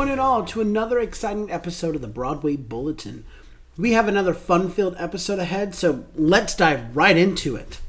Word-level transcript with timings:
one 0.00 0.08
and 0.08 0.18
all, 0.18 0.42
to 0.46 0.62
another 0.62 0.98
exciting 0.98 1.50
episode 1.50 1.94
of 1.94 2.00
the 2.00 2.08
Broadway 2.08 2.56
Bulletin. 2.56 3.22
We 3.76 3.92
have 3.92 4.08
another 4.08 4.32
fun 4.32 4.70
filled 4.70 4.96
episode 4.96 5.38
ahead, 5.38 5.74
so 5.74 6.06
let's 6.14 6.54
dive 6.54 6.96
right 6.96 7.18
into 7.18 7.54
it. 7.54 7.80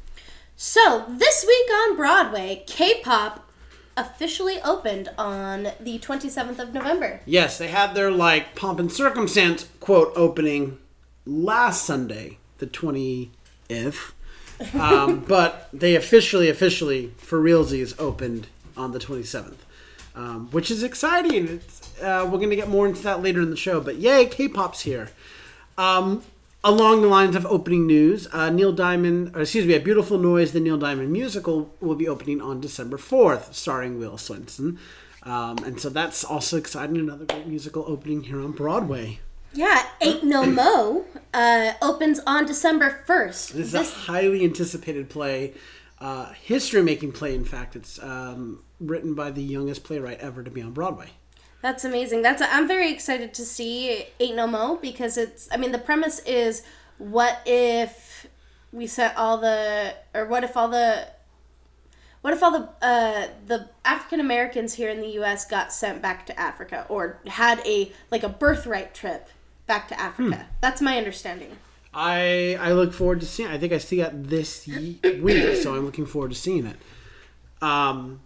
So, 0.58 1.05
this 1.08 1.46
week 1.48 1.70
on 1.72 1.96
Broadway, 1.96 2.66
K 2.68 3.00
pop 3.02 3.50
officially 3.96 4.62
opened 4.62 5.10
on 5.18 5.70
the 5.80 6.00
27th 6.00 6.60
of 6.60 6.74
November. 6.74 7.22
Yes, 7.26 7.58
they 7.58 7.70
had 7.70 7.96
their 7.96 8.12
like 8.12 8.55
pomp 8.55 8.78
and 8.82 8.91
circumstance 8.91 9.70
quote 9.80 10.12
opening 10.14 10.80
last 11.26 11.86
Sunday, 11.86 12.40
the 12.58 12.68
20th. 12.68 13.30
Um, 14.74 15.20
but 15.30 15.70
they 15.72 15.96
officially, 15.96 16.50
officially, 16.50 17.14
for 17.16 17.41
realsies, 17.41 17.96
opened 17.98 18.48
on 18.76 18.91
the 18.91 19.00
27th, 19.00 19.60
um, 20.14 20.50
which 20.52 20.70
is 20.70 20.84
exciting. 20.84 21.48
It's, 21.48 21.91
uh, 22.02 22.26
we're 22.26 22.38
going 22.38 22.50
to 22.50 22.55
get 22.55 22.70
more 22.70 22.88
into 22.88 23.02
that 23.04 23.22
later 23.22 23.41
in 23.41 23.50
the 23.50 23.58
show, 23.58 23.80
but 23.80 23.98
yay, 23.98 24.26
K 24.26 24.48
pop's 24.48 24.82
here. 24.82 25.10
Um, 25.78 26.24
along 26.64 27.02
the 27.02 27.08
lines 27.08 27.36
of 27.36 27.46
opening 27.46 27.88
news, 27.88 28.27
uh, 28.32 28.50
Neil 28.50 28.71
Diamond, 28.71 29.35
or 29.35 29.41
excuse 29.41 29.66
me, 29.66 29.74
A 29.74 29.80
Beautiful 29.80 30.18
Noise, 30.18 30.52
the 30.52 30.60
Neil 30.60 30.77
Diamond 30.77 31.12
musical, 31.12 31.74
will 31.79 31.96
be 31.96 32.07
opening 32.07 32.41
on 32.41 32.62
December 32.62 32.98
4th, 32.98 33.54
starring 33.54 33.99
Will 33.99 34.18
Swenson. 34.18 34.79
Um, 35.24 35.60
and 35.60 35.79
so 35.79 35.90
that's 35.90 36.24
also 36.24 36.57
exciting. 36.57 36.98
Another 36.98 37.26
great 37.26 37.48
musical 37.48 37.84
opening 37.88 38.24
here 38.24 38.41
on 38.41 38.52
Broadway. 38.52 39.20
Yeah, 39.54 39.85
Ain't 40.02 40.24
No 40.24 40.46
Mo 40.46 41.05
uh, 41.34 41.74
opens 41.82 42.20
on 42.26 42.46
December 42.46 43.04
1st. 43.07 43.49
This 43.49 43.68
is 43.68 43.76
a 43.76 43.84
highly 43.84 44.44
anticipated 44.44 45.10
play, 45.10 45.54
uh, 45.99 46.32
history 46.34 46.82
making 46.82 47.12
play, 47.12 47.35
in 47.35 47.46
fact. 47.46 47.76
It's 47.76 48.02
um, 48.02 48.63
written 48.79 49.13
by 49.13 49.32
the 49.32 49.44
youngest 49.44 49.84
playwright 49.84 50.20
ever 50.20 50.44
to 50.44 50.49
be 50.49 50.62
on 50.62 50.72
Broadway. 50.72 51.12
That's 51.62 51.85
amazing. 51.85 52.21
That's 52.21 52.41
I'm 52.41 52.67
very 52.67 52.91
excited 52.91 53.34
to 53.35 53.45
see 53.45 54.05
Ain't 54.20 54.35
No 54.35 54.48
Mo 54.48 54.77
because 54.81 55.17
it's. 55.17 55.48
I 55.51 55.57
mean, 55.57 55.71
the 55.71 55.77
premise 55.77 56.20
is 56.20 56.63
what 56.98 57.40
if 57.45 58.27
we 58.71 58.87
set 58.87 59.15
all 59.17 59.37
the 59.37 59.93
or 60.13 60.26
what 60.26 60.43
if 60.43 60.57
all 60.57 60.70
the 60.70 61.07
what 62.21 62.34
if 62.34 62.43
all 62.43 62.51
the 62.51 62.70
uh, 62.85 63.27
the 63.48 63.70
African 63.84 64.19
Americans 64.19 64.75
here 64.75 64.89
in 64.89 65.01
the 65.01 65.09
U.S. 65.09 65.45
got 65.45 65.73
sent 65.73 66.01
back 66.01 66.25
to 66.28 66.39
Africa 66.39 66.85
or 66.89 67.19
had 67.28 67.66
a 67.66 67.91
like 68.12 68.23
a 68.23 68.29
birthright 68.29 68.94
trip 68.94 69.29
back 69.67 69.88
to 69.89 70.00
Africa? 70.00 70.35
Hmm. 70.35 70.56
That's 70.62 70.81
my 70.81 70.97
understanding. 70.97 71.57
I 71.94 72.57
I 72.59 72.72
look 72.73 72.94
forward 72.94 73.19
to 73.22 73.25
seeing. 73.25 73.50
It. 73.50 73.53
I 73.53 73.57
think 73.57 73.73
I 73.73 73.79
see 73.79 73.97
that 73.97 74.28
this 74.29 74.67
week, 74.67 75.03
so 75.62 75.75
I'm 75.75 75.85
looking 75.85 76.06
forward 76.06 76.31
to 76.31 76.38
seeing 76.38 76.66
it. 76.66 76.78
Um, 77.62 78.22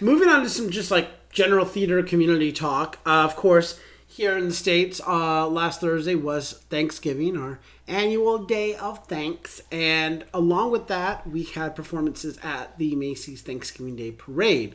moving 0.00 0.28
on 0.28 0.42
to 0.42 0.48
some 0.48 0.70
just 0.70 0.90
like 0.90 1.08
general 1.34 1.66
theater 1.66 2.02
community 2.02 2.50
talk. 2.50 2.98
Uh, 3.04 3.24
of 3.24 3.36
course, 3.36 3.78
here 4.06 4.38
in 4.38 4.48
the 4.48 4.54
states, 4.54 5.00
uh, 5.06 5.46
last 5.46 5.82
Thursday 5.82 6.14
was 6.14 6.52
Thanksgiving, 6.70 7.36
our 7.36 7.58
annual 7.86 8.38
day 8.44 8.74
of 8.76 9.06
thanks, 9.06 9.60
and 9.70 10.24
along 10.32 10.70
with 10.70 10.86
that, 10.86 11.28
we 11.28 11.42
had 11.42 11.76
performances 11.76 12.38
at 12.42 12.78
the 12.78 12.94
Macy's 12.94 13.42
Thanksgiving 13.42 13.96
Day 13.96 14.12
Parade. 14.12 14.74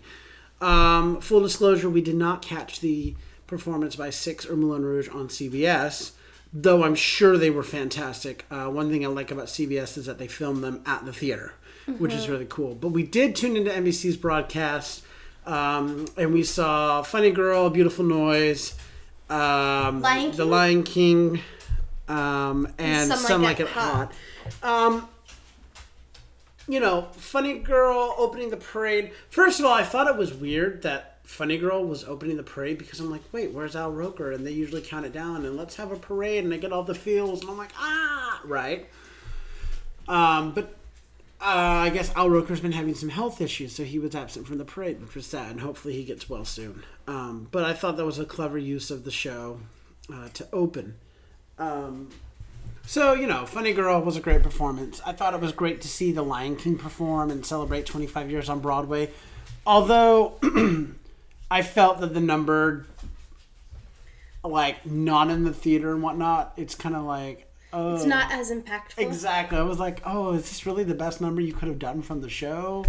Um, 0.62 1.22
full 1.22 1.42
disclosure, 1.42 1.90
we 1.90 2.02
did 2.02 2.16
not 2.16 2.44
catch 2.44 2.82
the 2.82 3.16
performance 3.48 3.96
by 3.96 4.12
Six 4.12 4.46
or 4.46 4.56
Moulin 4.56 4.84
Rouge 4.84 5.10
on 5.10 5.30
CBS 5.30 6.12
though 6.54 6.84
I'm 6.84 6.96
sure 6.96 7.38
they 7.38 7.50
were 7.50 7.64
fantastic. 7.64 8.46
Uh, 8.50 8.68
one 8.68 8.90
thing 8.90 9.06
I 9.06 9.10
like 9.10 9.32
about 9.32 9.48
CBS 9.48 9.98
is 9.98 10.06
that 10.08 10.18
they 10.18 10.28
film 10.28 10.62
them 10.62 10.82
at 10.86 11.06
the 11.06 11.14
theater, 11.14 11.54
which 11.98 12.14
is 12.14 12.30
really 12.30 12.48
cool. 12.50 12.76
But 12.76 12.90
we 12.90 13.04
did 13.04 13.36
tune 13.36 13.56
into 13.56 13.72
NBC's 13.72 14.18
broadcast, 14.18 15.04
um, 15.46 16.08
and 16.18 16.34
we 16.34 16.44
saw 16.44 17.02
Funny 17.02 17.32
Girl, 17.32 17.70
Beautiful 17.70 18.06
Noise, 18.06 18.76
um, 19.30 20.02
Lion 20.02 20.36
The 20.36 20.46
Lion 20.46 20.84
King, 20.84 21.40
um, 22.08 22.68
and 22.78 23.10
Some 23.10 23.20
Some, 23.20 23.44
Like 23.44 23.60
Like, 23.60 23.70
It 23.70 23.74
Hot. 23.74 24.14
Um, 24.64 25.08
you 26.68 26.80
know, 26.80 27.08
Funny 27.14 27.60
Girl 27.60 28.14
opening 28.18 28.50
the 28.50 28.58
parade. 28.58 29.12
First 29.30 29.60
of 29.60 29.66
all, 29.66 29.74
I 29.74 29.84
thought 29.84 30.08
it 30.08 30.16
was 30.16 30.34
weird 30.34 30.84
that 30.84 31.20
Funny 31.24 31.58
Girl 31.58 31.84
was 31.84 32.04
opening 32.04 32.38
the 32.38 32.44
parade 32.44 32.80
because 32.80 33.00
I'm 33.00 33.12
like, 33.12 33.22
wait, 33.32 33.52
where's 33.52 33.76
Al 33.76 33.92
Roker? 33.92 34.32
And 34.32 34.46
they 34.46 34.52
usually 34.52 34.82
count 34.82 35.06
it 35.06 35.14
down 35.14 35.46
and 35.46 35.56
let's 35.56 35.76
have 35.76 35.92
a 35.92 35.96
parade 35.96 36.44
and 36.44 36.54
I 36.54 36.58
get 36.58 36.72
all 36.72 36.84
the 36.84 36.96
feels 36.96 37.42
and 37.42 37.52
I'm 37.52 37.58
like, 37.58 37.72
ah, 37.78 38.42
right. 38.46 38.88
Um, 40.08 40.52
but 40.54 40.76
uh, 41.42 41.46
I 41.46 41.90
guess 41.90 42.14
Al 42.16 42.30
Roker's 42.30 42.60
been 42.60 42.74
having 42.74 42.96
some 42.96 43.10
health 43.10 43.40
issues, 43.40 43.74
so 43.74 43.84
he 43.84 43.98
was 43.98 44.14
absent 44.14 44.46
from 44.46 44.58
the 44.58 44.66
parade, 44.66 45.02
which 45.02 45.16
was 45.16 45.26
sad, 45.26 45.52
and 45.52 45.62
hopefully 45.62 45.94
he 45.94 46.04
gets 46.04 46.30
well 46.30 46.44
soon. 46.44 46.84
Um, 47.08 47.48
but 47.52 47.64
I 47.64 47.74
thought 47.74 47.96
that 47.98 48.06
was 48.06 48.20
a 48.20 48.26
clever 48.26 48.58
use 48.58 48.92
of 48.92 49.06
the 49.06 49.12
show 49.12 49.60
uh, 50.14 50.30
to 50.34 50.48
open. 50.52 50.96
Um, 51.58 52.10
so, 52.86 53.14
you 53.14 53.28
know, 53.28 53.46
Funny 53.46 53.72
Girl 53.72 54.02
was 54.02 54.18
a 54.18 54.20
great 54.20 54.44
performance. 54.44 55.00
I 55.06 55.14
thought 55.14 55.34
it 55.34 55.40
was 55.40 55.52
great 55.52 55.82
to 55.82 55.88
see 55.88 56.12
The 56.12 56.24
Lion 56.24 56.56
King 56.56 56.78
perform 56.78 57.32
and 57.32 57.46
celebrate 57.46 57.86
25 57.86 58.32
years 58.32 58.50
on 58.50 58.60
Broadway. 58.60 59.12
Although 59.66 60.40
I 61.52 61.62
felt 61.62 62.00
that 62.00 62.14
the 62.14 62.20
number, 62.20 62.86
like, 64.44 64.86
not 64.86 65.30
in 65.30 65.44
the 65.46 65.54
theater 65.54 65.94
and 65.94 66.02
whatnot, 66.02 66.54
it's 66.58 66.76
kind 66.76 66.96
of 66.96 67.04
like, 67.04 67.49
oh. 67.74 67.96
It's 67.96 68.06
not 68.06 68.32
as 68.32 68.52
impactful. 68.52 68.98
Exactly. 69.00 69.58
I 69.58 69.64
was 69.64 69.80
like, 69.80 70.02
oh, 70.06 70.34
is 70.34 70.44
this 70.44 70.66
really 70.66 70.84
the 70.84 70.96
best 70.96 71.22
number 71.22 71.42
you 71.42 71.54
could 71.54 71.68
have 71.68 71.80
done 71.80 72.02
from 72.02 72.22
the 72.22 72.30
show? 72.30 72.86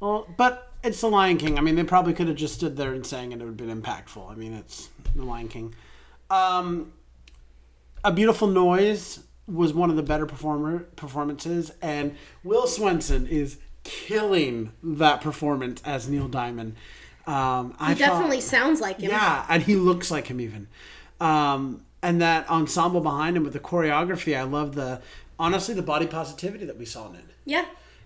Well, 0.00 0.26
but 0.36 0.72
it's 0.82 1.00
The 1.00 1.08
Lion 1.08 1.38
King. 1.38 1.58
I 1.58 1.62
mean, 1.62 1.76
they 1.76 1.84
probably 1.84 2.12
could 2.12 2.28
have 2.28 2.36
just 2.36 2.54
stood 2.54 2.76
there 2.76 2.92
and 2.92 3.06
sang 3.06 3.32
and 3.32 3.40
it 3.40 3.44
would 3.44 3.58
have 3.60 3.68
been 3.68 3.82
impactful. 3.82 4.30
I 4.30 4.34
mean, 4.34 4.52
it's 4.52 4.90
The 5.14 5.24
Lion 5.24 5.48
King. 5.48 5.74
Um, 6.30 6.92
a 8.04 8.12
Beautiful 8.12 8.48
Noise 8.48 9.20
was 9.46 9.72
one 9.72 9.90
of 9.90 9.96
the 9.96 10.02
better 10.02 10.26
performer 10.26 10.80
performances, 10.96 11.70
and 11.82 12.16
Will 12.42 12.66
Swenson 12.66 13.26
is 13.26 13.58
killing 13.82 14.72
that 14.82 15.20
performance 15.20 15.82
as 15.84 16.08
Neil 16.08 16.28
Diamond. 16.28 16.76
Um, 17.26 17.74
I 17.78 17.94
definitely 17.94 18.40
thought, 18.40 18.50
sounds 18.50 18.80
like 18.80 19.00
him. 19.00 19.10
yeah, 19.10 19.46
and 19.48 19.62
he 19.62 19.76
looks 19.76 20.10
like 20.10 20.26
him 20.26 20.40
even. 20.40 20.68
Um, 21.20 21.84
and 22.04 22.20
that 22.20 22.48
ensemble 22.50 23.00
behind 23.00 23.36
him 23.36 23.44
with 23.44 23.54
the 23.54 23.58
choreography, 23.58 24.36
I 24.36 24.42
love 24.42 24.74
the 24.74 25.00
honestly 25.38 25.74
the 25.74 25.82
body 25.82 26.06
positivity 26.06 26.66
that 26.66 26.78
we 26.78 26.84
saw 26.84 27.08
in 27.08 27.16
it. 27.16 27.24
Yeah. 27.46 27.64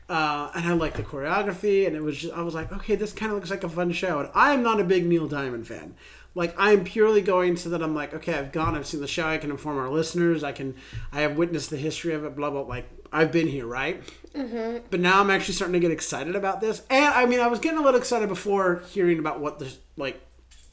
Uh, 0.08 0.50
and 0.54 0.66
I 0.66 0.72
like 0.72 0.94
the 0.94 1.02
choreography, 1.02 1.86
and 1.86 1.94
it 1.94 2.00
was 2.00 2.16
just 2.16 2.32
I 2.32 2.42
was 2.42 2.54
like, 2.54 2.72
okay, 2.72 2.94
this 2.94 3.12
kind 3.12 3.30
of 3.30 3.36
looks 3.36 3.50
like 3.50 3.64
a 3.64 3.68
fun 3.68 3.92
show. 3.92 4.20
And 4.20 4.30
I 4.34 4.54
am 4.54 4.62
not 4.62 4.80
a 4.80 4.84
big 4.84 5.04
Neil 5.04 5.26
Diamond 5.26 5.66
fan. 5.66 5.96
Like 6.34 6.54
I 6.58 6.72
am 6.72 6.84
purely 6.84 7.20
going 7.20 7.56
so 7.56 7.70
that 7.70 7.82
I'm 7.82 7.94
like, 7.94 8.14
okay, 8.14 8.34
I've 8.34 8.52
gone, 8.52 8.76
I've 8.76 8.86
seen 8.86 9.00
the 9.00 9.08
show, 9.08 9.26
I 9.26 9.38
can 9.38 9.50
inform 9.50 9.78
our 9.78 9.90
listeners, 9.90 10.44
I 10.44 10.52
can, 10.52 10.76
I 11.12 11.22
have 11.22 11.36
witnessed 11.36 11.70
the 11.70 11.76
history 11.76 12.14
of 12.14 12.24
it, 12.24 12.36
blah 12.36 12.50
blah. 12.50 12.60
Like 12.60 12.88
I've 13.12 13.32
been 13.32 13.48
here, 13.48 13.66
right? 13.66 14.00
Mm-hmm. 14.32 14.86
But 14.90 15.00
now 15.00 15.20
I'm 15.20 15.30
actually 15.30 15.54
starting 15.54 15.72
to 15.72 15.80
get 15.80 15.90
excited 15.90 16.36
about 16.36 16.60
this, 16.60 16.82
and 16.88 17.06
I 17.06 17.26
mean, 17.26 17.40
I 17.40 17.48
was 17.48 17.58
getting 17.58 17.80
a 17.80 17.82
little 17.82 17.98
excited 17.98 18.28
before 18.28 18.84
hearing 18.90 19.18
about 19.18 19.40
what 19.40 19.58
the 19.58 19.74
like. 19.96 20.20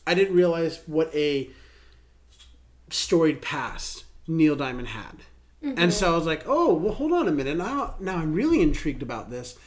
I 0.07 0.13
didn't 0.13 0.35
realize 0.35 0.81
what 0.85 1.13
a 1.15 1.49
storied 2.89 3.41
past 3.41 4.05
Neil 4.27 4.55
Diamond 4.55 4.89
had. 4.89 5.17
And 5.61 5.91
so 5.91 6.13
I 6.13 6.15
was 6.15 6.27
like, 6.27 6.43
oh, 6.45 6.75
well, 6.75 6.93
hold 6.93 7.11
on 7.11 7.27
a 7.27 7.31
minute. 7.31 7.57
Now, 7.57 7.95
now 7.99 8.17
I'm 8.17 8.33
really 8.33 8.61
intrigued 8.61 9.01
about 9.01 9.31
this. 9.31 9.57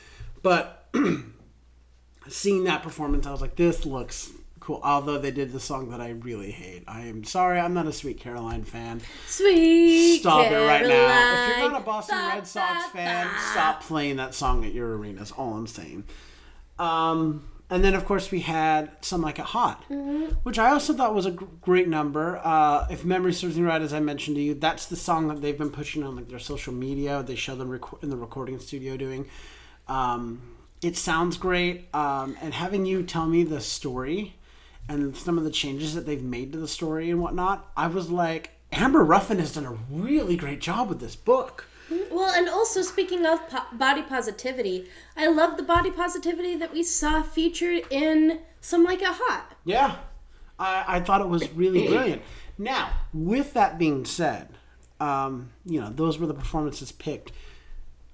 But 0.43 0.89
seeing 2.29 2.65
that 2.65 2.85
performance, 2.85 3.27
I 3.27 3.33
was 3.33 3.41
like, 3.41 3.57
this 3.57 3.85
looks 3.85 4.31
cool. 4.61 4.81
Although 4.85 5.19
they 5.19 5.33
did 5.33 5.51
the 5.51 5.59
song 5.59 5.91
that 5.91 6.01
I 6.01 6.11
really 6.11 6.53
hate. 6.53 6.85
I 6.87 7.07
am 7.07 7.25
sorry, 7.25 7.59
I'm 7.59 7.75
not 7.75 7.87
a 7.87 7.93
Sweet 7.93 8.21
Caroline 8.21 8.63
fan. 8.63 9.01
Sweet. 9.27 10.21
Stop 10.21 10.51
it 10.51 10.55
right 10.55 10.87
now. 10.87 11.51
If 11.51 11.59
you're 11.59 11.71
not 11.71 11.81
a 11.81 11.85
Boston 11.85 12.17
Ba, 12.17 12.35
Red 12.35 12.47
Sox 12.47 12.85
ba, 12.85 12.91
fan, 12.93 13.27
ba. 13.27 13.41
stop 13.51 13.83
playing 13.83 14.17
that 14.17 14.35
song 14.35 14.65
at 14.65 14.73
your 14.73 14.97
arena. 14.97 15.23
Is 15.23 15.33
all 15.33 15.55
I'm 15.55 15.67
saying. 15.67 16.05
Um, 16.79 17.43
and 17.71 17.85
then 17.85 17.95
of 17.95 18.05
course 18.05 18.31
we 18.31 18.41
had 18.41 18.91
"Some 19.01 19.23
Like 19.23 19.39
It 19.39 19.45
Hot," 19.47 19.85
which 20.43 20.59
I 20.59 20.71
also 20.71 20.93
thought 20.95 21.15
was 21.15 21.27
a 21.27 21.33
great 21.33 21.89
number. 21.89 22.41
Uh, 22.43 22.87
if 22.91 23.05
memory 23.05 23.33
serves 23.33 23.57
me 23.57 23.65
right, 23.65 23.83
as 23.83 23.93
I 23.93 24.01
mentioned 24.01 24.37
to 24.37 24.43
you, 24.43 24.55
that's 24.55 24.87
the 24.87 24.97
song 24.97 25.29
that 25.29 25.43
they've 25.43 25.59
been 25.59 25.71
pushing 25.71 26.03
on 26.03 26.17
like 26.17 26.29
their 26.29 26.39
social 26.39 26.73
media. 26.73 27.23
They 27.23 27.35
show 27.35 27.55
them 27.55 27.71
rec- 27.71 28.03
in 28.03 28.11
the 28.11 28.17
recording 28.17 28.59
studio 28.59 28.97
doing. 28.97 29.27
Um, 29.87 30.43
it 30.83 30.97
sounds 30.97 31.37
great, 31.37 31.93
um, 31.95 32.37
and 32.41 32.55
having 32.55 32.87
you 32.87 33.03
tell 33.03 33.27
me 33.27 33.43
the 33.43 33.61
story 33.61 34.35
and 34.89 35.17
some 35.17 35.37
of 35.37 35.45
the 35.45 35.51
changes 35.51 35.95
that 35.95 36.07
they've 36.07 36.23
made 36.23 36.53
to 36.53 36.59
the 36.59 36.69
story 36.69 37.11
and 37.11 37.21
whatnot, 37.21 37.71
I 37.77 37.89
was 37.89 38.11
like, 38.11 38.51
Amber 38.73 39.05
Ruffin 39.05 39.39
has 39.39 39.53
done 39.53 39.67
a 39.67 39.79
really 39.91 40.37
great 40.37 40.61
job 40.61 40.89
with 40.89 41.01
this 41.01 41.17
book. 41.17 41.67
Well, 42.11 42.31
and 42.31 42.49
also 42.49 42.83
speaking 42.83 43.25
of 43.25 43.49
po- 43.49 43.77
body 43.77 44.03
positivity, 44.03 44.89
I 45.17 45.29
love 45.29 45.57
the 45.57 45.63
body 45.63 45.91
positivity 45.91 46.57
that 46.57 46.73
we 46.73 46.83
saw 46.83 47.23
featured 47.23 47.85
in 47.91 48.41
Some 48.61 48.85
Like 48.85 49.01
It 49.01 49.09
Hot. 49.09 49.55
Yeah, 49.65 49.97
I, 50.59 50.85
I 50.87 51.01
thought 51.01 51.21
it 51.21 51.29
was 51.29 51.51
really 51.53 51.87
brilliant. 51.89 52.23
Now, 52.59 52.91
with 53.15 53.55
that 53.55 53.79
being 53.79 54.05
said, 54.05 54.49
um, 55.01 55.51
you 55.65 55.81
know, 55.81 55.91
those 55.91 56.19
were 56.19 56.27
the 56.27 56.35
performances 56.35 56.93
picked. 56.93 57.33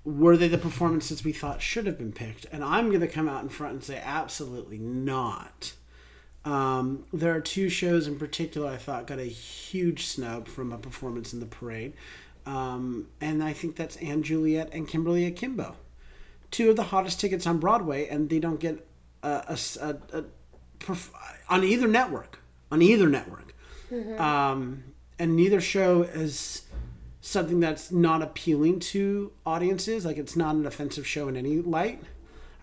Were 0.05 0.37
they 0.37 0.49
the 0.49 0.59
performances 0.59 1.25
we 1.25 1.33
thought 1.33 1.63
should 1.63 1.87
have 1.87 1.97
been 1.97 2.13
picked? 2.13 2.47
And 2.53 2.63
I'm 2.63 2.89
going 2.89 3.01
to 3.01 3.09
come 3.09 3.29
out 3.29 3.43
in 3.43 3.49
front 3.49 3.73
and 3.73 3.85
say 3.85 4.01
absolutely 4.05 4.79
not. 4.79 5.73
Um, 6.45 7.07
there 7.11 7.35
are 7.35 7.41
two 7.41 7.71
shows 7.71 8.07
in 8.07 8.19
particular 8.19 8.69
I 8.69 8.77
thought 8.77 9.07
got 9.07 9.19
a 9.19 9.25
huge 9.25 10.05
snub 10.07 10.47
from 10.47 10.73
a 10.73 10.79
performance 10.79 11.33
in 11.33 11.41
the 11.41 11.47
parade. 11.47 11.95
Um, 12.47 13.09
and 13.21 13.43
I 13.43 13.53
think 13.53 13.77
that's 13.77 13.97
& 13.97 14.21
Juliet 14.21 14.71
and 14.73 14.87
Kimberly 14.87 15.25
Akimbo. 15.27 15.77
Two 16.51 16.71
of 16.71 16.77
the 16.77 16.85
hottest 16.85 17.21
tickets 17.21 17.47
on 17.47 17.59
Broadway, 17.59 18.07
and 18.09 18.29
they 18.29 18.39
don't 18.39 18.61
get 18.61 18.87
a, 19.23 19.57
a, 19.81 19.97
a, 20.13 20.25
perf- 20.79 21.11
on 21.49 21.65
either 21.65 21.89
network. 21.89 22.39
On 22.71 22.83
either 22.83 23.09
network. 23.09 23.55
Um, 24.19 24.85
and 25.19 25.37
neither 25.37 25.61
show 25.61 26.03
is 26.03 26.63
something 27.21 27.61
that's 27.61 27.91
not 27.91 28.21
appealing 28.23 28.81
to 28.81 29.33
audiences. 29.47 30.05
Like 30.05 30.19
it's 30.19 30.37
not 30.37 30.55
an 30.55 30.67
offensive 30.67 31.07
show 31.07 31.29
in 31.29 31.37
any 31.37 31.61
light. 31.61 32.03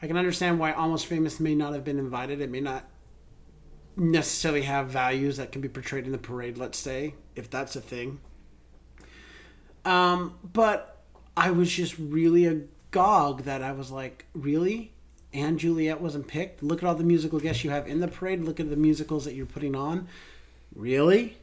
I 0.02 0.08
can 0.08 0.18
understand 0.18 0.60
why 0.60 0.72
Almost 0.74 1.06
Famous 1.06 1.40
may 1.40 1.56
not 1.56 1.74
have 1.74 1.84
been 1.84 2.00
invited. 2.00 2.42
It 2.42 2.50
may 2.50 2.60
not 2.60 2.84
necessarily 3.96 4.64
have 4.64 4.88
values 4.88 5.38
that 5.38 5.52
can 5.52 5.62
be 5.62 5.70
portrayed 5.70 6.06
in 6.06 6.12
the 6.12 6.18
parade, 6.18 6.58
let's 6.58 6.78
say, 6.78 7.16
if 7.36 7.50
that's 7.50 7.76
a 7.76 7.82
thing. 7.82 8.20
Um, 9.86 10.38
but 10.44 11.02
I 11.36 11.52
was 11.52 11.72
just 11.72 11.98
really 11.98 12.46
agog 12.46 13.44
that 13.44 13.64
I 13.64 13.72
was 13.72 13.92
like, 13.92 14.26
really? 14.34 14.94
& 15.34 15.56
Juliet 15.56 16.02
wasn't 16.02 16.28
picked? 16.28 16.62
Look 16.62 16.84
at 16.84 16.88
all 16.88 16.96
the 16.96 17.04
musical 17.04 17.40
guests 17.40 17.64
you 17.64 17.70
have 17.70 17.88
in 17.88 18.02
the 18.02 18.08
parade. 18.08 18.44
Look 18.44 18.60
at 18.60 18.70
the 18.70 18.76
musicals 18.76 19.26
that 19.26 19.34
you're 19.34 19.46
putting 19.46 19.76
on. 19.76 20.08
Really? 20.76 21.38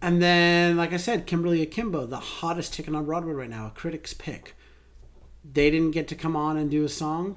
And 0.00 0.20
then, 0.22 0.76
like 0.76 0.92
I 0.92 0.98
said, 0.98 1.26
Kimberly 1.26 1.62
Akimbo, 1.62 2.06
the 2.06 2.18
hottest 2.18 2.74
ticket 2.74 2.94
on 2.94 3.04
Broadway 3.06 3.32
right 3.32 3.50
now, 3.50 3.66
a 3.66 3.70
critic's 3.70 4.14
pick. 4.14 4.54
They 5.44 5.70
didn't 5.70 5.92
get 5.92 6.08
to 6.08 6.14
come 6.14 6.36
on 6.36 6.56
and 6.56 6.70
do 6.70 6.84
a 6.84 6.88
song. 6.88 7.36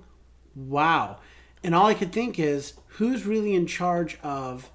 Wow. 0.56 1.19
And 1.63 1.74
all 1.74 1.88
I 1.88 1.94
could 1.94 2.12
think 2.12 2.40
is, 2.40 2.74
who's 2.88 3.25
really 3.25 3.56
in 3.56 3.68
charge 3.68 4.18
of 4.22 4.69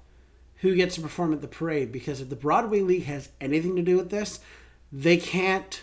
who 0.57 0.75
gets 0.75 0.95
to 0.95 1.01
perform 1.01 1.33
at 1.33 1.41
the 1.41 1.47
parade? 1.47 1.91
Because 1.91 2.21
if 2.21 2.29
the 2.29 2.35
Broadway 2.35 2.81
League 2.81 3.05
has 3.05 3.29
anything 3.41 3.75
to 3.75 3.81
do 3.81 3.97
with 3.97 4.09
this, 4.09 4.39
they 4.95 5.17
can't 5.17 5.81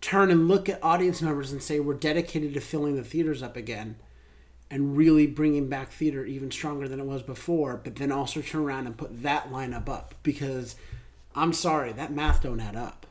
turn 0.00 0.30
and 0.30 0.48
look 0.48 0.68
at 0.68 0.82
audience 0.82 1.20
members 1.20 1.52
and 1.52 1.62
say, 1.62 1.78
we're 1.78 1.92
dedicated 1.92 2.54
to 2.54 2.60
filling 2.60 2.96
the 2.96 3.04
theaters 3.04 3.42
up 3.42 3.54
again 3.54 3.96
and 4.70 4.96
really 4.96 5.26
bringing 5.26 5.68
back 5.68 5.92
theater 5.92 6.24
even 6.24 6.50
stronger 6.50 6.88
than 6.88 6.98
it 6.98 7.04
was 7.04 7.22
before, 7.22 7.76
but 7.76 7.96
then 7.96 8.10
also 8.10 8.40
turn 8.40 8.62
around 8.62 8.86
and 8.86 8.96
put 8.96 9.22
that 9.22 9.52
lineup 9.52 9.90
up 9.90 10.14
because 10.22 10.74
I'm 11.34 11.52
sorry, 11.52 11.92
that 11.92 12.10
math 12.10 12.42
don't 12.42 12.60
add 12.60 12.76
up. 12.76 13.06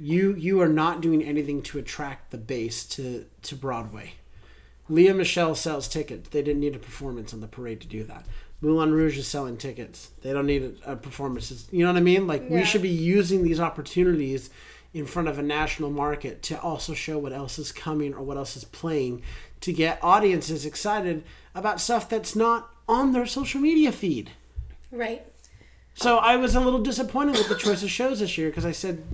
You 0.00 0.34
you 0.34 0.60
are 0.60 0.68
not 0.68 1.00
doing 1.02 1.22
anything 1.22 1.62
to 1.62 1.78
attract 1.78 2.30
the 2.30 2.38
base 2.38 2.84
to 2.86 3.26
to 3.42 3.54
Broadway. 3.54 4.14
Lea 4.88 5.12
Michele 5.12 5.54
sells 5.54 5.86
tickets. 5.86 6.30
They 6.30 6.42
didn't 6.42 6.60
need 6.60 6.74
a 6.74 6.80
performance 6.80 7.32
on 7.32 7.40
the 7.40 7.46
parade 7.46 7.80
to 7.82 7.86
do 7.86 8.02
that. 8.04 8.26
Moulin 8.62 8.92
Rouge 8.92 9.18
is 9.18 9.26
selling 9.26 9.56
tickets. 9.56 10.10
They 10.22 10.32
don't 10.32 10.46
need 10.46 10.78
a, 10.84 10.92
a 10.92 10.96
performance. 10.96 11.68
You 11.70 11.84
know 11.84 11.92
what 11.92 11.98
I 11.98 12.02
mean? 12.02 12.26
Like 12.26 12.48
we 12.50 12.64
should 12.64 12.82
be 12.82 12.88
using 12.88 13.42
these 13.42 13.60
opportunities 13.60 14.50
in 14.92 15.06
front 15.06 15.28
of 15.28 15.38
a 15.38 15.42
national 15.42 15.90
market 15.90 16.42
to 16.42 16.60
also 16.60 16.94
show 16.94 17.18
what 17.18 17.32
else 17.32 17.58
is 17.58 17.72
coming 17.72 18.12
or 18.12 18.22
what 18.22 18.36
else 18.36 18.56
is 18.56 18.64
playing 18.64 19.22
to 19.60 19.72
get 19.72 20.02
audiences 20.02 20.66
excited 20.66 21.24
about 21.54 21.80
stuff 21.80 22.08
that's 22.08 22.34
not 22.34 22.70
on 22.88 23.12
their 23.12 23.26
social 23.26 23.60
media 23.60 23.92
feed. 23.92 24.30
Right. 24.90 25.24
So 25.94 26.18
I 26.18 26.36
was 26.36 26.54
a 26.54 26.60
little 26.60 26.82
disappointed 26.82 27.36
with 27.36 27.48
the 27.48 27.56
choice 27.56 27.82
of 27.82 27.90
shows 27.90 28.20
this 28.20 28.36
year 28.36 28.48
because 28.48 28.64
I 28.64 28.72
said 28.72 29.04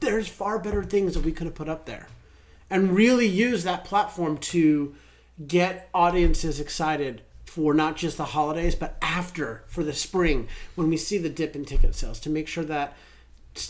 there's 0.00 0.28
far 0.28 0.58
better 0.58 0.82
things 0.82 1.14
that 1.14 1.24
we 1.24 1.32
could 1.32 1.46
have 1.46 1.54
put 1.54 1.68
up 1.68 1.86
there, 1.86 2.08
and 2.68 2.94
really 2.94 3.26
use 3.26 3.64
that 3.64 3.84
platform 3.84 4.38
to 4.38 4.94
get 5.46 5.88
audiences 5.94 6.60
excited 6.60 7.22
for 7.54 7.72
not 7.72 7.96
just 7.96 8.16
the 8.16 8.24
holidays 8.24 8.74
but 8.74 8.96
after 9.00 9.62
for 9.68 9.84
the 9.84 9.92
spring 9.92 10.48
when 10.74 10.88
we 10.88 10.96
see 10.96 11.18
the 11.18 11.28
dip 11.28 11.54
in 11.54 11.64
ticket 11.64 11.94
sales 11.94 12.18
to 12.18 12.28
make 12.28 12.48
sure 12.48 12.64
that 12.64 12.96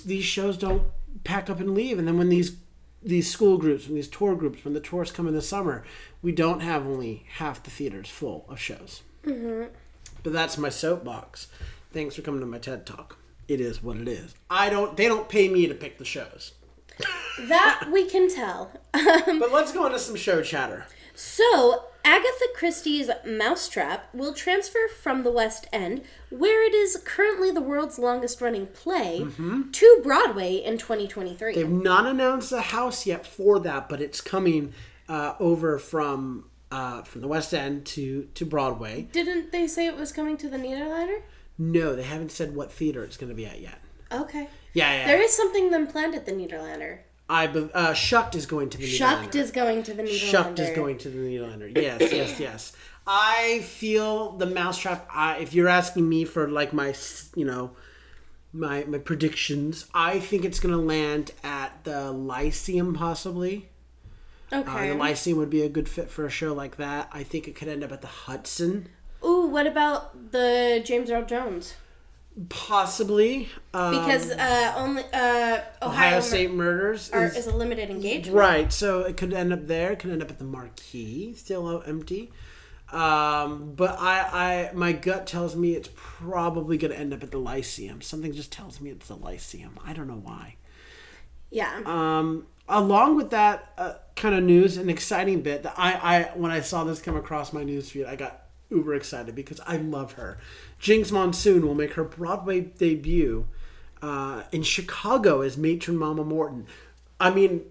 these 0.07 0.25
shows 0.25 0.57
don't 0.57 0.85
pack 1.23 1.51
up 1.51 1.61
and 1.61 1.75
leave 1.75 1.99
and 1.99 2.09
then 2.09 2.17
when 2.17 2.31
these 2.31 2.57
these 3.03 3.31
school 3.31 3.59
groups 3.59 3.87
when 3.87 3.95
these 3.95 4.09
tour 4.09 4.35
groups 4.35 4.65
when 4.65 4.73
the 4.73 4.81
tourists 4.81 5.15
come 5.15 5.29
in 5.29 5.35
the 5.35 5.43
summer 5.43 5.85
we 6.23 6.33
don't 6.33 6.61
have 6.61 6.87
only 6.87 7.27
half 7.35 7.63
the 7.63 7.71
theaters 7.71 8.09
full 8.09 8.47
of 8.49 8.59
shows 8.59 9.03
mm-hmm. 9.25 9.71
but 10.23 10.33
that's 10.33 10.57
my 10.57 10.71
soapbox. 10.71 11.49
Thanks 11.93 12.17
for 12.17 12.23
coming 12.23 12.41
to 12.41 12.47
my 12.47 12.59
TED 12.59 12.87
talk. 12.87 13.19
It 13.47 13.61
is 13.61 13.81
what 13.81 13.99
it 13.99 14.09
is. 14.09 14.35
I 14.51 14.69
don't. 14.69 14.97
They 14.97 15.07
don't 15.07 15.29
pay 15.29 15.49
me 15.49 15.69
to 15.69 15.75
pick 15.75 15.99
the 15.99 16.05
shows. 16.05 16.53
That 17.49 17.89
we 17.93 18.09
can 18.09 18.29
tell. 18.29 18.73
But 18.95 19.53
let's 19.53 19.73
go 19.73 19.87
into 19.87 19.99
some 19.99 20.17
show 20.17 20.43
chatter. 20.43 20.87
So, 21.15 21.85
Agatha 22.05 22.45
Christie's 22.55 23.09
Mousetrap 23.27 24.15
will 24.15 24.35
transfer 24.35 24.89
from 25.01 25.23
the 25.23 25.31
West 25.33 25.67
End, 25.73 26.03
where 26.31 26.63
it 26.67 26.75
is 26.75 27.01
currently 27.05 27.51
the 27.51 27.61
world's 27.63 27.99
longest 27.99 28.41
running 28.41 28.67
play, 28.67 29.21
Mm-hmm. 29.23 29.71
to 29.71 30.01
Broadway 30.03 30.57
in 30.57 30.77
2023. 30.79 31.55
They've 31.55 31.69
not 31.69 32.07
announced 32.07 32.53
a 32.53 32.61
house 32.61 33.07
yet 33.07 33.27
for 33.27 33.59
that, 33.61 33.89
but 33.89 34.01
it's 34.03 34.21
coming 34.21 34.75
uh, 35.09 35.35
over 35.41 35.79
from 35.79 36.51
uh, 36.71 37.03
from 37.03 37.21
the 37.21 37.29
West 37.29 37.55
End 37.55 37.87
to 37.87 38.29
to 38.35 38.45
Broadway. 38.45 39.09
Didn't 39.13 39.53
they 39.53 39.67
say 39.67 39.87
it 39.87 39.97
was 39.97 40.13
coming 40.13 40.37
to 40.39 40.49
the 40.49 40.57
Nederlander? 40.59 41.23
No, 41.57 41.95
they 41.95 42.03
haven't 42.03 42.33
said 42.33 42.55
what 42.55 42.73
theater 42.73 43.05
it's 43.05 43.17
going 43.17 43.31
to 43.31 43.35
be 43.37 43.47
at 43.47 43.61
yet. 43.61 43.79
Okay. 44.13 44.49
Yeah, 44.73 44.93
yeah. 44.93 45.07
There 45.07 45.23
is 45.23 45.33
something 45.33 45.71
then 45.71 45.87
planned 45.87 46.15
at 46.15 46.27
the 46.27 46.33
Nederlander. 46.33 46.99
I 47.29 47.47
be- 47.47 47.71
uh, 47.73 47.95
Shucked 47.95 48.35
is 48.35 48.47
going 48.47 48.71
to 48.71 48.79
the 48.79 48.87
Shucked 48.87 49.35
is 49.35 49.51
going 49.51 49.83
to 49.85 49.95
the. 49.95 50.07
Shucked 50.07 50.59
is 50.59 50.77
going 50.77 50.99
to 50.99 51.09
the 51.09 51.19
Nederlander. 51.19 51.77
Yes, 51.81 52.01
yes, 52.13 52.41
yes. 52.41 52.73
I 53.07 53.61
feel 53.65 54.33
the 54.33 54.47
Mousetrap. 54.47 55.09
I, 55.13 55.37
if 55.39 55.55
you're 55.55 55.69
asking 55.69 56.09
me 56.09 56.25
for 56.25 56.49
like 56.49 56.73
my, 56.73 56.95
you 57.35 57.45
know, 57.45 57.71
my 58.53 58.85
my 58.85 58.99
predictions, 58.99 59.87
I 59.95 60.19
think 60.21 60.45
it's 60.45 60.61
going 60.61 60.75
to 60.75 60.81
land 60.81 61.33
at 61.43 61.85
the 61.85 62.11
Lyceum 62.13 62.95
possibly. 62.95 63.69
Uh, 64.53 64.59
Okay. 64.61 64.91
the 64.91 64.95
Lyceum 64.95 65.39
would 65.39 65.51
be 65.51 65.63
a 65.63 65.69
good 65.69 65.89
fit 65.89 66.11
for 66.11 66.27
a 66.27 66.31
show 66.31 66.53
like 66.53 66.77
that. 66.77 67.09
I 67.13 67.23
think 67.25 67.49
it 67.49 67.57
could 67.57 67.67
end 67.69 67.83
up 67.83 67.91
at 67.91 68.03
the 68.03 68.07
Hudson, 68.07 68.89
Ooh, 69.25 69.47
what 69.47 69.67
about 69.67 70.33
the 70.33 70.83
James 70.85 71.11
Earl 71.11 71.25
Jones? 71.25 71.75
Possibly. 72.49 73.49
Um, 73.73 73.93
Because 73.93 74.31
uh, 74.31 74.75
only 74.77 75.03
uh, 75.13 75.17
Ohio, 75.17 75.61
Ohio 75.83 76.21
State 76.21 76.51
Murders 76.51 77.11
are, 77.13 77.27
is 77.27 77.37
is 77.37 77.47
a 77.47 77.57
limited 77.57 77.91
engagement. 77.91 78.37
Right, 78.37 78.73
so 78.73 79.03
it 79.03 79.17
could 79.17 79.33
end 79.33 79.53
up 79.53 79.67
there. 79.67 79.93
It 79.93 80.01
could 80.01 80.11
end 80.11 80.23
up 80.23 80.31
at 80.31 80.39
the 80.39 80.45
Marquis, 80.45 81.35
still 81.35 81.83
empty. 81.87 82.33
Um, 82.93 83.73
but 83.75 83.99
I, 83.99 84.69
I, 84.71 84.75
my 84.75 84.93
gut 84.93 85.27
tells 85.27 85.57
me 85.57 85.75
it's 85.75 85.91
probably 85.95 86.77
going 86.77 86.93
to 86.93 86.99
end 86.99 87.13
up 87.13 87.23
at 87.23 87.31
the 87.31 87.39
Lyceum. 87.39 88.01
Something 88.03 88.33
just 88.33 88.53
tells 88.53 88.81
me 88.81 88.91
it's 88.91 89.09
the 89.09 89.17
Lyceum. 89.17 89.79
I 89.85 89.93
don't 89.93 90.07
know 90.07 90.21
why. 90.23 90.57
Yeah. 91.51 91.83
Um, 91.87 92.47
along 92.69 93.17
with 93.17 93.31
that 93.31 93.73
uh, 93.79 93.95
kind 94.17 94.35
of 94.35 94.43
news, 94.45 94.77
an 94.77 94.91
exciting 94.91 95.41
bit 95.43 95.63
that 95.65 95.75
I, 95.77 95.93
I, 95.93 96.23
when 96.37 96.51
I 96.51 96.61
saw 96.61 96.85
this 96.85 97.01
come 97.01 97.17
across 97.17 97.53
my 97.53 97.65
newsfeed, 97.65 98.07
I 98.07 98.17
got 98.17 98.44
uber 98.75 98.95
excited 98.95 99.35
because 99.35 99.61
I 99.67 99.77
love 99.77 100.13
her. 100.13 100.39
Jinkx 100.81 101.13
Monsoon 101.13 101.67
will 101.67 101.75
make 101.75 101.95
her 101.95 102.05
Broadway 102.05 102.61
debut 102.61 103.47
uh, 104.03 104.43
in 104.53 104.63
Chicago 104.63 105.41
as 105.41 105.57
matron 105.57 105.97
Mama 105.97 106.25
Morton. 106.25 106.67
I 107.19 107.31
mean, 107.31 107.63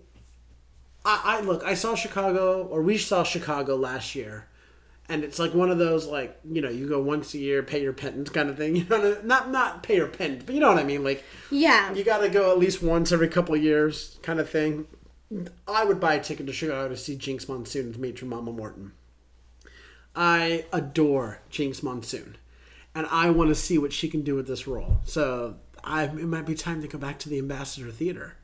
I, 1.05 1.21
I 1.23 1.41
look, 1.41 1.63
I 1.63 1.73
saw 1.73 1.95
Chicago, 1.95 2.63
or 2.63 2.81
we 2.81 2.97
saw 2.97 3.23
Chicago 3.23 3.75
last 3.75 4.15
year, 4.15 4.47
and 5.09 5.23
it's 5.23 5.37
like 5.37 5.53
one 5.53 5.69
of 5.69 5.77
those 5.77 6.07
like 6.07 6.39
you 6.49 6.61
know 6.61 6.69
you 6.69 6.87
go 6.87 7.01
once 7.01 7.33
a 7.33 7.37
year, 7.37 7.61
pay 7.61 7.81
your 7.81 7.93
penance 7.93 8.29
kind 8.29 8.49
of 8.49 8.57
thing. 8.57 8.75
You 8.83 8.85
know, 8.89 9.17
not 9.23 9.51
not 9.51 9.83
pay 9.83 9.97
your 9.97 10.07
penance, 10.07 10.43
but 10.45 10.55
you 10.55 10.61
know 10.61 10.69
what 10.69 10.79
I 10.79 10.83
mean. 10.83 11.03
Like 11.03 11.23
yeah. 11.51 11.93
you 11.93 12.03
got 12.03 12.19
to 12.19 12.29
go 12.29 12.51
at 12.51 12.57
least 12.59 12.81
once 12.81 13.11
every 13.11 13.27
couple 13.27 13.53
of 13.53 13.61
years, 13.63 14.17
kind 14.23 14.39
of 14.39 14.49
thing. 14.49 14.87
I 15.67 15.83
would 15.83 15.99
buy 15.99 16.15
a 16.15 16.23
ticket 16.23 16.47
to 16.47 16.53
Chicago 16.53 16.89
to 16.89 16.97
see 16.97 17.15
Jinkx 17.15 17.49
Monsoon 17.49 17.89
as 17.89 17.97
Matron 17.97 18.29
Mama 18.29 18.51
Morton. 18.51 18.93
I 20.15 20.65
adore 20.71 21.39
Jinkx 21.51 21.81
Monsoon, 21.83 22.37
and 22.93 23.07
I 23.11 23.29
want 23.29 23.49
to 23.49 23.55
see 23.55 23.77
what 23.77 23.93
she 23.93 24.09
can 24.09 24.21
do 24.21 24.35
with 24.35 24.47
this 24.47 24.67
role. 24.67 24.99
So 25.03 25.55
I, 25.83 26.03
it 26.03 26.13
might 26.13 26.45
be 26.45 26.55
time 26.55 26.81
to 26.81 26.87
go 26.87 26.97
back 26.97 27.19
to 27.19 27.29
the 27.29 27.39
Ambassador 27.39 27.91
Theater. 27.91 28.35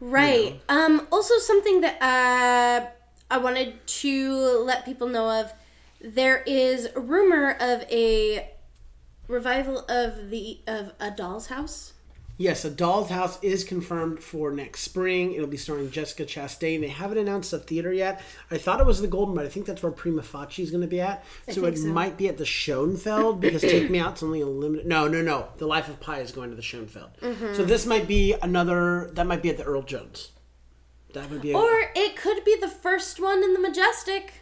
Right. 0.00 0.60
Um, 0.68 1.06
also, 1.10 1.38
something 1.38 1.80
that 1.80 2.02
uh, 2.02 2.86
I 3.30 3.38
wanted 3.38 3.86
to 3.86 4.34
let 4.64 4.84
people 4.84 5.08
know 5.08 5.40
of 5.40 5.52
there 6.00 6.42
is 6.46 6.88
a 6.94 7.00
rumor 7.00 7.52
of 7.58 7.82
a 7.90 8.50
revival 9.26 9.78
of 9.88 10.30
the 10.30 10.60
of 10.66 10.92
a 11.00 11.10
doll's 11.10 11.46
house. 11.46 11.93
Yes, 12.36 12.64
A 12.64 12.70
Doll's 12.70 13.10
House 13.10 13.38
is 13.42 13.62
confirmed 13.62 14.20
for 14.20 14.50
next 14.50 14.80
spring. 14.80 15.34
It'll 15.34 15.46
be 15.46 15.56
starring 15.56 15.90
Jessica 15.92 16.24
Chastain. 16.24 16.80
They 16.80 16.88
haven't 16.88 17.18
announced 17.18 17.52
the 17.52 17.60
theater 17.60 17.92
yet. 17.92 18.20
I 18.50 18.58
thought 18.58 18.80
it 18.80 18.86
was 18.86 19.00
the 19.00 19.06
Golden, 19.06 19.36
but 19.36 19.46
I 19.46 19.48
think 19.48 19.66
that's 19.66 19.84
where 19.84 19.92
Prima 19.92 20.22
Facie 20.22 20.64
is 20.64 20.70
going 20.72 20.80
to 20.80 20.88
be 20.88 21.00
at. 21.00 21.24
So 21.50 21.64
it 21.66 21.78
so. 21.78 21.86
might 21.86 22.16
be 22.16 22.28
at 22.28 22.36
the 22.36 22.44
Schoenfeld 22.44 23.40
because 23.40 23.62
Take 23.62 23.88
Me 23.88 24.00
Out's 24.00 24.24
only 24.24 24.40
a 24.40 24.46
limited. 24.46 24.86
No, 24.86 25.06
no, 25.06 25.22
no. 25.22 25.48
The 25.58 25.66
Life 25.66 25.88
of 25.88 26.00
Pi 26.00 26.18
is 26.18 26.32
going 26.32 26.50
to 26.50 26.56
the 26.56 26.62
Schoenfeld. 26.62 27.10
Mm-hmm. 27.20 27.54
So 27.54 27.64
this 27.64 27.86
might 27.86 28.08
be 28.08 28.34
another. 28.42 29.10
That 29.12 29.28
might 29.28 29.42
be 29.42 29.50
at 29.50 29.56
the 29.56 29.64
Earl 29.64 29.82
Jones. 29.82 30.32
That 31.12 31.30
would 31.30 31.40
be. 31.40 31.52
A, 31.52 31.56
Or 31.56 31.92
it 31.94 32.16
could 32.16 32.44
be 32.44 32.56
the 32.60 32.68
first 32.68 33.20
one 33.20 33.44
in 33.44 33.54
the 33.54 33.60
Majestic. 33.60 34.32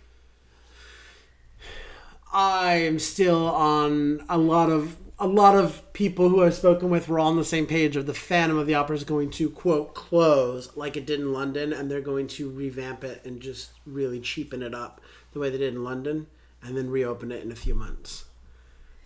I 2.32 2.76
am 2.76 2.98
still 2.98 3.46
on 3.46 4.24
a 4.30 4.38
lot 4.38 4.70
of 4.70 4.96
a 5.22 5.28
lot 5.28 5.54
of 5.54 5.92
people 5.92 6.28
who 6.28 6.42
I've 6.42 6.52
spoken 6.52 6.90
with 6.90 7.08
were 7.08 7.20
all 7.20 7.28
on 7.28 7.36
the 7.36 7.44
same 7.44 7.68
page 7.68 7.94
of 7.94 8.06
the 8.06 8.12
Phantom 8.12 8.58
of 8.58 8.66
the 8.66 8.74
Opera 8.74 8.96
is 8.96 9.04
going 9.04 9.30
to 9.30 9.48
quote 9.48 9.94
close 9.94 10.76
like 10.76 10.96
it 10.96 11.06
did 11.06 11.20
in 11.20 11.32
London, 11.32 11.72
and 11.72 11.88
they're 11.88 12.00
going 12.00 12.26
to 12.26 12.50
revamp 12.50 13.04
it 13.04 13.24
and 13.24 13.40
just 13.40 13.70
really 13.86 14.18
cheapen 14.18 14.64
it 14.64 14.74
up 14.74 15.00
the 15.32 15.38
way 15.38 15.48
they 15.48 15.58
did 15.58 15.74
in 15.74 15.84
London, 15.84 16.26
and 16.60 16.76
then 16.76 16.90
reopen 16.90 17.30
it 17.30 17.44
in 17.44 17.52
a 17.52 17.56
few 17.56 17.72
months. 17.72 18.24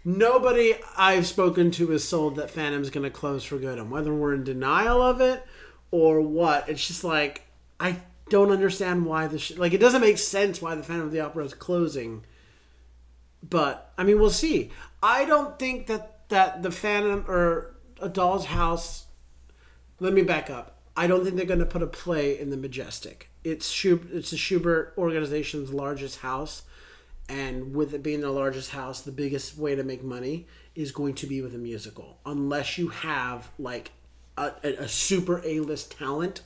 Nobody 0.07 0.77
I've 0.97 1.27
spoken 1.27 1.71
to 1.73 1.93
is 1.93 2.09
sold 2.09 2.37
that 2.37 2.51
Phantom's 2.51 2.89
going 2.89 3.05
to 3.05 3.11
close 3.11 3.45
for 3.45 3.59
good, 3.59 3.79
and 3.79 3.91
whether 3.91 4.15
we're 4.15 4.33
in 4.33 4.43
denial 4.43 5.03
of 5.03 5.21
it 5.21 5.45
or 5.91 6.23
what, 6.23 6.67
it's 6.67 6.87
just 6.87 7.05
like 7.05 7.43
I 7.79 7.99
don't 8.31 8.51
understand 8.51 9.05
why 9.05 9.27
the 9.27 9.39
sh- 9.39 9.59
like 9.59 9.75
it 9.75 9.81
doesn't 9.81 10.01
make 10.01 10.17
sense 10.17 10.63
why 10.63 10.77
the 10.77 10.83
Phantom 10.83 11.09
of 11.09 11.13
the 11.13 11.21
Opera 11.21 11.45
is 11.45 11.53
closing. 11.53 12.25
But 13.43 13.93
I 13.99 14.03
mean, 14.03 14.19
we'll 14.19 14.31
see. 14.31 14.71
I 15.07 15.25
don't 15.25 15.57
think 15.57 15.87
that 15.87 16.29
that 16.31 16.65
the 16.65 16.73
Phantom 16.73 17.25
or 17.29 17.77
a 18.03 18.09
Doll's 18.09 18.47
House. 18.47 19.07
Let 20.01 20.13
me 20.13 20.23
back 20.23 20.51
up. 20.51 20.81
I 20.97 21.07
don't 21.07 21.23
think 21.23 21.37
they're 21.37 21.47
going 21.47 21.61
to 21.61 21.65
put 21.65 21.83
a 21.83 21.87
play 21.87 22.37
in 22.37 22.51
the 22.51 22.57
Majestic. 22.57 23.31
It's 23.45 23.73
Schub- 23.73 24.13
It's 24.13 24.33
the 24.33 24.37
Shubert 24.37 24.99
organization's 24.99 25.73
largest 25.73 26.19
house, 26.19 26.63
and 27.29 27.73
with 27.73 27.95
it 27.95 28.03
being 28.03 28.21
the 28.21 28.33
largest 28.33 28.71
house, 28.73 29.01
the 29.01 29.13
biggest 29.13 29.57
way 29.57 29.77
to 29.77 29.85
make 29.85 30.03
money 30.03 30.49
is 30.75 30.91
going 30.91 31.15
to 31.15 31.27
be 31.29 31.41
with 31.41 31.55
a 31.55 31.59
musical, 31.59 32.19
unless 32.27 32.77
you 32.77 32.89
have 32.89 33.49
like 33.61 33.93
a, 34.37 34.53
a 34.65 34.89
super 34.89 35.41
A 35.45 35.61
list 35.61 35.97
talent 35.97 36.41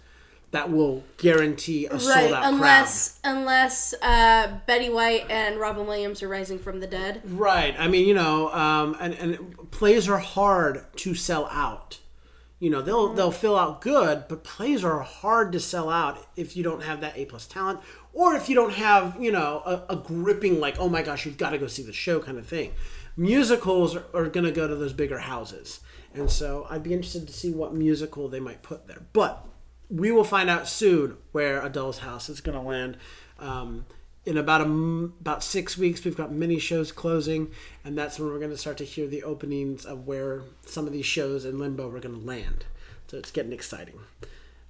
that 0.53 0.71
will 0.71 1.05
guarantee 1.17 1.87
a 1.87 2.01
sold 2.01 2.33
out 2.33 2.53
unless 2.53 3.21
unless 3.23 3.95
uh, 4.03 4.59
Betty 4.67 4.91
White 4.91 5.31
and 5.31 5.61
Robin 5.61 5.87
Williams 5.87 6.23
are 6.23 6.29
rising 6.29 6.59
from 6.59 6.81
the 6.81 6.87
dead. 6.87 7.23
Right. 7.25 7.75
I 7.79 7.89
mean, 7.89 8.07
you 8.07 8.15
know, 8.15 8.53
um, 8.53 8.97
and 9.01 9.15
and 9.15 9.71
plays 9.71 10.09
are 10.09 10.19
hard 10.19 10.85
to 10.97 11.15
sell 11.15 11.47
out. 11.47 12.01
You 12.59 12.69
know, 12.69 12.83
they'll 12.83 13.13
they'll 13.15 13.33
fill 13.33 13.57
out 13.57 13.81
good, 13.81 14.25
but 14.29 14.45
plays 14.45 14.85
are 14.85 15.01
hard 15.01 15.53
to 15.53 15.61
sell 15.61 15.89
out 15.89 16.27
if 16.37 16.57
you 16.57 16.65
don't 16.65 16.83
have 16.83 17.01
that 17.01 17.17
A 17.17 17.25
plus 17.27 17.47
talent, 17.47 17.81
or 18.13 18.35
if 18.35 18.49
you 18.49 18.55
don't 18.55 18.75
have 18.75 19.17
you 19.21 19.31
know 19.31 19.63
a, 19.65 19.95
a 19.95 19.97
gripping 19.97 20.61
like 20.61 20.79
oh 20.79 20.89
my 20.89 21.03
gosh 21.03 21.27
you've 21.27 21.39
got 21.39 21.51
to 21.51 21.59
go 21.59 21.69
see 21.69 21.83
the 21.83 21.93
show 21.93 22.21
kind 22.21 22.39
of 22.39 22.47
thing. 22.47 22.73
Musicals 23.17 23.97
are, 23.97 24.05
are 24.15 24.29
going 24.29 24.47
to 24.47 24.53
go 24.53 24.67
to 24.67 24.75
those 24.75 24.93
bigger 24.93 25.19
houses, 25.19 25.81
and 26.13 26.29
so 26.29 26.67
I'd 26.69 26.83
be 26.83 26.93
interested 26.93 27.27
to 27.29 27.33
see 27.33 27.53
what 27.53 27.73
musical 27.73 28.29
they 28.29 28.41
might 28.41 28.63
put 28.63 28.87
there. 28.87 29.03
But 29.13 29.47
we 29.91 30.13
will 30.13 30.25
find 30.25 30.49
out 30.49 30.69
soon 30.69 31.17
where 31.33 31.65
a 31.65 31.69
doll's 31.69 31.99
house 31.99 32.29
is 32.29 32.41
going 32.41 32.57
to 32.57 32.67
land. 32.67 32.97
Um, 33.39 33.87
in 34.27 34.37
about 34.37 34.61
a 34.61 34.65
about 34.65 35.43
six 35.43 35.79
weeks 35.79 36.05
we've 36.05 36.17
got 36.17 36.31
many 36.31 36.59
shows 36.59 36.93
closing 36.93 37.51
and 37.85 37.97
that's 37.97 38.19
when 38.19 38.29
we're 38.29 38.39
going 38.39 38.51
to 38.51 38.59
start 38.59 38.77
to 38.77 38.85
hear 38.85 39.07
the 39.07 39.23
openings 39.23 39.87
of 39.87 40.07
where 40.07 40.43
some 40.67 40.87
of 40.87 40.93
these 40.93 41.07
shows 41.07 41.45
in 41.45 41.59
limbo 41.59 41.89
are 41.89 42.01
going 42.01 42.15
to 42.15 42.27
land. 42.27 42.67
So 43.09 43.17
it's 43.17 43.31
getting 43.31 43.53
exciting. 43.53 43.99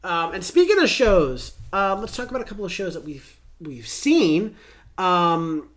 Um, 0.04 0.32
and 0.34 0.44
speaking 0.44 0.78
of 0.78 0.88
shows 0.88 1.54
uh, 1.72 1.96
let's 1.98 2.16
talk 2.16 2.30
about 2.30 2.42
a 2.42 2.44
couple 2.44 2.64
of 2.64 2.72
shows 2.72 2.94
that 2.94 3.04
we've 3.04 3.38
we've 3.60 3.88
seen. 3.88 4.56
Um, 4.96 5.68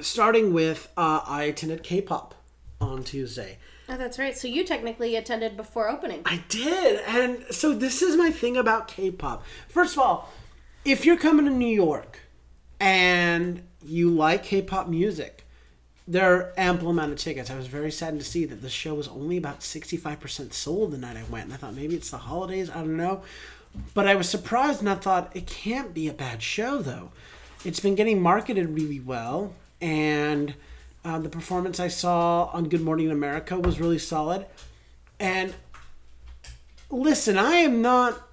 starting 0.00 0.52
with 0.52 0.90
uh, 0.96 1.20
i 1.26 1.44
attended 1.44 1.82
k-pop 1.82 2.34
on 2.80 3.04
tuesday 3.04 3.58
Oh, 3.92 3.98
that's 3.98 4.18
right. 4.18 4.34
So 4.34 4.48
you 4.48 4.64
technically 4.64 5.16
attended 5.16 5.54
before 5.54 5.90
opening. 5.90 6.22
I 6.24 6.42
did. 6.48 7.02
And 7.06 7.44
so 7.50 7.74
this 7.74 8.00
is 8.00 8.16
my 8.16 8.30
thing 8.30 8.56
about 8.56 8.88
K-pop. 8.88 9.44
First 9.68 9.96
of 9.96 10.02
all, 10.02 10.32
if 10.82 11.04
you're 11.04 11.18
coming 11.18 11.44
to 11.44 11.50
New 11.50 11.66
York 11.66 12.20
and 12.80 13.62
you 13.84 14.08
like 14.08 14.44
K-pop 14.44 14.88
music, 14.88 15.44
there 16.08 16.34
are 16.34 16.54
ample 16.56 16.88
amount 16.88 17.12
of 17.12 17.18
tickets. 17.18 17.50
I 17.50 17.56
was 17.56 17.66
very 17.66 17.92
saddened 17.92 18.22
to 18.22 18.26
see 18.26 18.46
that 18.46 18.62
the 18.62 18.70
show 18.70 18.94
was 18.94 19.08
only 19.08 19.36
about 19.36 19.60
65% 19.60 20.54
sold 20.54 20.92
the 20.92 20.96
night 20.96 21.18
I 21.18 21.30
went. 21.30 21.44
And 21.44 21.52
I 21.52 21.58
thought 21.58 21.74
maybe 21.74 21.94
it's 21.94 22.10
the 22.10 22.16
holidays, 22.16 22.70
I 22.70 22.76
don't 22.76 22.96
know. 22.96 23.22
But 23.92 24.08
I 24.08 24.14
was 24.14 24.26
surprised 24.26 24.80
and 24.80 24.88
I 24.88 24.94
thought 24.94 25.36
it 25.36 25.46
can't 25.46 25.92
be 25.92 26.08
a 26.08 26.14
bad 26.14 26.42
show 26.42 26.78
though. 26.78 27.10
It's 27.62 27.80
been 27.80 27.94
getting 27.94 28.22
marketed 28.22 28.70
really 28.70 29.00
well 29.00 29.52
and 29.82 30.54
uh, 31.04 31.18
the 31.18 31.28
performance 31.28 31.80
I 31.80 31.88
saw 31.88 32.44
on 32.52 32.68
Good 32.68 32.82
Morning 32.82 33.10
America 33.10 33.58
was 33.58 33.80
really 33.80 33.98
solid. 33.98 34.46
And 35.18 35.54
listen, 36.90 37.36
I 37.36 37.56
am 37.56 37.82
not 37.82 38.28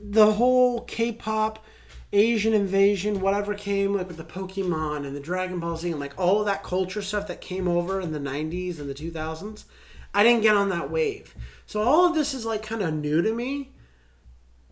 the 0.00 0.32
whole 0.32 0.82
K-pop 0.82 1.64
Asian 2.12 2.54
invasion, 2.54 3.20
whatever 3.20 3.54
came 3.54 3.94
like 3.94 4.08
with 4.08 4.16
the 4.16 4.24
Pokemon 4.24 5.06
and 5.06 5.14
the 5.14 5.20
Dragon 5.20 5.58
Ball 5.58 5.76
Z 5.76 5.90
and 5.90 6.00
like 6.00 6.18
all 6.18 6.40
of 6.40 6.46
that 6.46 6.62
culture 6.62 7.02
stuff 7.02 7.26
that 7.28 7.40
came 7.40 7.66
over 7.68 8.00
in 8.00 8.12
the 8.12 8.20
90s 8.20 8.78
and 8.78 8.88
the 8.88 8.94
2000s. 8.94 9.64
I 10.14 10.22
didn't 10.22 10.42
get 10.42 10.56
on 10.56 10.70
that 10.70 10.90
wave. 10.90 11.34
So 11.66 11.82
all 11.82 12.06
of 12.06 12.14
this 12.14 12.32
is 12.32 12.46
like 12.46 12.62
kind 12.62 12.82
of 12.82 12.94
new 12.94 13.22
to 13.22 13.34
me. 13.34 13.72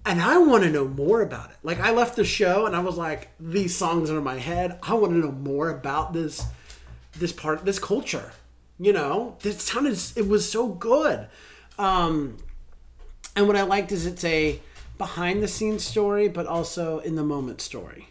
And 0.06 0.20
I 0.20 0.38
want 0.38 0.64
to 0.64 0.70
know 0.70 0.86
more 0.86 1.22
about 1.22 1.50
it. 1.50 1.56
Like 1.62 1.80
I 1.80 1.90
left 1.92 2.16
the 2.16 2.24
show 2.24 2.66
and 2.66 2.76
I 2.76 2.80
was 2.80 2.96
like, 2.96 3.30
these 3.40 3.74
songs 3.74 4.10
are 4.10 4.18
in 4.18 4.24
my 4.24 4.38
head. 4.38 4.78
I 4.82 4.94
want 4.94 5.12
to 5.12 5.18
know 5.18 5.32
more 5.32 5.70
about 5.70 6.12
this 6.12 6.44
this 7.18 7.32
part 7.32 7.64
this 7.64 7.78
culture. 7.78 8.32
You 8.78 8.92
know, 8.92 9.36
this 9.40 9.62
sounded 9.62 9.98
it 10.16 10.28
was 10.28 10.50
so 10.50 10.68
good. 10.68 11.26
Um 11.78 12.36
and 13.36 13.46
what 13.46 13.56
I 13.56 13.62
liked 13.62 13.92
is 13.92 14.06
it's 14.06 14.24
a 14.24 14.60
behind 14.98 15.42
the 15.42 15.48
scenes 15.48 15.84
story, 15.84 16.28
but 16.28 16.46
also 16.46 16.98
in 17.00 17.16
the 17.16 17.24
moment 17.24 17.60
story, 17.60 18.08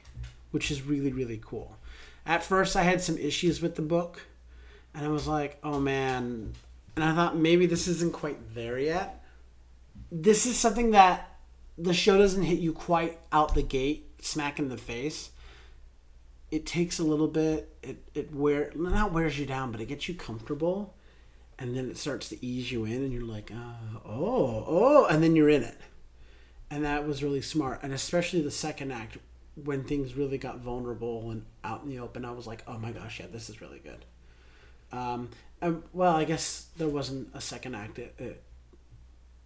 which 0.51 0.69
is 0.69 0.81
really, 0.81 1.13
really 1.13 1.39
cool. 1.43 1.77
At 2.25 2.43
first, 2.43 2.75
I 2.75 2.83
had 2.83 3.01
some 3.01 3.17
issues 3.17 3.61
with 3.61 3.75
the 3.75 3.81
book, 3.81 4.21
and 4.93 5.05
I 5.05 5.09
was 5.09 5.27
like, 5.27 5.57
oh 5.63 5.79
man. 5.79 6.53
And 6.95 7.05
I 7.05 7.15
thought 7.15 7.37
maybe 7.37 7.65
this 7.65 7.87
isn't 7.87 8.13
quite 8.13 8.53
there 8.53 8.77
yet. 8.77 9.23
This 10.11 10.45
is 10.45 10.57
something 10.57 10.91
that 10.91 11.32
the 11.77 11.93
show 11.93 12.17
doesn't 12.17 12.43
hit 12.43 12.59
you 12.59 12.73
quite 12.73 13.19
out 13.31 13.55
the 13.55 13.63
gate, 13.63 14.11
smack 14.21 14.59
in 14.59 14.69
the 14.69 14.77
face. 14.77 15.31
It 16.51 16.65
takes 16.65 16.99
a 16.99 17.03
little 17.03 17.27
bit. 17.27 17.75
It 17.81 18.03
it 18.13 18.33
wear 18.33 18.71
not 18.75 19.11
wears 19.11 19.39
you 19.39 19.45
down, 19.45 19.71
but 19.71 19.81
it 19.81 19.85
gets 19.87 20.07
you 20.07 20.13
comfortable, 20.13 20.93
and 21.57 21.75
then 21.75 21.89
it 21.89 21.97
starts 21.97 22.29
to 22.29 22.45
ease 22.45 22.71
you 22.71 22.85
in, 22.85 23.03
and 23.03 23.11
you're 23.11 23.23
like, 23.23 23.51
uh, 23.51 23.99
oh, 24.05 24.65
oh, 24.67 25.05
and 25.09 25.23
then 25.23 25.35
you're 25.35 25.49
in 25.49 25.63
it. 25.63 25.77
And 26.69 26.85
that 26.85 27.07
was 27.07 27.23
really 27.23 27.41
smart. 27.41 27.81
And 27.83 27.93
especially 27.93 28.41
the 28.41 28.51
second 28.51 28.91
act 28.91 29.17
when 29.55 29.83
things 29.83 30.15
really 30.15 30.37
got 30.37 30.59
vulnerable 30.59 31.29
and 31.29 31.45
out 31.63 31.83
in 31.83 31.89
the 31.89 31.99
open 31.99 32.25
i 32.25 32.31
was 32.31 32.47
like 32.47 32.63
oh 32.67 32.75
my 32.79 32.91
gosh 32.91 33.19
yeah 33.19 33.27
this 33.31 33.49
is 33.49 33.61
really 33.61 33.79
good. 33.79 34.05
Um, 34.91 35.29
and, 35.61 35.83
well 35.91 36.15
i 36.15 36.23
guess 36.23 36.67
there 36.77 36.87
wasn't 36.87 37.29
a 37.33 37.41
second 37.41 37.75
act. 37.75 37.99
It, 37.99 38.15
it, 38.17 38.43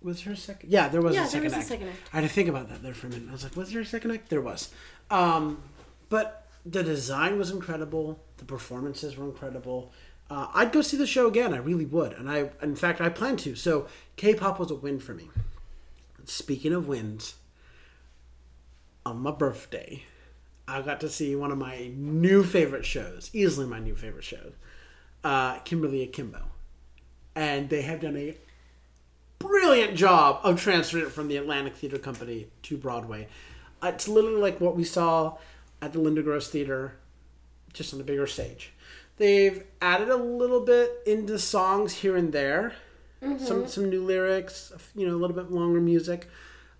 was 0.01 0.23
there 0.23 0.33
a 0.33 0.37
second? 0.37 0.69
Yeah 0.71 0.87
there 0.89 1.01
was, 1.01 1.15
Yeah, 1.15 1.21
a, 1.21 1.23
there 1.23 1.31
second 1.31 1.43
was 1.45 1.53
a 1.53 1.57
act. 1.57 1.67
second 1.67 1.87
act. 1.89 1.97
i 2.13 2.17
had 2.17 2.27
to 2.27 2.33
think 2.33 2.49
about 2.49 2.69
that 2.69 2.83
there 2.83 2.93
for 2.93 3.07
a 3.07 3.09
minute. 3.09 3.29
I 3.29 3.31
was 3.31 3.43
like 3.43 3.55
was 3.55 3.71
there 3.71 3.81
a 3.81 3.85
second 3.85 4.11
act? 4.11 4.29
There 4.29 4.41
was. 4.41 4.69
Um, 5.09 5.61
but 6.09 6.47
the 6.65 6.83
design 6.83 7.37
was 7.37 7.49
incredible. 7.51 8.19
The 8.37 8.45
performances 8.45 9.15
were 9.17 9.25
incredible. 9.25 9.91
Uh, 10.29 10.47
i'd 10.55 10.73
go 10.73 10.81
see 10.81 10.97
the 10.97 11.07
show 11.07 11.27
again. 11.27 11.53
I 11.53 11.57
really 11.57 11.85
would. 11.85 12.11
And 12.13 12.29
i 12.29 12.49
in 12.61 12.75
fact 12.75 13.01
i 13.01 13.09
plan 13.09 13.37
to. 13.37 13.55
So 13.55 13.87
k-pop 14.17 14.59
was 14.59 14.71
a 14.71 14.75
win 14.75 14.99
for 14.99 15.13
me. 15.13 15.29
Speaking 16.25 16.73
of 16.73 16.87
wins, 16.87 17.35
on 19.05 19.19
my 19.19 19.31
birthday, 19.31 20.03
I 20.67 20.81
got 20.81 20.99
to 20.99 21.09
see 21.09 21.33
one 21.35 21.51
of 21.51 21.57
my 21.57 21.89
new 21.95 22.43
favorite 22.43 22.85
shows, 22.85 23.29
easily 23.33 23.65
my 23.65 23.79
new 23.79 23.95
favorite 23.95 24.25
show, 24.25 24.51
uh, 25.23 25.59
Kimberly 25.59 26.03
Akimbo. 26.03 26.41
And 27.33 27.69
they 27.69 27.83
have 27.83 28.01
done 28.01 28.17
a 28.17 28.35
brilliant 29.39 29.95
job 29.95 30.39
of 30.43 30.61
transferring 30.61 31.05
it 31.05 31.11
from 31.11 31.27
the 31.27 31.37
Atlantic 31.37 31.75
Theater 31.75 31.97
Company 31.97 32.47
to 32.63 32.77
Broadway. 32.77 33.27
Uh, 33.81 33.91
it's 33.93 34.07
literally 34.07 34.41
like 34.41 34.59
what 34.59 34.75
we 34.75 34.83
saw 34.83 35.37
at 35.81 35.93
the 35.93 35.99
Linda 35.99 36.23
Gross 36.23 36.49
Theater, 36.49 36.95
just 37.73 37.93
on 37.93 38.01
a 38.01 38.03
bigger 38.03 38.27
stage. 38.27 38.73
They've 39.17 39.63
added 39.81 40.09
a 40.09 40.15
little 40.15 40.61
bit 40.61 40.91
into 41.05 41.39
songs 41.39 41.93
here 41.93 42.15
and 42.15 42.31
there, 42.31 42.73
some 43.39 43.67
some 43.67 43.89
new 43.89 44.03
lyrics, 44.03 44.71
you 44.95 45.07
know, 45.07 45.15
a 45.15 45.17
little 45.17 45.35
bit 45.35 45.51
longer 45.51 45.81
music. 45.81 46.27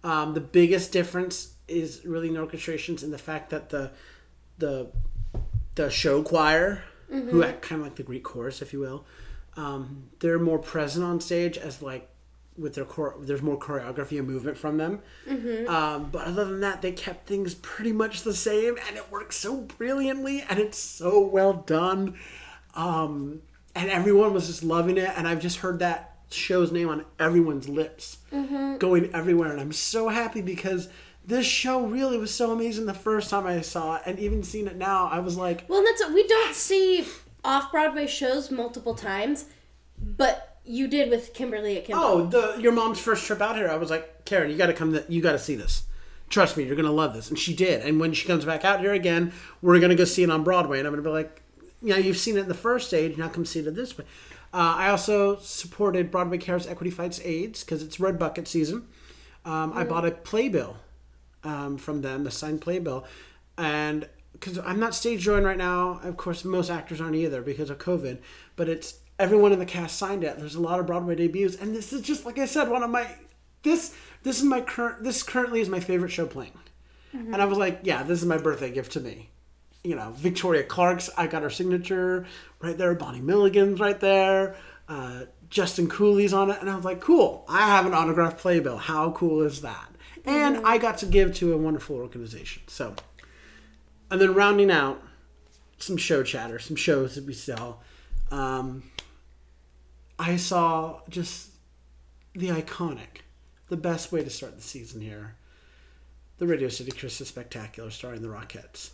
Um, 0.04 0.34
the 0.34 0.42
biggest 0.42 0.92
difference 0.92 1.54
is 1.68 2.06
really 2.06 2.30
in 2.30 2.36
orchestrations 2.36 3.04
and 3.04 3.12
the 3.12 3.18
fact 3.18 3.50
that 3.50 3.70
the 3.70 3.92
the 4.60 4.92
the 5.76 5.90
show 5.90 6.24
choir, 6.24 6.84
who 7.10 7.44
act 7.44 7.62
kind 7.62 7.82
of 7.82 7.88
like 7.88 7.96
the 7.96 8.04
Greek 8.04 8.24
chorus, 8.24 8.62
if 8.62 8.74
you 8.74 8.80
will, 8.80 9.06
um, 9.56 10.10
they're 10.20 10.40
more 10.40 10.60
present 10.60 11.06
on 11.06 11.20
stage 11.20 11.58
as 11.58 11.82
like 11.82 12.10
with 12.58 12.76
their 12.76 12.86
core. 12.86 13.16
There's 13.20 13.42
more 13.42 13.58
choreography 13.60 14.18
and 14.20 14.28
movement 14.28 14.58
from 14.58 14.78
them. 14.78 15.02
Um, 15.68 16.10
but 16.12 16.26
other 16.26 16.46
than 16.46 16.62
that, 16.62 16.82
they 16.82 16.92
kept 16.92 17.28
things 17.28 17.54
pretty 17.56 17.92
much 17.92 18.24
the 18.24 18.34
same, 18.34 18.78
and 18.88 18.98
it 18.98 19.12
works 19.12 19.36
so 19.38 19.58
brilliantly, 19.58 20.44
and 20.50 20.60
it's 20.60 20.78
so 20.78 21.20
well 21.20 21.54
done. 21.54 22.16
Um, 22.76 23.42
and 23.76 23.90
everyone 23.90 24.34
was 24.34 24.48
just 24.48 24.64
loving 24.64 24.98
it, 24.98 25.12
and 25.16 25.28
I've 25.28 25.42
just 25.42 25.58
heard 25.58 25.80
that 25.80 26.16
show's 26.30 26.72
name 26.72 26.90
on 26.90 27.06
everyone's 27.20 27.70
lips, 27.70 28.18
going 28.80 29.14
everywhere, 29.14 29.52
and 29.52 29.62
I'm 29.62 29.72
so 29.72 30.10
happy 30.10 30.42
because 30.42 30.90
this 31.26 31.46
show 31.46 31.86
really 31.86 32.18
was 32.18 32.34
so 32.34 32.52
amazing 32.52 32.86
the 32.86 32.94
first 32.94 33.30
time 33.30 33.46
I 33.46 33.62
saw 33.62 33.96
it, 33.98 34.04
and 34.06 34.20
even 34.20 34.44
seeing 34.44 34.68
it 34.68 34.76
now, 34.78 35.08
I 35.08 35.20
was 35.20 35.38
like, 35.38 35.66
Well, 35.68 35.84
that's 35.84 36.10
we 36.12 36.28
don't 36.28 36.56
see 36.56 37.06
off 37.44 37.72
Broadway 37.72 38.08
shows 38.08 38.50
multiple 38.52 38.96
times, 38.96 39.46
but 39.98 40.57
you 40.68 40.88
did 40.88 41.10
with 41.10 41.34
Kimberly 41.34 41.78
Akimbo. 41.78 42.02
"Oh, 42.02 42.26
the 42.28 42.56
your 42.62 42.72
mom's 42.72 43.00
first 43.00 43.26
trip 43.26 43.42
out 43.42 43.56
here." 43.56 43.70
I 43.70 43.76
was 43.76 43.90
like, 43.90 44.26
"Karen, 44.26 44.50
you 44.52 44.58
got 44.58 44.68
to 44.68 44.74
come. 44.74 44.92
th- 44.94 45.06
You 45.08 45.22
got 45.22 45.32
to 45.34 45.40
see 45.40 45.56
this. 45.56 45.84
Trust 46.30 46.58
me, 46.58 46.64
you're 46.66 46.76
gonna 46.76 46.92
love 46.92 47.14
this." 47.14 47.30
And 47.30 47.40
she 47.40 47.54
did. 47.56 47.82
And 47.82 48.00
when 48.00 48.14
she 48.14 48.28
comes 48.28 48.44
back 48.46 48.66
out 48.66 48.80
here 48.82 48.94
again, 48.94 49.32
we're 49.62 49.80
gonna 49.80 49.96
go 49.96 50.04
see 50.06 50.24
it 50.24 50.30
on 50.30 50.44
Broadway, 50.44 50.80
and 50.80 50.88
I'm 50.88 50.94
gonna 50.94 51.04
be 51.04 51.10
like, 51.10 51.42
"You 51.82 51.90
know, 51.90 51.98
you've 51.98 52.18
seen 52.18 52.38
it 52.38 52.42
in 52.42 52.48
the 52.48 52.54
first 52.54 52.88
stage. 52.88 53.18
Now 53.18 53.30
come 53.30 53.46
see 53.46 53.60
it 53.60 53.76
this 53.76 53.98
way." 53.98 54.06
Uh, 54.54 54.76
I 54.78 54.90
also 54.90 55.38
supported 55.40 56.10
Broadway 56.12 56.38
Cares 56.38 56.68
Equity 56.68 56.90
Fights 56.92 57.20
AIDS 57.24 57.64
because 57.64 57.84
it's 57.84 58.00
Red 58.00 58.18
Bucket 58.18 58.48
season. 58.48 58.88
Um, 59.46 59.72
I 59.76 59.84
bought 59.84 60.06
a 60.06 60.12
playbill 60.12 60.78
um, 61.44 61.78
from 61.78 62.02
them, 62.02 62.24
the 62.24 62.32
signed 62.32 62.62
playbill, 62.62 63.06
and 63.58 64.08
because 64.34 64.58
I'm 64.60 64.80
not 64.80 64.94
stage 64.94 65.22
joined 65.22 65.46
right 65.46 65.58
now, 65.58 66.00
of 66.04 66.16
course, 66.18 66.44
most 66.46 66.70
actors 66.70 67.02
aren't 67.02 67.16
either 67.16 67.42
because 67.42 67.70
of 67.70 67.78
COVID. 67.80 68.20
But 68.56 68.70
it's 68.70 68.96
everyone 69.20 69.52
in 69.52 69.60
the 69.60 69.66
cast 69.66 69.98
signed 69.98 70.24
it. 70.24 70.38
There's 70.38 70.56
a 70.56 70.62
lot 70.62 70.80
of 70.80 70.86
Broadway 70.86 71.16
debuts, 71.16 71.56
and 71.56 71.76
this 71.76 71.94
is 71.94 72.02
just 72.02 72.26
like 72.26 72.38
I 72.38 72.46
said, 72.46 72.70
one 72.70 72.84
of 72.84 72.90
my 72.90 73.08
this 73.64 73.96
this 74.24 74.38
is 74.38 74.44
my 74.44 74.62
current 74.62 75.04
this 75.04 75.24
currently 75.24 75.62
is 75.62 75.70
my 75.70 75.80
favorite 75.80 76.12
show 76.12 76.26
playing, 76.26 76.58
and 77.14 77.42
I 77.42 77.46
was 77.46 77.58
like, 77.58 77.80
yeah, 77.84 78.04
this 78.04 78.20
is 78.20 78.26
my 78.26 78.38
birthday 78.38 78.72
gift 78.72 78.94
to 78.94 79.00
me. 79.00 79.30
You 79.84 79.96
know, 79.96 80.12
Victoria 80.16 80.64
Clark's, 80.64 81.10
I 81.18 81.28
got 81.28 81.44
her 81.44 81.50
signature 81.50 82.26
right 82.60 82.78
there. 82.78 82.94
Bonnie 82.94 83.22
Milligan's 83.22 83.80
right 83.80 84.00
there. 84.00 84.56
Uh, 84.90 85.22
Justin 85.50 85.88
Cooley's 85.88 86.34
on 86.34 86.50
it, 86.50 86.58
and 86.60 86.70
I 86.70 86.76
was 86.76 86.84
like, 86.84 87.00
cool. 87.00 87.46
I 87.48 87.68
have 87.68 87.86
an 87.86 87.94
autographed 87.94 88.38
playbill. 88.38 88.78
How 88.78 89.12
cool 89.12 89.44
is 89.44 89.62
that? 89.62 89.88
And 90.26 90.66
I 90.66 90.78
got 90.78 90.98
to 91.00 91.06
give 91.06 91.34
to 91.36 91.54
a 91.54 91.58
wonderful 91.58 91.96
organization. 91.96 92.64
So, 92.68 92.96
and 94.12 94.20
then 94.20 94.34
rounding 94.34 94.72
out 94.72 95.02
some 95.78 95.96
show 95.96 96.22
chatter, 96.22 96.60
some 96.60 96.76
shows 96.76 97.16
that 97.16 97.26
we 97.26 97.34
sell. 97.34 97.82
Um, 98.30 98.84
I 100.20 100.36
saw 100.38 101.02
just 101.10 101.50
the 102.34 102.50
iconic, 102.50 103.22
the 103.70 103.78
best 103.78 104.12
way 104.12 104.24
to 104.24 104.30
start 104.30 104.56
the 104.56 104.62
season 104.64 105.02
here. 105.02 105.36
The 106.38 106.48
Radio 106.48 106.70
City 106.70 106.92
Christmas 106.92 107.30
Spectacular 107.30 107.90
starring 107.90 108.22
the 108.22 108.28
Rockettes. 108.28 108.92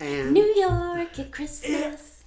And 0.00 0.32
New 0.32 0.54
York 0.56 1.18
at 1.18 1.30
Christmas. 1.30 2.24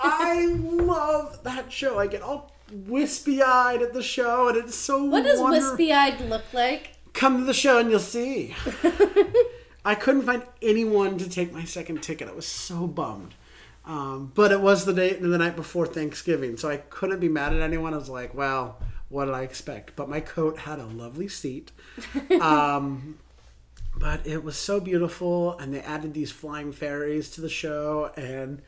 I 0.00 0.46
love 0.54 1.42
that 1.42 1.72
show. 1.72 1.98
I 1.98 2.06
get 2.06 2.22
all 2.22 2.52
wispy 2.86 3.42
eyed 3.42 3.82
at 3.82 3.92
the 3.92 4.02
show, 4.02 4.48
and 4.48 4.56
it's 4.56 4.74
so 4.76 5.04
What 5.04 5.24
does 5.24 5.40
wonder- 5.40 5.58
wispy 5.58 5.92
eyed 5.92 6.20
look 6.22 6.44
like? 6.52 6.92
Come 7.12 7.38
to 7.38 7.44
the 7.44 7.52
show 7.52 7.78
and 7.78 7.90
you'll 7.90 7.98
see. 7.98 8.54
I 9.84 9.94
couldn't 9.94 10.22
find 10.22 10.44
anyone 10.62 11.18
to 11.18 11.28
take 11.28 11.52
my 11.52 11.64
second 11.64 12.02
ticket. 12.02 12.28
I 12.28 12.32
was 12.32 12.46
so 12.46 12.86
bummed. 12.86 13.34
Um, 13.84 14.30
but 14.34 14.52
it 14.52 14.60
was 14.60 14.84
the 14.84 14.92
day 14.92 15.16
and 15.16 15.32
the 15.32 15.38
night 15.38 15.56
before 15.56 15.86
Thanksgiving, 15.86 16.56
so 16.56 16.68
I 16.68 16.76
couldn't 16.76 17.20
be 17.20 17.28
mad 17.28 17.52
at 17.52 17.60
anyone. 17.60 17.94
I 17.94 17.96
was 17.98 18.08
like, 18.08 18.32
well, 18.34 18.78
what 19.08 19.24
did 19.26 19.34
I 19.34 19.42
expect? 19.42 19.96
But 19.96 20.08
my 20.08 20.20
coat 20.20 20.58
had 20.58 20.78
a 20.78 20.86
lovely 20.86 21.28
seat. 21.28 21.72
Um, 22.40 23.18
but 23.94 24.26
it 24.26 24.42
was 24.42 24.56
so 24.56 24.80
beautiful, 24.80 25.56
and 25.58 25.72
they 25.72 25.80
added 25.80 26.14
these 26.14 26.32
flying 26.32 26.72
fairies 26.72 27.30
to 27.32 27.40
the 27.40 27.48
show, 27.48 28.10
and 28.16 28.62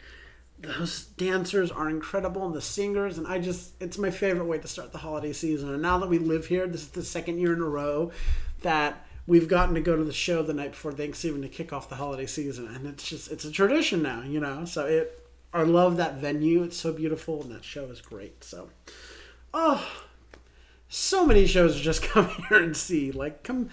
those 0.58 1.06
dancers 1.06 1.70
are 1.70 1.88
incredible, 1.88 2.44
and 2.44 2.54
the 2.54 2.60
singers, 2.60 3.16
and 3.16 3.26
I 3.26 3.38
just, 3.38 3.72
it's 3.80 3.96
my 3.96 4.10
favorite 4.10 4.44
way 4.44 4.58
to 4.58 4.68
start 4.68 4.92
the 4.92 4.98
holiday 4.98 5.32
season. 5.32 5.72
And 5.72 5.82
now 5.82 5.98
that 5.98 6.10
we 6.10 6.18
live 6.18 6.46
here, 6.46 6.66
this 6.66 6.82
is 6.82 6.88
the 6.88 7.02
second 7.02 7.38
year 7.38 7.54
in 7.54 7.60
a 7.60 7.64
row 7.64 8.12
that 8.60 9.06
we've 9.26 9.48
gotten 9.48 9.74
to 9.74 9.80
go 9.80 9.96
to 9.96 10.04
the 10.04 10.12
show 10.12 10.42
the 10.42 10.54
night 10.54 10.72
before 10.72 10.92
Thanksgiving 10.92 11.42
to 11.42 11.48
kick 11.48 11.72
off 11.72 11.88
the 11.88 11.96
holiday 11.96 12.26
season, 12.26 12.68
and 12.68 12.86
it's 12.86 13.08
just, 13.08 13.30
it's 13.30 13.44
a 13.44 13.50
tradition 13.50 14.02
now, 14.02 14.22
you 14.22 14.40
know. 14.40 14.64
So 14.64 14.86
it, 14.86 15.26
I 15.52 15.62
love 15.62 15.96
that 15.96 16.16
venue. 16.16 16.62
It's 16.62 16.76
so 16.76 16.92
beautiful, 16.92 17.42
and 17.42 17.52
that 17.52 17.64
show 17.64 17.84
is 17.84 18.00
great. 18.00 18.44
So, 18.44 18.68
oh, 19.52 19.86
so 20.88 21.26
many 21.26 21.46
shows 21.46 21.80
just 21.80 22.02
come 22.08 22.28
here 22.48 22.62
and 22.62 22.76
see. 22.76 23.12
Like, 23.12 23.42
come, 23.42 23.70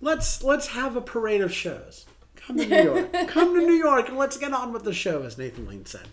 let's 0.00 0.42
let's 0.42 0.68
have 0.68 0.96
a 0.96 1.00
parade 1.00 1.40
of 1.40 1.52
shows. 1.52 2.06
Come 2.36 2.56
to 2.56 2.66
New 2.66 2.82
York. 2.82 3.12
come 3.28 3.54
to 3.54 3.60
New 3.60 3.74
York 3.74 4.08
and 4.08 4.18
let's 4.18 4.36
get 4.36 4.52
on 4.52 4.72
with 4.72 4.84
the 4.84 4.94
show, 4.94 5.22
as 5.22 5.38
Nathan 5.38 5.66
Lane 5.66 5.86
said. 5.86 6.08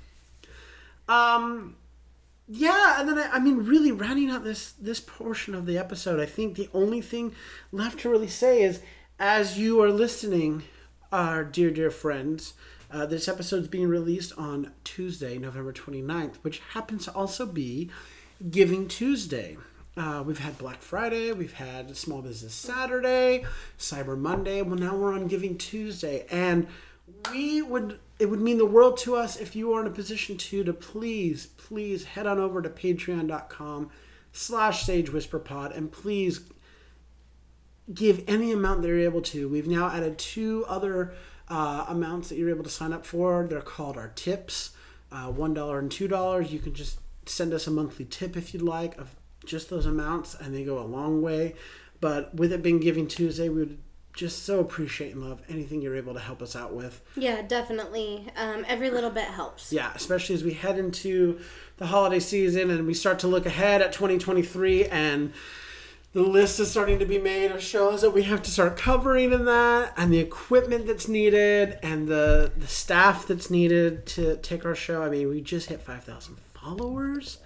Um, 1.08 1.78
yeah, 2.48 3.00
and 3.00 3.10
then 3.10 3.18
I, 3.18 3.30
I 3.34 3.40
mean, 3.40 3.66
really 3.66 3.92
rounding 3.92 4.30
out 4.30 4.44
this 4.44 4.72
this 4.74 5.00
portion 5.00 5.54
of 5.54 5.66
the 5.66 5.78
episode, 5.78 6.20
I 6.20 6.26
think 6.26 6.56
the 6.56 6.70
only 6.74 7.02
thing 7.02 7.34
left 7.72 8.00
to 8.00 8.10
really 8.10 8.28
say 8.28 8.62
is, 8.62 8.82
as 9.20 9.58
you 9.58 9.82
are 9.82 9.92
listening, 9.92 10.64
our 11.12 11.44
dear 11.44 11.72
dear 11.72 11.92
friends. 11.92 12.54
Uh, 12.90 13.06
this 13.06 13.28
is 13.28 13.68
being 13.68 13.90
released 13.90 14.32
on 14.38 14.72
Tuesday, 14.86 15.38
November 15.38 15.74
29th, 15.74 16.36
which 16.38 16.60
happens 16.72 17.04
to 17.04 17.14
also 17.14 17.46
be 17.46 17.90
Giving 18.50 18.88
Tuesday. 18.88 19.58
Uh, 19.98 20.24
we've 20.26 20.40
had 20.40 20.58
Black 20.58 20.82
Friday, 20.82 21.34
we've 21.34 21.54
had 21.54 21.98
Small 21.98 22.22
Business 22.22 22.54
Saturday, 22.54 23.44
Cyber 23.78 24.18
Monday. 24.18 24.62
Well, 24.62 24.78
now 24.78 24.96
we're 24.96 25.14
on 25.14 25.28
Giving 25.28 25.58
Tuesday, 25.58 26.26
and 26.32 26.68
we 27.32 27.62
would 27.62 28.00
it 28.20 28.26
would 28.28 28.42
mean 28.42 28.58
the 28.58 28.66
world 28.66 28.98
to 28.98 29.16
us 29.16 29.38
if 29.38 29.56
you 29.56 29.74
are 29.74 29.82
in 29.82 29.88
a 29.88 29.92
position 29.92 30.38
to 30.38 30.64
to 30.64 30.74
please 30.74 31.46
please 31.46 32.04
head 32.04 32.28
on 32.28 32.40
over 32.40 32.62
to 32.62 32.70
patreon.com 32.70 33.90
slash 34.32 34.84
stage 34.84 35.12
whisper 35.12 35.40
pod 35.40 35.72
and 35.72 35.92
please 35.92 36.42
give 37.94 38.24
any 38.28 38.52
amount 38.52 38.82
that 38.82 38.88
you're 38.90 39.00
able 39.00 39.22
to. 39.22 39.48
We've 39.48 39.68
now 39.68 39.90
added 39.90 40.18
two 40.18 40.66
other 40.68 41.14
uh, 41.48 41.86
amounts 41.88 42.30
that 42.30 42.38
you're 42.38 42.50
able 42.50 42.64
to 42.64 42.70
sign 42.70 42.92
up 42.92 43.06
for. 43.06 43.48
They're 43.48 43.62
called 43.62 43.98
our 43.98 44.10
tips. 44.10 44.72
Uh, 45.10 45.32
$1 45.32 45.80
and 45.80 45.90
$2 45.90 46.52
you 46.52 46.60
can 46.60 46.74
just 46.74 47.00
send 47.26 47.54
us 47.54 47.66
a 47.66 47.72
monthly 47.72 48.04
tip 48.04 48.36
if 48.36 48.54
you'd 48.54 48.62
like 48.62 48.98
of 48.98 49.16
just 49.46 49.70
those 49.70 49.86
amounts 49.86 50.36
and 50.36 50.54
they 50.54 50.66
go 50.66 50.80
a 50.80 50.84
long 50.84 51.22
way. 51.22 51.56
But 52.02 52.36
with 52.36 52.52
it 52.52 52.62
being 52.62 52.80
giving 52.82 53.08
tuesday 53.08 53.48
we 53.48 53.60
would 53.60 53.78
just 54.18 54.44
so 54.46 54.60
appreciate 54.60 55.14
and 55.14 55.24
love 55.24 55.42
anything 55.48 55.82
you're 55.82 55.96
able 55.96 56.14
to 56.16 56.20
help 56.20 56.42
us 56.42 56.56
out 56.56 56.74
with 56.74 57.02
Yeah, 57.16 57.42
definitely. 57.44 58.28
Um, 58.36 58.66
every 58.68 58.90
little 58.90 59.12
bit 59.12 59.26
helps. 59.26 59.72
yeah, 59.72 59.92
especially 59.96 60.36
as 60.36 60.44
we 60.44 60.54
head 60.54 60.78
into 60.80 61.40
the 61.78 61.86
holiday 61.86 62.20
season 62.20 62.70
and 62.72 62.86
we 62.88 62.94
start 62.94 63.20
to 63.20 63.28
look 63.28 63.46
ahead 63.46 63.82
at 63.82 63.94
2023 63.94 64.86
and 64.86 65.32
the 66.14 66.24
list 66.24 66.60
is 66.60 66.72
starting 66.72 66.98
to 66.98 67.06
be 67.06 67.20
made 67.20 67.52
of 67.52 67.62
shows 67.62 68.02
that 68.02 68.10
we 68.10 68.24
have 68.24 68.42
to 68.42 68.50
start 68.50 68.76
covering 68.76 69.32
in 69.34 69.46
that 69.46 69.94
and 69.98 70.12
the 70.12 70.18
equipment 70.18 70.88
that's 70.88 71.08
needed 71.08 71.78
and 71.84 72.08
the 72.08 72.52
the 72.58 72.68
staff 72.68 73.28
that's 73.28 73.52
needed 73.52 74.08
to 74.08 74.38
take 74.38 74.66
our 74.66 74.74
show. 74.74 75.04
I 75.04 75.10
mean, 75.10 75.30
we 75.30 75.42
just 75.42 75.70
hit 75.70 75.80
5,000 75.82 76.38
followers 76.56 77.38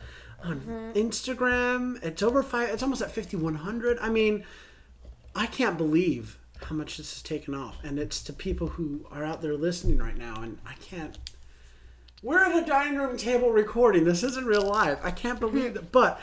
on 0.42 0.94
Instagram. 0.96 2.02
It's 2.04 2.24
over 2.24 2.42
5 2.42 2.70
it's 2.70 2.84
almost 2.84 3.02
at 3.02 3.12
5100. 3.12 4.00
I 4.00 4.10
mean, 4.10 4.46
I 5.36 5.48
can't 5.48 5.78
believe 5.78 6.38
how 6.64 6.76
much 6.76 6.98
this 6.98 7.14
has 7.14 7.22
taken 7.22 7.54
off 7.54 7.78
and 7.84 8.00
it's 8.00 8.22
to 8.24 8.34
people 8.34 8.68
who 8.68 9.06
are 9.12 9.24
out 9.24 9.42
there 9.42 9.56
listening 9.56 9.98
right 9.98 10.18
now 10.18 10.42
and 10.42 10.58
I 10.66 10.74
can't 10.74 11.18
we're 12.24 12.44
at 12.44 12.64
a 12.64 12.66
dining 12.66 13.00
room 13.00 13.18
table 13.18 13.50
recording. 13.50 14.04
This 14.04 14.22
isn't 14.22 14.46
real 14.46 14.62
life. 14.62 15.00
I 15.04 15.10
can't 15.10 15.40
believe 15.40 15.74
that. 15.74 15.92
But 15.92 16.22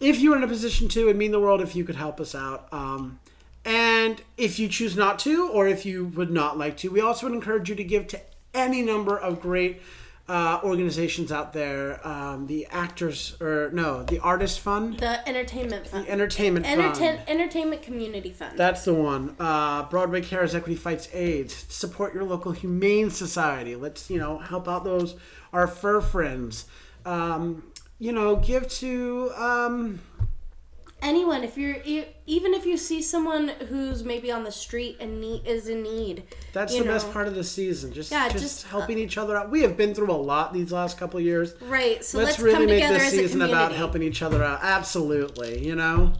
if 0.00 0.18
you're 0.18 0.36
in 0.36 0.42
a 0.42 0.48
position 0.48 0.88
to, 0.88 1.02
it'd 1.02 1.16
mean 1.16 1.32
the 1.32 1.40
world 1.40 1.60
if 1.60 1.76
you 1.76 1.84
could 1.84 1.96
help 1.96 2.18
us 2.18 2.34
out. 2.34 2.66
Um, 2.72 3.20
and 3.64 4.22
if 4.38 4.58
you 4.58 4.68
choose 4.68 4.96
not 4.96 5.18
to, 5.20 5.48
or 5.48 5.68
if 5.68 5.84
you 5.84 6.06
would 6.06 6.30
not 6.30 6.56
like 6.56 6.78
to, 6.78 6.90
we 6.90 7.00
also 7.00 7.26
would 7.26 7.34
encourage 7.34 7.68
you 7.68 7.74
to 7.74 7.84
give 7.84 8.06
to 8.08 8.20
any 8.54 8.80
number 8.82 9.18
of 9.18 9.40
great 9.40 9.82
uh, 10.28 10.60
organizations 10.64 11.30
out 11.30 11.52
there. 11.52 12.06
Um, 12.06 12.46
the 12.46 12.66
actors, 12.70 13.36
or 13.40 13.70
no, 13.72 14.02
the 14.04 14.18
artist 14.20 14.60
fund, 14.60 14.98
The 14.98 15.26
entertainment 15.28 15.86
fund. 15.86 16.06
The 16.06 16.10
entertainment 16.10 16.66
Entertain, 16.66 17.16
fund. 17.16 17.28
entertainment 17.28 17.82
community 17.82 18.30
fund. 18.30 18.58
That's 18.58 18.84
the 18.84 18.94
one. 18.94 19.36
Uh, 19.38 19.82
Broadway 19.84 20.22
Cares 20.22 20.54
Equity 20.54 20.76
Fights 20.76 21.08
AIDS. 21.12 21.66
Support 21.68 22.14
your 22.14 22.24
local 22.24 22.52
humane 22.52 23.10
society. 23.10 23.76
Let's 23.76 24.10
you 24.10 24.18
know 24.18 24.38
help 24.38 24.68
out 24.68 24.84
those 24.84 25.14
our 25.52 25.66
fur 25.66 26.00
friends. 26.00 26.66
Um, 27.04 27.62
you 27.98 28.12
know, 28.12 28.36
give 28.36 28.68
to 28.68 29.30
um, 29.36 30.00
Anyone, 31.04 31.44
if 31.44 31.58
you're 31.58 31.76
even 31.84 32.54
if 32.54 32.64
you 32.64 32.78
see 32.78 33.02
someone 33.02 33.48
who's 33.68 34.04
maybe 34.04 34.32
on 34.32 34.42
the 34.42 34.50
street 34.50 34.96
and 35.00 35.20
need, 35.20 35.46
is 35.46 35.68
in 35.68 35.82
need, 35.82 36.22
that's 36.54 36.74
the 36.76 36.82
best 36.82 37.12
part 37.12 37.28
of 37.28 37.34
the 37.34 37.44
season. 37.44 37.92
Just 37.92 38.10
Yeah, 38.10 38.26
just, 38.30 38.42
just, 38.42 38.64
uh, 38.64 38.68
helping 38.70 38.96
each 38.96 39.18
other 39.18 39.36
out. 39.36 39.50
We 39.50 39.60
have 39.60 39.76
been 39.76 39.94
through 39.94 40.10
a 40.10 40.12
lot 40.12 40.54
these 40.54 40.72
last 40.72 40.96
couple 40.96 41.18
of 41.18 41.26
years. 41.26 41.54
Right. 41.60 42.02
So 42.02 42.16
let's, 42.16 42.30
let's, 42.30 42.40
really 42.40 42.54
come 42.54 42.66
make 42.66 42.82
together 42.82 42.98
this 42.98 43.10
season 43.10 43.42
about 43.42 43.72
helping 43.72 44.02
each 44.02 44.22
other 44.22 44.42
out. 44.42 44.60
Absolutely, 44.62 45.62
you 45.62 45.76
know. 45.76 46.14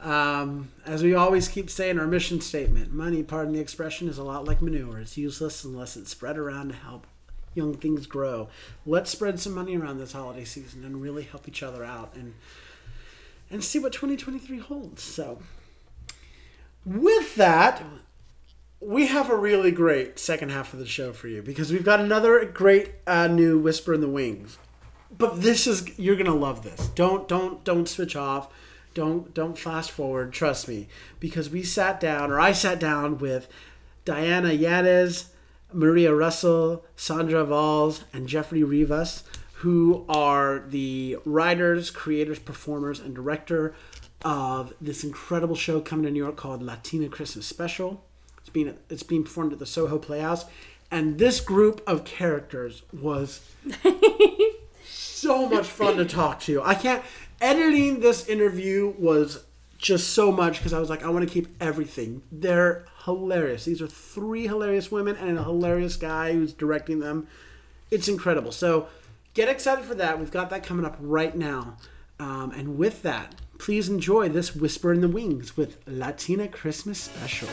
Um, 0.00 0.70
as 0.86 1.02
we 1.02 1.14
always 1.14 1.46
keep 1.46 1.68
saying, 1.68 1.98
our 1.98 2.06
mission 2.06 2.40
statement: 2.40 2.90
money, 2.90 3.22
pardon 3.22 3.52
the 3.52 3.60
expression, 3.60 4.08
is 4.08 4.16
a 4.16 4.24
lot 4.24 4.46
like 4.46 4.62
manure. 4.62 4.98
It's 4.98 5.18
useless 5.18 5.62
unless 5.62 5.94
it's 5.94 6.10
spread 6.10 6.38
around 6.38 6.70
to 6.70 6.74
help 6.74 7.06
young 7.54 7.74
things 7.74 8.06
grow. 8.06 8.48
Let's 8.86 9.10
spread 9.10 9.38
some 9.38 9.52
money 9.52 9.76
around 9.76 9.98
this 9.98 10.12
holiday 10.12 10.44
season 10.44 10.86
and 10.86 11.02
really 11.02 11.24
help 11.24 11.46
each 11.48 11.62
other 11.62 11.84
out 11.84 12.14
and 12.14 12.32
and 13.52 13.62
see 13.62 13.78
what 13.78 13.92
2023 13.92 14.58
holds. 14.58 15.02
So, 15.02 15.38
with 16.84 17.36
that, 17.36 17.84
we 18.80 19.06
have 19.06 19.30
a 19.30 19.36
really 19.36 19.70
great 19.70 20.18
second 20.18 20.50
half 20.50 20.72
of 20.72 20.80
the 20.80 20.86
show 20.86 21.12
for 21.12 21.28
you 21.28 21.42
because 21.42 21.70
we've 21.70 21.84
got 21.84 22.00
another 22.00 22.44
great 22.46 22.92
uh, 23.06 23.28
new 23.28 23.58
Whisper 23.58 23.94
in 23.94 24.00
the 24.00 24.08
Wings. 24.08 24.58
But 25.16 25.42
this 25.42 25.66
is 25.66 25.96
you're 25.98 26.16
gonna 26.16 26.34
love 26.34 26.64
this. 26.64 26.88
Don't 26.88 27.28
don't 27.28 27.62
don't 27.62 27.88
switch 27.88 28.16
off. 28.16 28.48
Don't 28.94 29.32
don't 29.34 29.58
fast 29.58 29.90
forward. 29.90 30.32
Trust 30.32 30.66
me, 30.66 30.88
because 31.20 31.50
we 31.50 31.62
sat 31.62 32.00
down, 32.00 32.30
or 32.30 32.40
I 32.40 32.52
sat 32.52 32.80
down 32.80 33.18
with 33.18 33.46
Diana 34.06 34.52
Yanez, 34.52 35.30
Maria 35.70 36.14
Russell, 36.14 36.84
Sandra 36.96 37.44
Valls, 37.44 38.04
and 38.12 38.26
Geoffrey 38.26 38.64
Rivas, 38.64 39.22
who 39.62 40.04
are 40.08 40.64
the 40.70 41.16
writers, 41.24 41.92
creators, 41.92 42.40
performers, 42.40 42.98
and 42.98 43.14
director 43.14 43.72
of 44.24 44.74
this 44.80 45.04
incredible 45.04 45.54
show 45.54 45.80
coming 45.80 46.04
to 46.04 46.10
New 46.10 46.18
York 46.18 46.34
called 46.34 46.64
Latina 46.64 47.08
Christmas 47.08 47.46
Special. 47.46 48.02
It's 48.38 48.48
being 48.50 48.76
it's 48.90 49.04
being 49.04 49.22
performed 49.22 49.52
at 49.52 49.60
the 49.60 49.66
Soho 49.66 49.98
Playhouse, 49.98 50.46
and 50.90 51.16
this 51.16 51.40
group 51.40 51.80
of 51.86 52.04
characters 52.04 52.82
was 52.92 53.48
so 54.84 55.48
much 55.48 55.68
fun 55.68 55.96
to 55.96 56.06
talk 56.06 56.40
to. 56.40 56.60
I 56.60 56.74
can't 56.74 57.04
editing 57.40 58.00
this 58.00 58.26
interview 58.28 58.92
was 58.98 59.44
just 59.78 60.10
so 60.10 60.32
much 60.32 60.58
because 60.58 60.72
I 60.72 60.80
was 60.80 60.90
like, 60.90 61.04
I 61.04 61.08
want 61.10 61.28
to 61.28 61.32
keep 61.32 61.46
everything. 61.60 62.22
They're 62.32 62.84
hilarious. 63.04 63.64
These 63.64 63.80
are 63.80 63.86
three 63.86 64.48
hilarious 64.48 64.90
women 64.90 65.14
and 65.14 65.38
a 65.38 65.44
hilarious 65.44 65.94
guy 65.94 66.32
who's 66.32 66.52
directing 66.52 66.98
them. 66.98 67.28
It's 67.92 68.08
incredible. 68.08 68.50
So 68.50 68.88
get 69.34 69.48
excited 69.48 69.84
for 69.84 69.94
that. 69.94 70.18
We've 70.18 70.30
got 70.30 70.50
that 70.50 70.64
coming 70.64 70.84
up 70.84 70.96
right 71.00 71.34
now. 71.36 71.76
Um, 72.18 72.52
and 72.52 72.76
with 72.76 73.02
that, 73.02 73.34
please 73.58 73.88
enjoy 73.88 74.28
this 74.28 74.54
Whisper 74.54 74.92
in 74.92 75.00
the 75.00 75.08
Wings 75.08 75.56
with 75.56 75.78
Latina 75.86 76.48
Christmas 76.48 77.00
Special. 77.00 77.48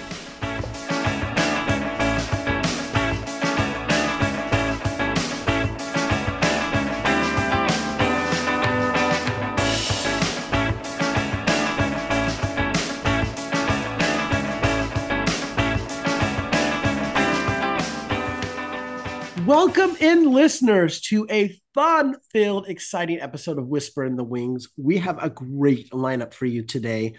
Welcome 19.45 19.95
in, 19.99 20.31
listeners, 20.31 21.01
to 21.01 21.25
a 21.31 21.59
fun 21.79 22.17
filled, 22.33 22.67
exciting 22.67 23.21
episode 23.21 23.57
of 23.57 23.69
Whisper 23.69 24.03
in 24.03 24.17
the 24.17 24.23
Wings. 24.23 24.67
We 24.75 24.97
have 24.97 25.23
a 25.23 25.29
great 25.29 25.91
lineup 25.91 26.33
for 26.33 26.45
you 26.45 26.61
today. 26.61 27.15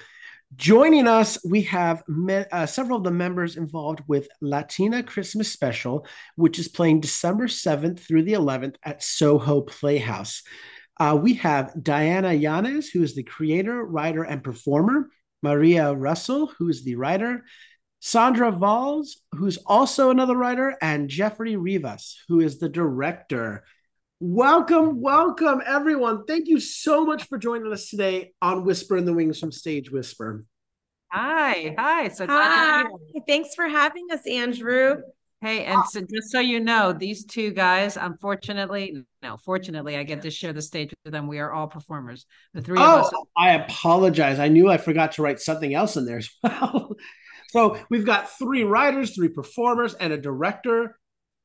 Joining 0.54 1.08
us, 1.08 1.42
we 1.46 1.62
have 1.62 2.02
uh, 2.52 2.66
several 2.66 2.98
of 2.98 3.04
the 3.04 3.10
members 3.10 3.56
involved 3.56 4.02
with 4.06 4.28
Latina 4.42 5.02
Christmas 5.02 5.50
Special, 5.50 6.06
which 6.36 6.58
is 6.58 6.68
playing 6.68 7.00
December 7.00 7.46
7th 7.46 8.00
through 8.00 8.24
the 8.24 8.34
11th 8.34 8.74
at 8.82 9.02
Soho 9.02 9.62
Playhouse. 9.62 10.42
Uh, 10.98 11.18
we 11.18 11.32
have 11.36 11.72
Diana 11.82 12.34
Yanez, 12.34 12.90
who 12.90 13.02
is 13.02 13.14
the 13.14 13.22
creator, 13.22 13.82
writer, 13.82 14.24
and 14.24 14.44
performer, 14.44 15.08
Maria 15.42 15.94
Russell, 15.94 16.52
who 16.58 16.68
is 16.68 16.84
the 16.84 16.96
writer, 16.96 17.44
Sandra 18.00 18.52
Valls, 18.52 19.22
who's 19.32 19.56
also 19.64 20.10
another 20.10 20.36
writer, 20.36 20.76
and 20.82 21.08
Geoffrey 21.08 21.56
Rivas, 21.56 22.18
who 22.28 22.40
is 22.40 22.58
the 22.58 22.68
director. 22.68 23.64
Welcome, 24.22 25.00
welcome, 25.00 25.62
everyone. 25.66 26.26
Thank 26.26 26.46
you 26.46 26.61
so 26.61 27.06
much 27.06 27.24
for 27.24 27.38
joining 27.38 27.72
us 27.72 27.88
today 27.88 28.33
on 28.42 28.66
Whisper 28.66 28.98
in 28.98 29.06
the 29.06 29.14
Wings 29.14 29.40
from 29.40 29.50
Stage 29.50 29.90
Whisper. 29.90 30.44
Hi, 31.11 31.74
hi. 31.78 32.09
So 32.09 32.26
hi. 32.26 32.85
Thanks 33.26 33.54
for 33.54 33.66
having 33.66 34.09
us, 34.12 34.26
Andrew. 34.26 34.96
Hey, 35.40 35.64
and 35.64 35.83
so 35.87 36.02
just 36.02 36.30
so 36.30 36.38
you 36.38 36.61
know, 36.61 36.92
these 36.92 37.24
two 37.24 37.50
guys, 37.52 37.96
unfortunately, 37.96 39.06
no, 39.22 39.38
fortunately, 39.38 39.96
I 39.96 40.02
get 40.02 40.20
to 40.20 40.30
share 40.30 40.52
the 40.52 40.61
stage 40.61 40.92
with 41.02 41.14
them. 41.14 41.26
We 41.26 41.38
are 41.38 41.50
all 41.50 41.68
performers. 41.68 42.26
The 42.52 42.61
three 42.61 42.78
oh, 42.78 42.98
of 42.98 43.04
us. 43.06 43.12
Oh, 43.14 43.26
I 43.38 43.52
apologize. 43.52 44.38
I 44.38 44.48
knew 44.48 44.68
I 44.68 44.76
forgot 44.76 45.12
to 45.12 45.22
write 45.22 45.40
something 45.40 45.72
else 45.72 45.96
in 45.96 46.04
there 46.04 46.18
as 46.18 46.28
well. 46.42 46.94
So 47.52 47.78
we've 47.88 48.04
got 48.04 48.30
three 48.38 48.64
writers, 48.64 49.14
three 49.14 49.30
performers, 49.30 49.94
and 49.94 50.12
a 50.12 50.18
director. 50.18 50.98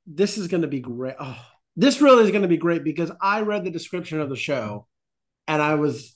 This 0.05 0.37
is 0.37 0.49
going 0.49 0.63
to 0.63 0.67
be 0.67 0.81
great. 0.81 1.15
Oh, 1.17 1.41
this 1.75 2.01
really 2.01 2.23
is 2.23 2.31
going 2.31 2.43
to 2.43 2.47
be 2.47 2.57
great 2.57 2.83
because 2.83 3.11
I 3.21 3.41
read 3.41 3.63
the 3.63 3.71
description 3.71 4.19
of 4.21 4.29
the 4.29 4.35
show, 4.35 4.87
and 5.47 5.61
I 5.61 5.75
was, 5.75 6.15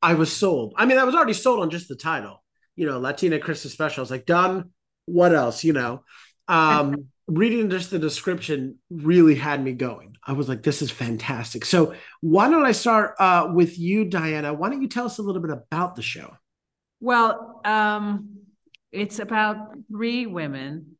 I 0.00 0.14
was 0.14 0.32
sold. 0.32 0.74
I 0.76 0.86
mean, 0.86 0.98
I 0.98 1.04
was 1.04 1.14
already 1.14 1.34
sold 1.34 1.60
on 1.60 1.70
just 1.70 1.88
the 1.88 1.96
title. 1.96 2.42
You 2.74 2.86
know, 2.86 2.98
Latina 2.98 3.38
Christmas 3.38 3.72
Special. 3.72 4.00
I 4.00 4.02
was 4.02 4.10
like, 4.10 4.26
done. 4.26 4.70
What 5.06 5.34
else? 5.34 5.64
You 5.64 5.72
know, 5.72 6.04
um, 6.48 7.06
reading 7.26 7.70
just 7.70 7.90
the 7.90 7.98
description 7.98 8.78
really 8.90 9.34
had 9.34 9.62
me 9.62 9.72
going. 9.72 10.16
I 10.24 10.32
was 10.32 10.48
like, 10.48 10.62
this 10.62 10.82
is 10.82 10.90
fantastic. 10.90 11.64
So 11.64 11.94
why 12.20 12.48
don't 12.48 12.64
I 12.64 12.72
start 12.72 13.14
uh, 13.18 13.50
with 13.52 13.78
you, 13.78 14.04
Diana? 14.04 14.54
Why 14.54 14.68
don't 14.68 14.82
you 14.82 14.88
tell 14.88 15.06
us 15.06 15.18
a 15.18 15.22
little 15.22 15.42
bit 15.42 15.50
about 15.50 15.96
the 15.96 16.02
show? 16.02 16.36
Well, 17.00 17.60
um, 17.64 18.38
it's 18.92 19.18
about 19.18 19.72
three 19.90 20.26
women 20.26 20.96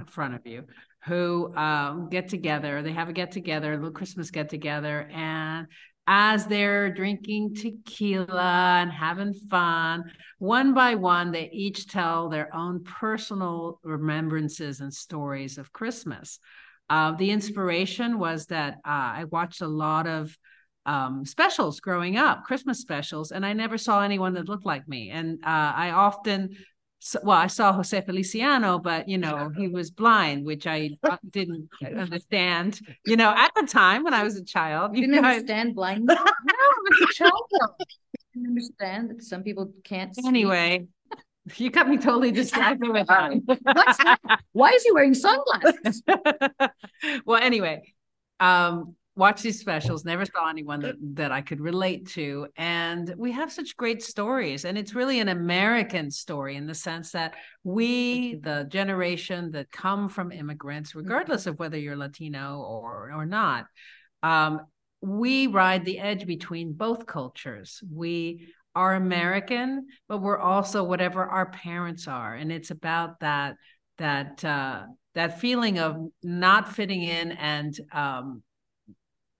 in 0.00 0.06
front 0.06 0.34
of 0.34 0.40
you 0.44 0.64
who 1.06 1.54
um, 1.54 2.08
get 2.10 2.28
together. 2.28 2.82
They 2.82 2.92
have 2.92 3.08
a 3.08 3.12
get 3.12 3.32
together, 3.32 3.72
a 3.72 3.76
little 3.76 3.90
Christmas 3.90 4.30
get 4.30 4.48
together, 4.48 5.08
and 5.12 5.66
as 6.06 6.46
they're 6.46 6.92
drinking 6.92 7.54
tequila 7.54 8.80
and 8.82 8.92
having 8.92 9.32
fun, 9.32 10.04
one 10.38 10.74
by 10.74 10.96
one, 10.96 11.32
they 11.32 11.48
each 11.50 11.88
tell 11.88 12.28
their 12.28 12.54
own 12.54 12.84
personal 12.84 13.80
remembrances 13.82 14.80
and 14.80 14.92
stories 14.92 15.56
of 15.56 15.72
Christmas. 15.72 16.38
Uh, 16.90 17.12
the 17.12 17.30
inspiration 17.30 18.18
was 18.18 18.46
that 18.46 18.74
uh, 18.84 19.16
I 19.16 19.24
watched 19.30 19.62
a 19.62 19.66
lot 19.66 20.06
of 20.06 20.36
um, 20.86 21.24
specials 21.24 21.80
growing 21.80 22.18
up, 22.18 22.44
Christmas 22.44 22.80
specials, 22.80 23.32
and 23.32 23.46
I 23.46 23.54
never 23.54 23.78
saw 23.78 24.02
anyone 24.02 24.34
that 24.34 24.48
looked 24.48 24.66
like 24.66 24.86
me. 24.86 25.08
And 25.10 25.38
uh, 25.42 25.72
I 25.74 25.92
often 25.92 26.56
well, 27.22 27.36
I 27.36 27.48
saw 27.48 27.72
Jose 27.72 28.00
Feliciano, 28.00 28.78
but 28.78 29.08
you 29.08 29.18
know, 29.18 29.50
he 29.56 29.68
was 29.68 29.90
blind, 29.90 30.44
which 30.44 30.66
I 30.66 30.90
didn't 31.30 31.68
understand. 31.82 32.80
You 33.04 33.16
know, 33.16 33.32
at 33.36 33.52
the 33.54 33.66
time 33.66 34.04
when 34.04 34.14
I 34.14 34.22
was 34.22 34.36
a 34.36 34.44
child, 34.44 34.96
you 34.96 35.02
didn't 35.02 35.22
know, 35.22 35.28
understand 35.28 35.74
blind. 35.74 36.04
no, 36.06 36.14
I 36.14 36.74
was 36.88 37.10
a 37.10 37.14
child. 37.14 37.42
I 37.60 37.84
didn't 38.34 38.48
understand 38.48 39.10
that 39.10 39.22
some 39.22 39.42
people 39.42 39.72
can't. 39.84 40.14
See. 40.14 40.26
Anyway, 40.26 40.86
you 41.56 41.70
got 41.70 41.88
me 41.88 41.98
totally 41.98 42.32
distracted 42.32 42.88
with 42.88 43.06
that. 43.06 44.40
Why 44.52 44.70
is 44.70 44.82
he 44.82 44.92
wearing 44.92 45.14
sunglasses? 45.14 46.02
well, 47.26 47.42
anyway, 47.42 47.82
um, 48.40 48.96
watch 49.16 49.42
these 49.42 49.60
specials. 49.60 50.04
Never 50.04 50.24
saw 50.24 50.48
anyone 50.48 50.80
that, 50.80 50.96
that 51.14 51.32
i 51.32 51.40
could 51.40 51.60
relate 51.60 52.08
to. 52.10 52.48
And 52.56 53.14
we 53.16 53.32
have 53.32 53.52
such 53.52 53.76
great 53.76 54.02
stories. 54.02 54.64
And 54.64 54.76
it's 54.76 54.94
really 54.94 55.20
an 55.20 55.28
american 55.28 56.10
story 56.10 56.56
in 56.56 56.66
the 56.66 56.74
sense 56.74 57.12
that 57.12 57.34
we 57.62 58.36
the 58.36 58.66
generation 58.68 59.50
that 59.52 59.70
come 59.70 60.08
from 60.08 60.32
immigrants 60.32 60.90
mm-hmm. 60.90 61.00
regardless 61.00 61.46
of 61.46 61.58
whether 61.58 61.78
you're 61.78 61.96
latino 61.96 62.60
or 62.60 63.12
or 63.14 63.26
not 63.26 63.66
um, 64.22 64.60
we 65.00 65.46
ride 65.48 65.84
the 65.84 65.98
edge 65.98 66.26
between 66.26 66.72
both 66.72 67.06
cultures. 67.06 67.82
We 67.92 68.48
are 68.76 68.94
american 68.94 69.86
but 70.08 70.20
we're 70.20 70.38
also 70.38 70.82
whatever 70.82 71.24
our 71.24 71.50
parents 71.50 72.08
are. 72.08 72.34
And 72.34 72.50
it's 72.50 72.72
about 72.72 73.20
that 73.20 73.54
that 73.98 74.44
uh, 74.44 74.82
that 75.14 75.40
feeling 75.40 75.78
of 75.78 75.96
not 76.22 76.74
fitting 76.74 77.02
in 77.02 77.32
and 77.32 77.78
um, 77.92 78.42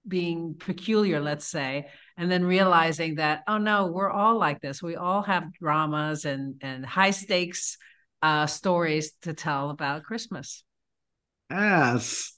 being 0.07 0.55
peculiar, 0.59 1.21
let's 1.21 1.47
say, 1.47 1.87
and 2.17 2.31
then 2.31 2.45
realizing 2.45 3.17
that, 3.17 3.43
oh 3.49 3.59
no, 3.59 3.87
we're 3.87 4.11
all 4.11 4.39
like 4.39 4.61
this. 4.61 4.83
We 4.83 4.97
all 4.97 5.23
have 5.23 5.53
dramas 5.53 6.25
and 6.25 6.57
and 6.61 6.85
high 6.85 7.11
stakes 7.11 7.79
uh, 8.23 8.47
stories 8.47 9.13
to 9.23 9.35
tell 9.35 9.71
about 9.71 10.05
Christmas. 10.05 10.65
Yes. 11.51 12.33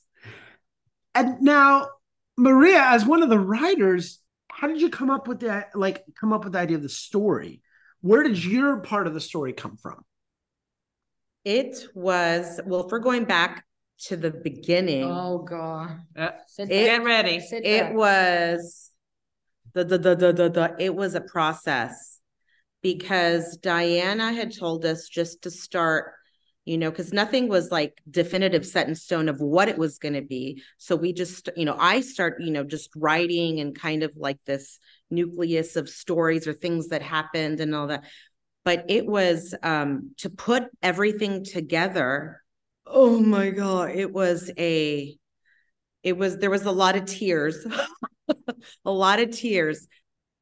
And 1.14 1.40
now, 1.40 1.88
Maria, 2.36 2.82
as 2.82 3.04
one 3.04 3.22
of 3.22 3.28
the 3.28 3.38
writers, 3.38 4.20
how 4.50 4.68
did 4.68 4.80
you 4.80 4.90
come 4.90 5.10
up 5.10 5.28
with 5.28 5.40
that? 5.40 5.70
Like, 5.74 6.04
come 6.18 6.32
up 6.32 6.44
with 6.44 6.54
the 6.54 6.58
idea 6.58 6.76
of 6.76 6.82
the 6.82 6.88
story? 6.88 7.62
Where 8.00 8.22
did 8.22 8.42
your 8.42 8.78
part 8.78 9.06
of 9.06 9.14
the 9.14 9.20
story 9.20 9.52
come 9.52 9.76
from? 9.76 10.04
It 11.44 11.86
was 11.94 12.60
well, 12.64 12.84
if 12.84 12.90
we're 12.90 12.98
going 12.98 13.24
back 13.24 13.65
to 14.04 14.16
the 14.16 14.30
beginning. 14.30 15.04
Oh 15.04 15.38
god. 15.38 16.00
Uh, 16.16 16.30
it, 16.58 16.68
get 16.68 17.04
ready. 17.04 17.40
it 17.50 17.94
was 17.94 18.90
the, 19.74 19.84
the 19.84 19.98
the 19.98 20.14
the 20.14 20.32
the 20.32 20.48
the 20.50 20.76
it 20.78 20.94
was 20.94 21.14
a 21.14 21.20
process 21.20 22.20
because 22.82 23.56
Diana 23.56 24.32
had 24.32 24.56
told 24.56 24.84
us 24.84 25.08
just 25.08 25.42
to 25.42 25.50
start, 25.50 26.12
you 26.64 26.78
know, 26.78 26.90
because 26.90 27.12
nothing 27.12 27.48
was 27.48 27.70
like 27.70 28.00
definitive 28.08 28.66
set 28.66 28.86
in 28.86 28.94
stone 28.94 29.28
of 29.28 29.40
what 29.40 29.68
it 29.68 29.78
was 29.78 29.98
going 29.98 30.14
to 30.14 30.22
be. 30.22 30.62
So 30.78 30.94
we 30.94 31.12
just, 31.12 31.48
you 31.56 31.64
know, 31.64 31.76
I 31.78 32.00
start, 32.00 32.40
you 32.40 32.50
know, 32.50 32.64
just 32.64 32.90
writing 32.94 33.60
and 33.60 33.74
kind 33.74 34.02
of 34.02 34.12
like 34.16 34.38
this 34.44 34.78
nucleus 35.10 35.76
of 35.76 35.88
stories 35.88 36.46
or 36.46 36.52
things 36.52 36.88
that 36.88 37.02
happened 37.02 37.60
and 37.60 37.74
all 37.74 37.88
that 37.88 38.04
but 38.66 38.84
it 38.88 39.06
was 39.06 39.54
um 39.62 40.10
to 40.18 40.28
put 40.28 40.64
everything 40.82 41.44
together. 41.44 42.42
Oh 42.86 43.18
my 43.20 43.50
god, 43.50 43.90
it 43.90 44.12
was 44.12 44.50
a 44.58 45.16
it 46.02 46.16
was 46.16 46.38
there 46.38 46.50
was 46.50 46.64
a 46.64 46.72
lot 46.72 46.96
of 46.96 47.06
tears. 47.06 47.66
a 48.84 48.90
lot 48.90 49.20
of 49.20 49.30
tears 49.30 49.86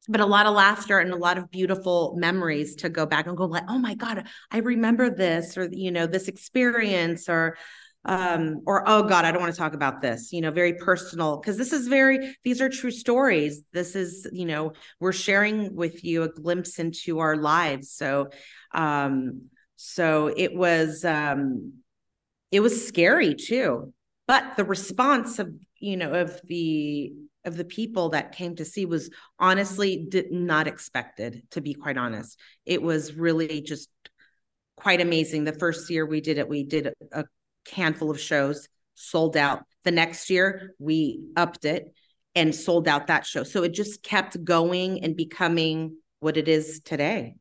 but 0.07 0.21
a 0.21 0.25
lot 0.25 0.45
of 0.45 0.53
laughter 0.53 0.99
and 0.99 1.11
a 1.11 1.17
lot 1.17 1.37
of 1.37 1.49
beautiful 1.51 2.15
memories 2.17 2.75
to 2.75 2.89
go 2.89 3.05
back 3.05 3.27
and 3.27 3.37
go 3.37 3.45
like 3.45 3.63
oh 3.69 3.77
my 3.77 3.95
god 3.95 4.27
i 4.51 4.59
remember 4.59 5.09
this 5.09 5.57
or 5.57 5.69
you 5.71 5.91
know 5.91 6.07
this 6.07 6.27
experience 6.27 7.29
or 7.29 7.57
um 8.05 8.61
or 8.65 8.83
oh 8.87 9.03
god 9.03 9.25
i 9.25 9.31
don't 9.31 9.41
want 9.41 9.53
to 9.53 9.59
talk 9.59 9.73
about 9.73 10.01
this 10.01 10.31
you 10.31 10.41
know 10.41 10.51
very 10.51 10.73
personal 10.73 11.37
because 11.37 11.57
this 11.57 11.73
is 11.73 11.87
very 11.87 12.35
these 12.43 12.61
are 12.61 12.69
true 12.69 12.91
stories 12.91 13.63
this 13.73 13.95
is 13.95 14.27
you 14.31 14.45
know 14.45 14.71
we're 14.99 15.11
sharing 15.11 15.75
with 15.75 16.03
you 16.03 16.23
a 16.23 16.29
glimpse 16.29 16.79
into 16.79 17.19
our 17.19 17.35
lives 17.35 17.91
so 17.91 18.27
um 18.73 19.43
so 19.75 20.31
it 20.35 20.55
was 20.55 21.03
um 21.05 21.73
it 22.55 22.61
was 22.61 22.87
scary 22.87 23.35
too. 23.35 23.93
But 24.27 24.55
the 24.55 24.63
response 24.63 25.39
of 25.39 25.53
you 25.77 25.97
know 25.97 26.13
of 26.13 26.39
the 26.45 27.13
of 27.43 27.57
the 27.57 27.65
people 27.65 28.09
that 28.09 28.31
came 28.31 28.55
to 28.55 28.65
see 28.65 28.85
was 28.85 29.09
honestly 29.37 30.05
did 30.09 30.31
not 30.31 30.65
expected 30.65 31.43
to 31.51 31.61
be 31.61 31.73
quite 31.73 31.97
honest. 31.97 32.39
It 32.65 32.81
was 32.81 33.13
really 33.13 33.61
just 33.61 33.89
quite 34.77 35.01
amazing. 35.01 35.43
The 35.43 35.59
first 35.59 35.89
year 35.89 36.05
we 36.05 36.21
did 36.21 36.37
it 36.37 36.47
we 36.47 36.63
did 36.63 36.93
a 37.11 37.25
handful 37.73 38.09
of 38.09 38.19
shows 38.19 38.69
sold 38.93 39.35
out. 39.35 39.63
The 39.83 39.91
next 39.91 40.29
year 40.29 40.75
we 40.79 41.25
upped 41.35 41.65
it 41.65 41.93
and 42.35 42.55
sold 42.55 42.87
out 42.87 43.07
that 43.07 43.25
show. 43.25 43.43
So 43.43 43.63
it 43.63 43.73
just 43.73 44.01
kept 44.01 44.41
going 44.43 45.03
and 45.03 45.17
becoming 45.17 45.97
what 46.21 46.37
it 46.37 46.47
is 46.47 46.79
today. 46.85 47.35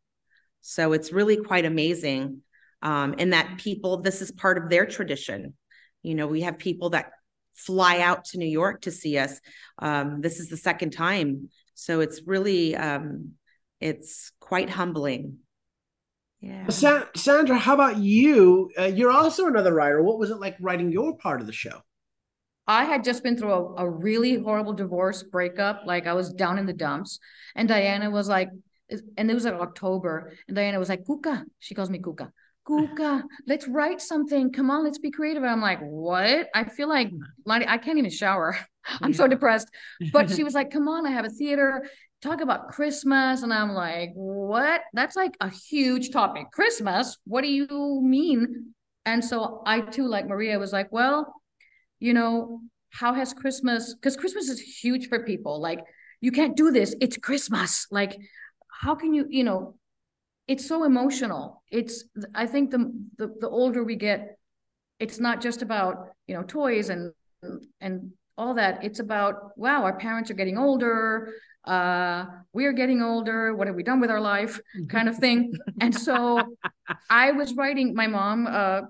So 0.61 0.93
it's 0.93 1.13
really 1.13 1.37
quite 1.37 1.65
amazing 1.65 2.43
um, 2.85 3.17
and 3.19 3.33
that 3.33 3.59
people 3.59 4.03
this 4.03 4.23
is 4.23 4.31
part 4.31 4.57
of 4.57 4.71
their 4.71 4.87
tradition 4.87 5.55
you 6.03 6.15
know 6.15 6.29
we 6.29 6.43
have 6.43 6.59
people 6.59 6.91
that 6.91 7.11
fly 7.55 8.01
out 8.01 8.25
to 8.27 8.39
New 8.39 8.47
York 8.47 8.83
to 8.83 8.91
see 8.91 9.17
us. 9.17 9.41
Um, 9.79 10.21
this 10.21 10.41
is 10.41 10.49
the 10.49 10.57
second 10.57 10.91
time, 10.91 11.49
so 11.75 12.01
it's 12.01 12.23
really 12.27 12.77
um, 12.77 13.33
it's 13.81 14.33
quite 14.41 14.71
humbling. 14.71 15.39
Yeah. 16.41 16.69
Sa- 16.69 17.07
Sandra, 17.17 17.57
how 17.57 17.75
about 17.75 17.97
you? 17.97 18.71
Uh, 18.79 18.85
you're 18.85 19.11
also 19.11 19.47
another 19.47 19.73
writer. 19.73 20.03
What 20.03 20.19
was 20.19 20.31
it 20.31 20.41
like 20.41 20.57
writing 20.61 20.93
your 20.93 21.17
part 21.17 21.41
of 21.41 21.47
the 21.47 21.53
show? 21.53 21.81
I 22.67 22.85
had 22.85 23.05
just 23.05 23.23
been 23.23 23.37
through 23.37 23.53
a, 23.53 23.75
a 23.77 23.89
really 23.89 24.37
horrible 24.37 24.75
divorce 24.75 25.23
breakup. 25.23 25.83
Like 25.87 26.07
I 26.07 26.13
was 26.13 26.33
down 26.33 26.59
in 26.59 26.67
the 26.67 26.73
dumps. 26.73 27.19
And 27.55 27.67
Diana 27.67 28.11
was 28.11 28.29
like, 28.29 28.51
and 29.17 29.31
it 29.31 29.35
was 29.35 29.45
like 29.45 29.55
October. 29.55 30.33
And 30.47 30.55
Diana 30.55 30.79
was 30.79 30.91
like, 30.91 31.07
Kuka. 31.07 31.45
She 31.61 31.75
calls 31.75 31.89
me 31.89 31.99
Kuka. 31.99 32.31
Kuka, 32.67 33.25
let's 33.47 33.69
write 33.69 34.01
something. 34.01 34.53
Come 34.53 34.71
on, 34.71 34.85
let's 34.85 34.99
be 34.99 35.11
creative. 35.11 35.43
And 35.43 35.53
I'm 35.53 35.61
like, 35.61 35.81
what? 35.81 36.49
I 36.55 36.65
feel 36.65 36.89
like 36.89 37.11
I 37.47 37.79
can't 37.79 37.99
even 37.99 38.11
shower. 38.11 38.57
I'm 39.03 39.13
so 39.13 39.29
depressed. 39.29 39.69
But 40.13 40.31
she 40.31 40.45
was 40.45 40.55
like, 40.55 40.71
come 40.71 40.89
on, 40.89 41.07
I 41.07 41.11
have 41.11 41.25
a 41.25 41.31
theater. 41.31 41.85
Talk 42.23 42.41
about 42.41 42.69
Christmas. 42.69 43.43
And 43.43 43.53
I'm 43.53 43.73
like, 43.73 44.11
what? 44.15 44.81
That's 44.95 45.15
like 45.17 45.37
a 45.41 45.51
huge 45.51 46.11
topic. 46.11 46.51
Christmas? 46.53 47.19
What 47.27 47.43
do 47.43 47.49
you 47.49 48.01
mean? 48.03 48.75
And 49.05 49.23
so 49.23 49.63
I 49.67 49.81
too, 49.81 50.07
like 50.07 50.27
Maria, 50.27 50.59
was 50.59 50.73
like, 50.73 50.91
well, 50.91 51.35
you 52.01 52.15
know, 52.15 52.61
how 52.91 53.13
has 53.13 53.35
Christmas? 53.35 53.95
Because 53.95 54.17
Christmas 54.17 54.49
is 54.49 54.61
huge 54.61 55.09
for 55.09 55.25
people. 55.25 55.61
Like, 55.61 55.81
you 56.23 56.33
can't 56.33 56.57
do 56.57 56.71
this. 56.71 56.95
It's 57.03 57.19
Christmas. 57.19 57.87
Like, 57.91 58.17
how 58.71 58.95
can 58.95 59.13
you, 59.13 59.27
you 59.29 59.45
know, 59.45 59.75
it's 60.47 60.67
so 60.67 60.85
emotional. 60.85 61.63
It's 61.71 62.05
I 62.35 62.47
think 62.47 62.71
the, 62.71 62.93
the 63.17 63.35
the 63.41 63.49
older 63.49 63.83
we 63.85 63.97
get, 63.97 64.39
it's 64.99 65.19
not 65.19 65.41
just 65.41 65.63
about 65.63 66.09
you 66.27 66.35
know 66.35 66.43
toys 66.43 66.91
and 66.91 67.13
and 67.81 68.13
all 68.37 68.55
that. 68.55 68.85
It's 68.85 69.01
about 69.01 69.57
wow, 69.57 69.85
our 69.85 69.97
parents 69.99 70.31
are 70.31 70.35
getting 70.35 70.59
older. 70.59 71.33
Uh, 71.65 72.27
we 72.53 72.67
are 72.67 72.73
getting 72.73 73.01
older. 73.01 73.55
What 73.55 73.69
have 73.69 73.77
we 73.77 73.83
done 73.83 74.01
with 74.01 74.11
our 74.11 74.21
life? 74.21 74.61
Kind 74.89 75.09
of 75.09 75.17
thing. 75.17 75.53
and 75.81 75.95
so, 75.95 76.43
I 77.09 77.33
was 77.33 77.55
writing. 77.55 77.95
My 77.95 78.07
mom. 78.07 78.47
Uh, 78.47 78.83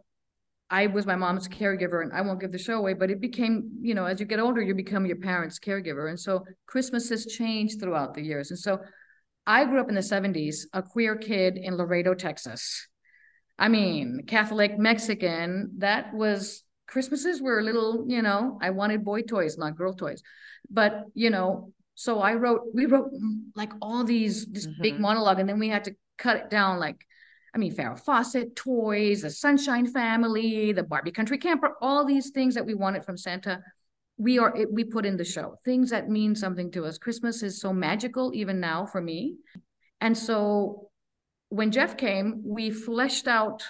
I 0.71 0.87
was 0.87 1.07
my 1.07 1.15
mom's 1.15 1.47
caregiver, 1.47 2.03
and 2.03 2.13
I 2.13 2.23
won't 2.23 2.41
give 2.41 2.51
the 2.51 2.59
show 2.59 2.79
away, 2.79 2.95
but 2.95 3.11
it 3.11 3.21
became, 3.21 3.71
you 3.81 3.95
know, 3.95 4.07
as 4.07 4.19
you 4.19 4.27
get 4.27 4.41
older, 4.41 4.61
you 4.61 4.75
become 4.75 5.07
your 5.07 5.19
parents' 5.19 5.61
caregiver. 5.61 6.09
And 6.09 6.19
so 6.19 6.45
Christmas 6.67 7.11
has 7.11 7.27
changed 7.27 7.81
throughout 7.81 8.15
the 8.15 8.23
years. 8.23 8.51
And 8.51 8.59
so 8.59 8.81
I 9.47 9.65
grew 9.65 9.81
up 9.81 9.89
in 9.89 9.95
the 9.95 10.01
70s, 10.01 10.67
a 10.73 10.83
queer 10.83 11.17
kid 11.17 11.57
in 11.57 11.77
Laredo, 11.77 12.15
Texas. 12.15 12.89
I 13.59 13.69
mean, 13.69 14.23
Catholic, 14.27 14.79
Mexican, 14.79 15.73
that 15.79 16.13
was 16.15 16.65
Christmases 16.87 17.41
were 17.41 17.59
a 17.59 17.63
little, 17.63 18.05
you 18.09 18.23
know, 18.23 18.59
I 18.61 18.71
wanted 18.71 19.05
boy 19.05 19.23
toys, 19.23 19.57
not 19.59 19.77
girl 19.77 19.95
toys. 19.95 20.23
But, 20.71 21.05
you 21.15 21.31
know, 21.31 21.73
so 21.95 22.21
I 22.21 22.35
wrote, 22.35 22.63
we 22.75 22.87
wrote 22.87 23.11
like 23.55 23.73
all 23.81 24.05
these, 24.05 24.47
this 24.47 24.67
mm-hmm. 24.67 24.83
big 24.83 25.01
monologue, 25.01 25.39
and 25.39 25.49
then 25.49 25.59
we 25.59 25.69
had 25.69 25.85
to 25.85 25.95
cut 26.19 26.37
it 26.37 26.51
down 26.51 26.79
like, 26.79 27.07
I 27.55 27.59
mean, 27.59 27.75
Farrah 27.75 28.01
Fawcett 28.01 28.57
toys, 28.57 29.23
the 29.23 29.31
Sunshine 29.31 29.87
Family, 29.87 30.73
the 30.73 30.83
Barbie 30.83 31.13
Country 31.13 31.39
Camper, 31.39 31.75
all 31.81 32.05
these 32.05 32.31
things 32.31 32.55
that 32.55 32.67
we 32.67 32.75
wanted 32.75 33.05
from 33.05 33.17
Santa 33.17 33.63
we 34.17 34.39
are 34.39 34.55
we 34.71 34.85
put 34.85 35.07
in 35.07 35.17
the 35.17 35.25
show. 35.25 35.57
Things 35.65 35.91
that 35.91 36.09
mean 36.09 36.35
something 36.35 36.71
to 36.73 36.85
us. 36.85 36.99
Christmas 36.99 37.43
is 37.43 37.61
so 37.61 37.73
magical 37.73 38.33
even 38.35 38.61
now 38.61 38.87
for 38.87 39.01
me. 39.01 39.37
And 40.01 40.17
so 40.17 40.91
when 41.55 41.71
jeff 41.71 41.97
came 41.97 42.43
we 42.45 42.71
fleshed 42.71 43.29
out 43.29 43.63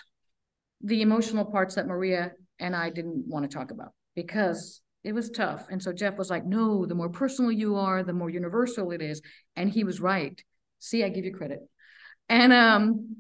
the 0.81 1.03
emotional 1.03 1.45
parts 1.45 1.75
that 1.75 1.87
maria 1.87 2.33
and 2.59 2.75
i 2.75 2.89
didn't 2.89 3.25
want 3.27 3.49
to 3.49 3.55
talk 3.55 3.71
about 3.71 3.93
because 4.15 4.81
it 5.03 5.13
was 5.13 5.29
tough. 5.29 5.67
And 5.71 5.83
so 5.83 5.93
jeff 5.93 6.17
was 6.17 6.31
like 6.31 6.47
no 6.47 6.87
the 6.87 6.95
more 6.95 7.11
personal 7.11 7.53
you 7.53 7.77
are 7.77 8.03
the 8.03 8.15
more 8.15 8.31
universal 8.31 8.91
it 8.91 9.03
is. 9.03 9.21
And 9.55 9.69
he 9.71 9.85
was 9.85 10.01
right. 10.01 10.43
See 10.79 11.05
i 11.05 11.11
give 11.11 11.27
you 11.27 11.35
credit. 11.35 11.61
And 12.29 12.53
um 12.53 13.17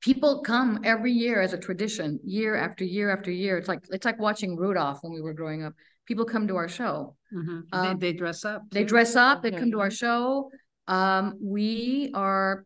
people 0.00 0.40
come 0.40 0.80
every 0.82 1.12
year 1.12 1.42
as 1.42 1.52
a 1.52 1.58
tradition 1.58 2.18
year 2.24 2.56
after 2.56 2.84
year 2.84 3.10
after 3.10 3.30
year. 3.30 3.58
It's 3.58 3.68
like 3.68 3.80
it's 3.90 4.06
like 4.06 4.18
watching 4.18 4.56
rudolph 4.56 5.00
when 5.02 5.12
we 5.12 5.20
were 5.20 5.34
growing 5.34 5.62
up 5.62 5.74
people 6.10 6.24
come 6.24 6.48
to 6.48 6.56
our 6.56 6.66
show. 6.66 7.14
Mm-hmm. 7.32 7.60
Um, 7.72 7.98
they, 8.00 8.10
they, 8.10 8.18
dress 8.18 8.44
up. 8.44 8.64
They 8.72 8.82
dress 8.82 9.14
up. 9.14 9.44
They 9.44 9.52
come 9.52 9.70
to 9.70 9.78
our 9.78 9.92
show. 9.92 10.50
Um, 10.88 11.38
we 11.40 12.10
are 12.14 12.64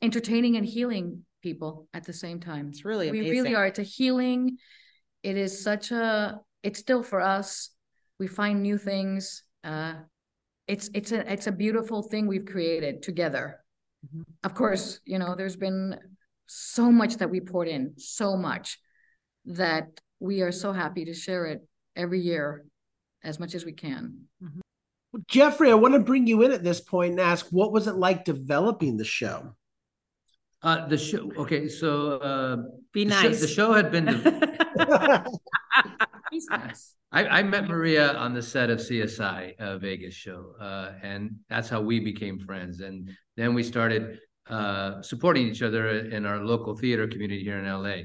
entertaining 0.00 0.56
and 0.56 0.64
healing 0.64 1.24
people 1.42 1.88
at 1.92 2.04
the 2.04 2.12
same 2.12 2.38
time. 2.38 2.68
It's 2.68 2.84
really 2.84 3.08
amazing. 3.08 3.28
we 3.28 3.36
really 3.40 3.56
are. 3.56 3.66
It's 3.66 3.80
a 3.80 3.82
healing. 3.82 4.56
It 5.24 5.36
is 5.36 5.64
such 5.64 5.90
a. 5.90 6.38
It's 6.62 6.78
still 6.78 7.02
for 7.02 7.20
us. 7.20 7.70
We 8.20 8.28
find 8.28 8.62
new 8.62 8.78
things. 8.78 9.42
Uh, 9.64 9.94
it's 10.68 10.90
it's 10.94 11.10
a 11.10 11.32
it's 11.32 11.48
a 11.48 11.52
beautiful 11.52 12.02
thing 12.04 12.28
we've 12.28 12.46
created 12.46 13.02
together. 13.02 13.58
Mm-hmm. 14.06 14.22
Of 14.44 14.54
course, 14.54 15.00
you 15.04 15.18
know 15.18 15.34
there's 15.34 15.56
been 15.56 15.98
so 16.46 16.92
much 16.92 17.16
that 17.16 17.30
we 17.30 17.40
poured 17.40 17.66
in, 17.66 17.94
so 17.96 18.36
much 18.36 18.78
that 19.46 19.88
we 20.20 20.42
are 20.42 20.52
so 20.52 20.72
happy 20.72 21.06
to 21.06 21.14
share 21.14 21.46
it 21.46 21.66
every 21.96 22.20
year 22.20 22.64
as 23.22 23.38
much 23.38 23.54
as 23.54 23.64
we 23.64 23.72
can. 23.72 24.24
Mm-hmm. 24.42 24.60
Well, 25.12 25.22
Geoffrey, 25.28 25.70
I 25.70 25.74
want 25.74 25.94
to 25.94 26.00
bring 26.00 26.26
you 26.26 26.42
in 26.42 26.52
at 26.52 26.62
this 26.62 26.80
point 26.80 27.12
and 27.12 27.20
ask 27.20 27.46
what 27.50 27.72
was 27.72 27.86
it 27.86 27.96
like 27.96 28.24
developing 28.24 28.96
the 28.96 29.04
show? 29.04 29.54
Uh, 30.62 30.86
the 30.88 30.98
show. 30.98 31.30
Okay, 31.36 31.68
so 31.68 32.18
uh, 32.18 32.56
be 32.92 33.04
the 33.04 33.10
nice. 33.10 33.22
Show, 33.22 33.40
the 33.40 33.48
show 33.48 33.72
had 33.72 33.90
been. 33.90 34.04
nice. 36.50 36.94
I, 37.12 37.26
I, 37.26 37.42
met 37.42 37.66
Maria 37.66 38.12
on 38.12 38.34
the 38.34 38.42
set 38.42 38.70
of 38.70 38.78
CSI 38.78 39.58
uh, 39.58 39.78
Vegas 39.78 40.14
show, 40.14 40.52
uh, 40.60 40.92
and 41.02 41.36
that's 41.48 41.68
how 41.68 41.80
we 41.80 41.98
became 41.98 42.38
friends. 42.38 42.80
And 42.80 43.10
then 43.36 43.54
we 43.54 43.62
started 43.62 44.20
uh, 44.48 45.00
supporting 45.02 45.48
each 45.48 45.62
other 45.62 45.88
in 45.88 46.26
our 46.26 46.44
local 46.44 46.76
theater 46.76 47.08
community 47.08 47.42
here 47.42 47.58
in 47.58 47.64
LA 47.64 48.02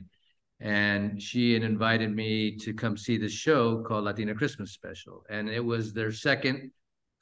and 0.59 1.21
she 1.21 1.53
had 1.53 1.63
invited 1.63 2.13
me 2.15 2.55
to 2.57 2.73
come 2.73 2.97
see 2.97 3.17
the 3.17 3.29
show 3.29 3.83
called 3.83 4.05
Latina 4.05 4.33
Christmas 4.33 4.71
Special, 4.71 5.23
and 5.29 5.49
it 5.49 5.63
was 5.63 5.93
their 5.93 6.11
second 6.11 6.71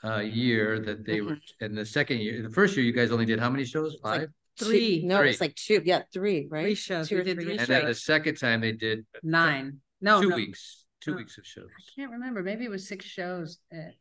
uh, 0.04 0.20
year 0.20 0.80
that 0.80 1.06
they 1.06 1.22
were. 1.22 1.38
And 1.62 1.72
mm-hmm. 1.72 1.76
the 1.76 1.86
second 1.86 2.20
year, 2.20 2.42
the 2.44 2.50
first 2.50 2.76
year, 2.76 2.86
you 2.86 2.92
guys 2.92 3.12
only 3.12 3.26
did 3.26 3.40
how 3.40 3.50
many 3.50 3.66
shows? 3.66 3.98
Five. 4.04 4.22
Like 4.22 4.30
three. 4.60 5.04
No, 5.04 5.20
three. 5.20 5.30
it's 5.32 5.42
like 5.42 5.56
two. 5.56 5.82
Yeah, 5.84 6.04
three. 6.14 6.48
Right. 6.50 6.64
Three 6.64 6.76
shows. 6.76 7.10
Two 7.10 7.18
or 7.18 7.24
three. 7.24 7.32
And 7.32 7.60
shows. 7.60 7.68
then 7.68 7.86
the 7.86 7.96
second 7.96 8.36
time 8.36 8.62
they 8.62 8.74
did 8.74 9.06
nine. 9.24 9.80
No, 10.02 10.22
two 10.22 10.30
no. 10.30 10.36
weeks. 10.36 10.86
Two 11.02 11.16
weeks 11.16 11.38
of 11.38 11.46
shows. 11.46 11.68
I 11.78 12.00
can't 12.00 12.12
remember. 12.12 12.44
Maybe 12.44 12.64
it 12.64 12.70
was 12.70 12.88
six 12.88 13.06
shows. 13.06 13.60
Uh, 13.74 13.92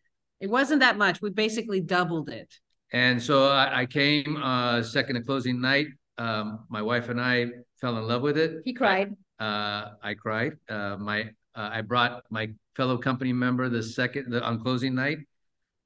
it 0.40 0.48
wasn't 0.48 0.80
that 0.80 0.98
much. 0.98 1.20
We 1.20 1.30
basically 1.30 1.80
doubled 1.80 2.28
it. 2.28 2.52
And 2.92 3.20
so 3.20 3.48
I, 3.48 3.80
I 3.80 3.86
came 3.86 4.36
uh, 4.36 4.82
second 4.82 5.16
and 5.16 5.26
closing 5.26 5.60
night. 5.60 5.86
Um, 6.18 6.66
my 6.68 6.82
wife 6.82 7.08
and 7.08 7.20
I 7.20 7.46
fell 7.80 7.96
in 7.96 8.06
love 8.06 8.22
with 8.22 8.36
it. 8.36 8.62
He 8.64 8.72
cried. 8.72 9.16
Uh, 9.42 9.82
I 10.10 10.14
cried. 10.14 10.52
Uh, 10.68 10.96
my 11.10 11.18
uh, 11.58 11.68
I 11.78 11.80
brought 11.82 12.22
my 12.30 12.44
fellow 12.78 12.96
company 12.96 13.32
member 13.32 13.68
the 13.68 13.82
second 13.82 14.30
the, 14.32 14.40
on 14.42 14.62
closing 14.62 14.94
night, 14.94 15.18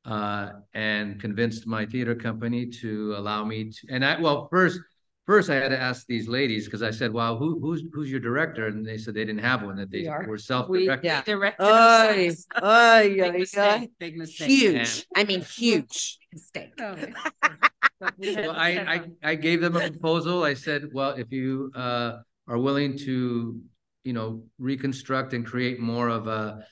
uh, 0.04 0.46
and 0.74 1.18
convinced 1.20 1.66
my 1.66 1.86
theater 1.86 2.14
company 2.14 2.66
to 2.82 3.14
allow 3.16 3.44
me 3.44 3.58
to. 3.76 3.82
And 3.90 4.04
I 4.04 4.20
well 4.20 4.48
first 4.52 4.78
first 5.24 5.48
I 5.48 5.56
had 5.56 5.70
to 5.70 5.80
ask 5.90 6.06
these 6.06 6.28
ladies 6.28 6.66
because 6.66 6.82
I 6.82 6.90
said, 6.90 7.10
"Well, 7.12 7.38
who 7.40 7.58
who's 7.62 7.80
who's 7.94 8.10
your 8.10 8.20
director?" 8.20 8.66
And 8.66 8.84
they 8.84 8.98
said 8.98 9.14
they 9.14 9.24
didn't 9.24 9.46
have 9.50 9.62
one; 9.62 9.76
that 9.76 9.90
they 9.90 10.02
We 10.02 10.26
were 10.26 10.32
We 10.34 10.38
self-directed. 10.38 11.06
Yeah. 11.06 11.22
directed 11.22 11.64
Ay, 11.64 12.28
ourselves. 12.28 12.46
ay, 12.62 13.02
Big 13.08 13.20
ay, 13.20 13.26
ay. 13.26 13.38
mistake, 13.38 13.90
big 13.98 14.14
mistake. 14.18 14.50
Huge. 14.50 15.06
I 15.16 15.24
mean, 15.24 15.40
huge. 15.40 16.18
Mistake. 16.32 16.72
Oh, 16.80 16.94
but 18.00 18.12
Well, 18.20 18.50
I, 18.52 18.70
I, 18.94 19.30
I 19.32 19.34
gave 19.34 19.62
them 19.62 19.76
a 19.76 19.80
proposal. 19.80 20.44
I 20.44 20.52
said, 20.54 20.92
well, 20.92 21.12
if 21.12 21.32
you, 21.32 21.72
uh, 21.74 22.18
are 22.48 22.59
willing 22.59 22.96
to, 22.98 23.61
you 24.04 24.12
know, 24.12 24.42
reconstruct 24.59 25.32
and 25.32 25.44
create 25.44 25.80
more 25.80 26.09
of 26.09 26.26
a, 26.26 26.64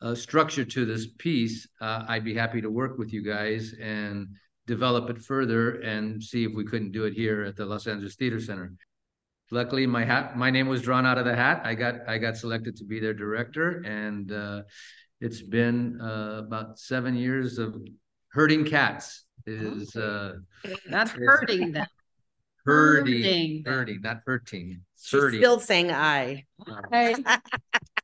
a 0.00 0.14
structure 0.14 0.64
to 0.64 0.84
this 0.84 1.06
piece, 1.18 1.66
uh, 1.80 2.04
I'd 2.08 2.24
be 2.24 2.34
happy 2.34 2.60
to 2.60 2.70
work 2.70 2.98
with 2.98 3.12
you 3.12 3.22
guys 3.22 3.74
and 3.80 4.28
develop 4.66 5.10
it 5.10 5.18
further 5.18 5.80
and 5.80 6.22
see 6.22 6.44
if 6.44 6.52
we 6.54 6.64
couldn't 6.64 6.92
do 6.92 7.04
it 7.04 7.14
here 7.14 7.42
at 7.42 7.56
the 7.56 7.64
Los 7.64 7.86
Angeles 7.86 8.16
Theater 8.16 8.40
Center. 8.40 8.72
Luckily, 9.50 9.86
my 9.86 10.04
hat, 10.04 10.36
my 10.36 10.50
name 10.50 10.68
was 10.68 10.82
drawn 10.82 11.04
out 11.04 11.18
of 11.18 11.24
the 11.24 11.36
hat. 11.36 11.62
I 11.64 11.74
got, 11.74 11.94
I 12.08 12.18
got 12.18 12.36
selected 12.36 12.76
to 12.76 12.84
be 12.84 13.00
their 13.00 13.14
director 13.14 13.82
and, 13.84 14.30
uh, 14.32 14.62
it's 15.20 15.42
been, 15.42 16.00
uh, 16.00 16.42
about 16.46 16.78
seven 16.78 17.14
years 17.14 17.58
of 17.58 17.76
herding 18.32 18.64
cats. 18.64 19.24
Is 19.44 19.96
uh, 19.96 20.34
Not 20.88 21.08
hurting 21.08 21.72
them. 21.72 21.86
Herding, 22.64 23.22
Herding 23.22 23.62
them. 23.64 23.72
herding, 23.74 24.00
not 24.02 24.20
hurting. 24.26 24.80
She's 25.00 25.20
Herding. 25.20 25.40
still 25.40 25.58
saying 25.60 25.90
I. 25.90 26.44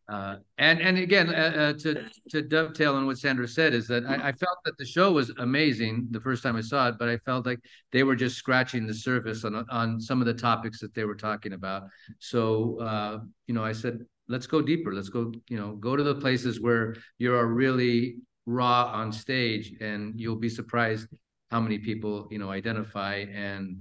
Uh, 0.08 0.36
and, 0.56 0.80
and 0.80 0.96
again, 0.96 1.28
uh, 1.28 1.32
uh, 1.54 1.72
to, 1.74 2.02
to 2.30 2.40
dovetail 2.40 2.94
on 2.94 3.04
what 3.06 3.18
Sandra 3.18 3.46
said 3.46 3.74
is 3.74 3.86
that 3.88 4.06
I, 4.06 4.28
I 4.28 4.32
felt 4.32 4.56
that 4.64 4.78
the 4.78 4.84
show 4.86 5.12
was 5.12 5.30
amazing 5.38 6.08
the 6.10 6.20
first 6.20 6.42
time 6.42 6.56
I 6.56 6.62
saw 6.62 6.88
it, 6.88 6.94
but 6.98 7.10
I 7.10 7.18
felt 7.18 7.44
like 7.44 7.58
they 7.92 8.04
were 8.04 8.16
just 8.16 8.36
scratching 8.36 8.86
the 8.86 8.94
surface 8.94 9.44
on, 9.44 9.66
on 9.70 10.00
some 10.00 10.20
of 10.22 10.26
the 10.26 10.32
topics 10.32 10.80
that 10.80 10.94
they 10.94 11.04
were 11.04 11.14
talking 11.14 11.52
about. 11.52 11.82
So, 12.20 12.80
uh, 12.80 13.18
you 13.46 13.54
know, 13.54 13.62
I 13.62 13.72
said, 13.72 13.98
let's 14.28 14.46
go 14.46 14.62
deeper. 14.62 14.94
Let's 14.94 15.10
go, 15.10 15.30
you 15.50 15.58
know, 15.58 15.76
go 15.76 15.94
to 15.94 16.02
the 16.02 16.14
places 16.14 16.58
where 16.58 16.96
you're 17.18 17.46
really 17.46 18.16
raw 18.46 18.90
on 18.94 19.12
stage 19.12 19.74
and 19.82 20.18
you'll 20.18 20.36
be 20.36 20.48
surprised 20.48 21.06
how 21.50 21.60
many 21.60 21.78
people, 21.78 22.28
you 22.30 22.38
know, 22.38 22.50
identify 22.50 23.26
and 23.34 23.76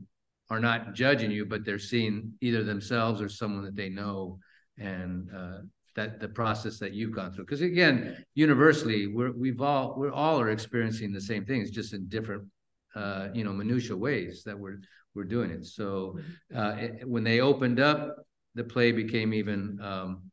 are 0.49 0.59
not 0.59 0.93
judging 0.93 1.31
you, 1.31 1.45
but 1.45 1.65
they're 1.65 1.79
seeing 1.79 2.33
either 2.41 2.63
themselves 2.63 3.21
or 3.21 3.29
someone 3.29 3.63
that 3.65 3.75
they 3.75 3.89
know 3.89 4.39
and 4.77 5.29
uh, 5.35 5.59
that 5.95 6.19
the 6.19 6.27
process 6.29 6.77
that 6.79 6.93
you've 6.93 7.11
gone 7.11 7.31
through. 7.33 7.45
Because 7.45 7.61
again, 7.61 8.23
universally, 8.35 9.07
we're 9.07 9.31
we've 9.31 9.61
all 9.61 9.95
we're 9.97 10.11
all 10.11 10.39
are 10.39 10.49
experiencing 10.51 11.11
the 11.11 11.21
same 11.21 11.45
things, 11.45 11.69
just 11.71 11.93
in 11.93 12.07
different 12.07 12.43
uh, 12.95 13.29
you 13.33 13.43
know 13.43 13.51
minutia 13.51 13.95
ways 13.97 14.43
that 14.45 14.57
we're 14.57 14.79
we're 15.15 15.25
doing 15.25 15.49
it. 15.51 15.65
So 15.65 16.19
uh, 16.55 16.75
it- 16.77 17.07
when 17.09 17.23
they 17.23 17.39
opened 17.41 17.79
up, 17.79 18.15
the 18.55 18.63
play 18.63 18.91
became 18.91 19.33
even 19.33 19.79
um, 19.81 20.31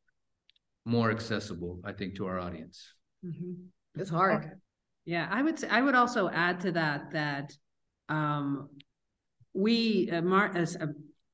more 0.85 1.11
accessible, 1.11 1.81
I 1.85 1.93
think, 1.93 2.17
to 2.17 2.27
our 2.27 2.39
audience. 2.39 2.93
Mhm. 3.25 3.67
It's 3.97 4.11
hard. 4.11 4.51
Yeah, 5.07 5.29
I 5.31 5.43
would 5.43 5.59
say, 5.59 5.69
I 5.69 5.81
would 5.81 5.95
also 5.95 6.29
add 6.31 6.61
to 6.61 6.73
that, 6.73 7.11
that, 7.13 7.53
um, 8.09 8.69
we, 9.55 10.11
uh, 10.11 10.21
Mar, 10.23 10.57
uh, 10.57 10.67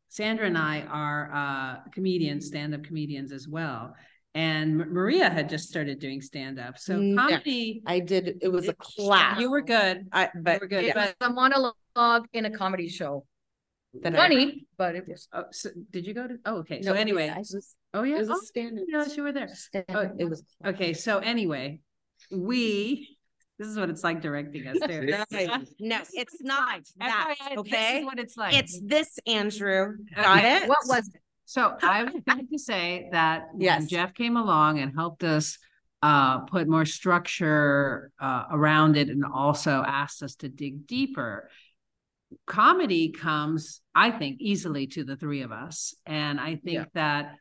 Sandra 0.09 0.47
and 0.47 0.59
I 0.59 0.83
are, 0.83 1.33
uh, 1.33 1.91
comedians, 1.93 2.47
stand-up 2.47 2.83
comedians 2.85 3.33
as 3.33 3.49
well. 3.49 3.95
And 4.35 4.77
Maria 4.77 5.29
had 5.29 5.49
just 5.49 5.69
started 5.69 5.99
doing 5.99 6.21
stand-up, 6.21 6.79
so 6.79 6.95
Mm, 6.97 7.15
yeah. 7.17 7.17
comedy, 7.39 7.83
I 7.87 7.99
did, 8.01 8.39
it 8.43 8.49
was 8.49 8.69
a 8.69 8.75
class. 8.75 9.41
you 9.41 9.51
were 9.51 9.61
good. 9.63 10.07
I, 10.13 10.29
but 10.41 10.61
were 10.61 10.69
good, 10.69 10.85
yeah, 10.85 10.95
but- 10.95 11.09
It's 11.11 11.17
a 11.21 11.31
monologue 11.33 12.29
in 12.33 12.45
a 12.45 12.51
comedy 12.51 12.89
show. 12.89 13.27
then 13.93 14.15
I- 14.15 14.19
Funny, 14.19 14.67
but 14.77 14.95
it 14.95 15.09
was. 15.09 15.27
Oh, 15.33 15.47
so, 15.51 15.71
did 15.91 16.07
you 16.07 16.15
go 16.15 16.29
to, 16.29 16.37
oh, 16.45 16.59
okay, 16.59 16.81
so 16.81 16.93
anyway, 16.95 17.27
it 17.27 17.39
was- 17.39 17.75
oh, 17.93 18.05
yeah, 18.05 18.17
It 18.17 18.19
was 18.21 18.29
a 18.29 18.33
oh, 18.35 18.41
stand-up. 18.45 18.85
you 18.87 18.93
know, 18.97 19.05
you 19.05 19.23
were 19.25 19.33
there. 19.33 19.49
stand-up. 19.53 20.13
It 20.17 20.27
was. 20.27 20.45
Okay, 20.65 20.93
so 20.93 21.19
anyway, 21.19 21.81
we, 22.31 23.19
this 23.61 23.69
is 23.69 23.79
what 23.79 23.91
it's 23.91 24.03
like 24.03 24.23
directing 24.23 24.67
us 24.67 24.79
too. 24.89 25.03
No, 25.79 25.99
it's 26.15 26.41
not 26.43 26.81
that, 26.99 27.37
FYI, 27.39 27.49
This 27.51 27.59
okay? 27.59 27.99
is 27.99 28.05
what 28.07 28.19
it's 28.19 28.37
like. 28.39 28.55
It's 28.55 28.81
this, 28.81 29.19
Andrew. 29.27 29.97
Okay, 30.13 30.23
Got 30.23 30.45
it? 30.47 30.67
What 30.69 30.79
was 30.87 31.07
it? 31.09 31.21
So 31.45 31.77
I 31.83 32.05
would 32.05 32.23
like 32.27 32.49
to 32.49 32.59
say 32.59 33.11
that 33.13 33.49
when 33.53 33.61
Yes. 33.61 33.87
Jeff 33.87 34.15
came 34.15 34.39
along 34.39 34.79
and 34.79 34.95
helped 34.95 35.25
us 35.25 35.59
uh, 36.03 36.39
put 36.47 36.69
more 36.69 36.87
structure 36.87 38.11
uh, 38.19 38.45
around 38.51 38.97
it 38.97 39.11
and 39.11 39.25
also 39.27 39.85
asked 39.87 40.23
us 40.23 40.37
to 40.37 40.49
dig 40.49 40.87
deeper. 40.87 41.51
Comedy 42.47 43.11
comes, 43.11 43.83
I 43.95 44.11
think, 44.11 44.41
easily 44.41 44.87
to 44.87 45.05
the 45.05 45.17
three 45.17 45.43
of 45.43 45.53
us. 45.53 45.95
And 46.07 46.41
I 46.41 46.57
think 46.57 46.75
Yeah. 46.79 46.85
that 46.95 47.35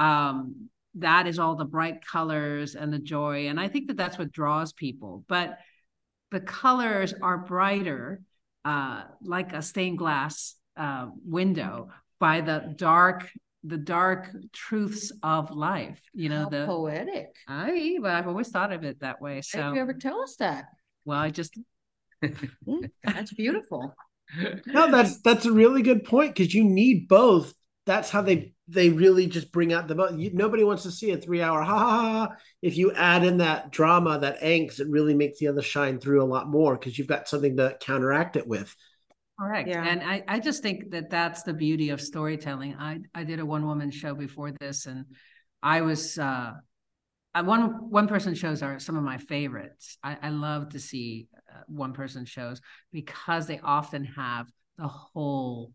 um, 0.00 0.68
that 0.96 1.26
is 1.26 1.38
all 1.38 1.56
the 1.56 1.64
bright 1.64 2.04
colors 2.04 2.74
and 2.74 2.92
the 2.92 2.98
joy. 2.98 3.48
And 3.48 3.60
I 3.60 3.68
think 3.68 3.88
that 3.88 3.96
that's 3.96 4.18
what 4.18 4.32
draws 4.32 4.72
people. 4.72 5.24
But 5.28 5.58
the 6.30 6.40
colors 6.40 7.14
are 7.22 7.38
brighter, 7.38 8.20
uh, 8.64 9.04
like 9.22 9.52
a 9.52 9.62
stained 9.62 9.98
glass 9.98 10.54
uh, 10.76 11.08
window, 11.24 11.90
by 12.18 12.40
the 12.40 12.74
dark, 12.76 13.28
the 13.64 13.76
dark 13.76 14.30
truths 14.52 15.12
of 15.22 15.50
life. 15.50 16.00
You 16.12 16.28
know, 16.28 16.44
How 16.44 16.48
the 16.50 16.66
poetic. 16.66 17.34
I, 17.48 17.98
but 18.00 18.10
I've 18.10 18.28
always 18.28 18.48
thought 18.48 18.72
of 18.72 18.84
it 18.84 19.00
that 19.00 19.20
way. 19.20 19.34
Why 19.34 19.36
did 19.36 19.44
So, 19.44 19.72
you 19.74 19.80
ever 19.80 19.94
tell 19.94 20.22
us 20.22 20.36
that? 20.36 20.66
well, 21.04 21.18
I 21.18 21.30
just 21.30 21.56
That's 23.04 23.32
beautiful. 23.32 23.94
No, 24.66 24.88
that's 24.92 25.20
that's 25.22 25.44
a 25.44 25.50
really 25.50 25.82
good 25.82 26.04
point 26.04 26.36
because 26.36 26.54
you 26.54 26.62
need 26.62 27.08
both. 27.08 27.52
That's 27.84 28.10
how 28.10 28.22
they 28.22 28.52
they 28.70 28.88
really 28.88 29.26
just 29.26 29.50
bring 29.50 29.72
out 29.72 29.88
the 29.88 29.94
both. 29.94 30.18
You, 30.18 30.30
nobody 30.32 30.62
wants 30.62 30.84
to 30.84 30.90
see 30.90 31.10
a 31.10 31.16
three 31.16 31.42
hour 31.42 31.62
ha 31.62 31.78
ha 31.78 31.88
ha. 31.88 32.26
ha. 32.28 32.36
If 32.62 32.76
you 32.76 32.92
add 32.92 33.24
in 33.24 33.38
that 33.38 33.72
drama, 33.72 34.18
that 34.20 34.40
angst, 34.40 34.80
it 34.80 34.88
really 34.88 35.14
makes 35.14 35.38
the 35.38 35.48
other 35.48 35.62
shine 35.62 35.98
through 35.98 36.22
a 36.22 36.24
lot 36.24 36.48
more 36.48 36.76
because 36.76 36.96
you've 36.96 37.08
got 37.08 37.28
something 37.28 37.56
to 37.56 37.76
counteract 37.80 38.36
it 38.36 38.46
with. 38.46 38.74
Correct. 39.38 39.68
Yeah. 39.68 39.84
And 39.84 40.02
I, 40.02 40.22
I 40.28 40.38
just 40.38 40.62
think 40.62 40.90
that 40.90 41.10
that's 41.10 41.42
the 41.42 41.54
beauty 41.54 41.90
of 41.90 42.00
storytelling. 42.00 42.76
I, 42.78 43.00
I 43.14 43.24
did 43.24 43.40
a 43.40 43.46
one 43.46 43.66
woman 43.66 43.90
show 43.90 44.14
before 44.14 44.52
this 44.52 44.86
and 44.86 45.06
I 45.62 45.80
was, 45.80 46.18
uh, 46.18 46.52
one, 47.34 47.90
one 47.90 48.06
person 48.06 48.34
shows 48.34 48.62
are 48.62 48.78
some 48.78 48.96
of 48.96 49.02
my 49.02 49.18
favorites. 49.18 49.96
I, 50.02 50.16
I 50.22 50.28
love 50.28 50.70
to 50.70 50.78
see 50.78 51.28
uh, 51.50 51.62
one 51.66 51.94
person 51.94 52.26
shows 52.26 52.60
because 52.92 53.46
they 53.46 53.60
often 53.60 54.04
have 54.04 54.46
the 54.76 54.88
whole 54.88 55.72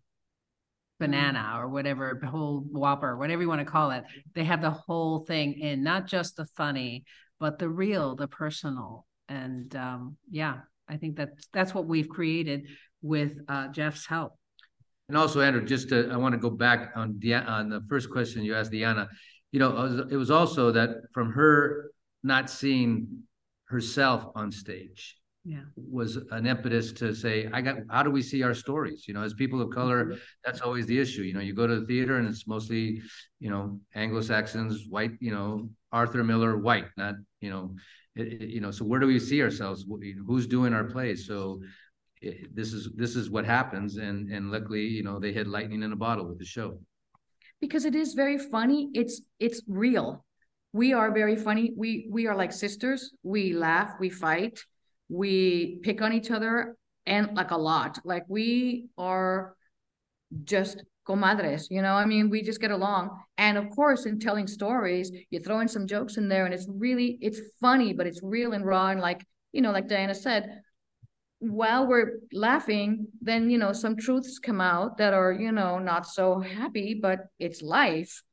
banana 1.00 1.56
or 1.58 1.68
whatever, 1.68 2.20
whole 2.26 2.62
whopper, 2.62 3.18
whatever 3.18 3.42
you 3.42 3.48
want 3.48 3.60
to 3.60 3.66
call 3.66 3.92
it. 3.92 4.04
They 4.34 4.44
have 4.44 4.62
the 4.62 4.72
whole 4.72 5.20
thing 5.20 5.54
in, 5.60 5.84
not 5.84 6.08
just 6.08 6.36
the 6.38 6.46
funny, 6.58 7.04
but 7.40 7.60
the 7.60 7.70
real, 7.70 8.16
the 8.16 8.28
personal. 8.28 9.06
And 9.28 9.76
um, 9.76 10.18
yeah, 10.30 10.60
I 10.88 10.98
think 10.98 11.16
that's 11.18 11.48
that's 11.52 11.74
what 11.74 11.86
we've 11.86 12.08
created 12.10 12.68
with 13.02 13.34
uh, 13.48 13.68
Jeff's 13.70 14.06
help. 14.06 14.34
And 15.08 15.18
also, 15.18 15.42
Andrew, 15.42 15.64
just 15.64 15.90
to, 15.90 16.10
I 16.12 16.18
want 16.18 16.34
to 16.34 16.40
go 16.40 16.50
back 16.50 16.92
on 16.96 17.20
Dia- 17.20 17.46
on 17.48 17.70
the 17.70 17.82
first 17.90 18.10
question 18.10 18.44
you 18.44 18.56
asked 18.56 18.72
Diana. 18.72 19.08
You 19.52 19.60
know, 19.60 19.70
it 19.70 19.82
was- 19.90 20.12
it 20.14 20.16
was 20.18 20.32
also 20.32 20.72
that 20.72 20.90
from 21.14 21.32
her 21.34 21.92
not 22.24 22.50
seeing 22.50 23.24
herself 23.66 24.32
on 24.36 24.52
stage 24.52 25.18
Yeah. 25.48 25.62
was 25.76 26.18
an 26.32 26.48
impetus 26.48 26.92
to 26.94 27.14
say, 27.14 27.48
I 27.54 27.62
got, 27.62 27.76
how 27.92 28.02
do 28.02 28.10
we 28.10 28.24
see 28.24 28.42
our 28.42 28.56
stories? 28.56 29.08
You 29.08 29.14
know, 29.14 29.22
as 29.22 29.36
people 29.36 29.62
of 29.62 29.70
color, 29.70 30.06
mm-hmm. 30.06 30.16
that's 30.44 30.62
always 30.62 30.88
the 30.88 31.00
issue. 31.00 31.22
You 31.22 31.36
know, 31.36 31.40
you 31.40 31.54
go 31.54 31.68
to 31.68 31.80
the 31.82 31.86
theater 31.86 32.18
and 32.18 32.28
it's 32.28 32.48
mostly, 32.48 33.04
you 33.40 33.52
know, 33.52 33.80
Anglo-Saxons, 33.94 34.88
white, 34.90 35.12
you 35.20 35.32
know, 35.32 35.70
Arthur 35.92 36.24
Miller, 36.24 36.58
white, 36.58 36.88
not, 36.98 37.16
you 37.42 37.52
know, 37.52 37.76
it, 38.16 38.42
you 38.50 38.60
know, 38.60 38.72
so 38.72 38.86
where 38.86 39.00
do 39.00 39.06
we 39.06 39.20
see 39.20 39.44
ourselves? 39.44 39.84
Wh- 39.84 40.04
you 40.04 40.16
know, 40.16 40.24
Who's 40.26 40.48
doing 40.48 40.74
our 40.74 40.86
plays? 40.86 41.28
So 41.28 41.62
this 42.52 42.74
is, 42.74 42.90
this 42.96 43.16
is 43.16 43.30
what 43.30 43.46
happens. 43.46 43.98
And, 43.98 44.32
and 44.32 44.52
luckily, 44.52 44.82
you 44.88 45.04
know, 45.04 45.20
they 45.20 45.32
hit 45.32 45.46
lightning 45.48 45.84
in 45.84 45.92
a 45.92 45.96
bottle 45.96 46.28
with 46.28 46.40
the 46.40 46.46
show. 46.46 46.80
because 47.62 47.86
it 47.86 47.96
is 47.96 48.14
very 48.14 48.38
funny. 48.38 48.90
It's 48.94 49.22
it's 49.40 49.62
real. 49.68 50.26
We 50.74 50.94
are 50.94 51.12
very 51.12 51.36
funny. 51.36 51.72
We 51.76 52.08
we 52.12 52.28
are 52.28 52.36
like 52.36 52.52
sisters. 52.52 53.12
We 53.24 53.54
laugh, 53.54 53.92
we 54.00 54.10
fight, 54.10 54.60
we 55.10 55.80
pick 55.84 56.02
on 56.02 56.14
each 56.14 56.32
other 56.32 56.76
and 57.06 57.36
like 57.36 57.52
a 57.52 57.58
lot. 57.58 58.00
Like 58.04 58.24
we 58.28 58.88
are 58.98 59.56
just 60.44 60.84
comadres, 61.08 61.68
you 61.70 61.82
know? 61.82 61.94
I 61.94 62.06
mean, 62.06 62.30
we 62.30 62.42
just 62.42 62.62
get 62.62 62.72
along. 62.72 63.12
And 63.38 63.58
of 63.58 63.70
course, 63.70 64.06
in 64.06 64.20
telling 64.20 64.48
stories, 64.48 65.12
you 65.30 65.40
throw 65.40 65.60
in 65.60 65.68
some 65.68 65.88
jokes 65.88 66.18
in 66.18 66.28
there 66.28 66.46
and 66.46 66.54
it's 66.54 66.68
really 66.70 67.18
it's 67.22 67.40
funny, 67.62 67.94
but 67.94 68.08
it's 68.08 68.22
real 68.24 68.54
and 68.54 68.66
raw 68.66 68.90
and 68.90 69.00
like, 69.00 69.26
you 69.52 69.62
know, 69.62 69.72
like 69.72 69.88
Diana 69.88 70.16
said, 70.16 70.62
while 71.40 71.88
we're 71.88 72.20
laughing, 72.34 73.08
then 73.22 73.50
you 73.50 73.58
know 73.58 73.74
some 73.74 73.98
truths 73.98 74.40
come 74.40 74.62
out 74.62 74.98
that 74.98 75.14
are 75.14 75.32
you 75.32 75.52
know 75.52 75.80
not 75.80 76.08
so 76.08 76.40
happy, 76.40 76.98
but 77.00 77.20
it's 77.40 77.62
life. 77.62 78.24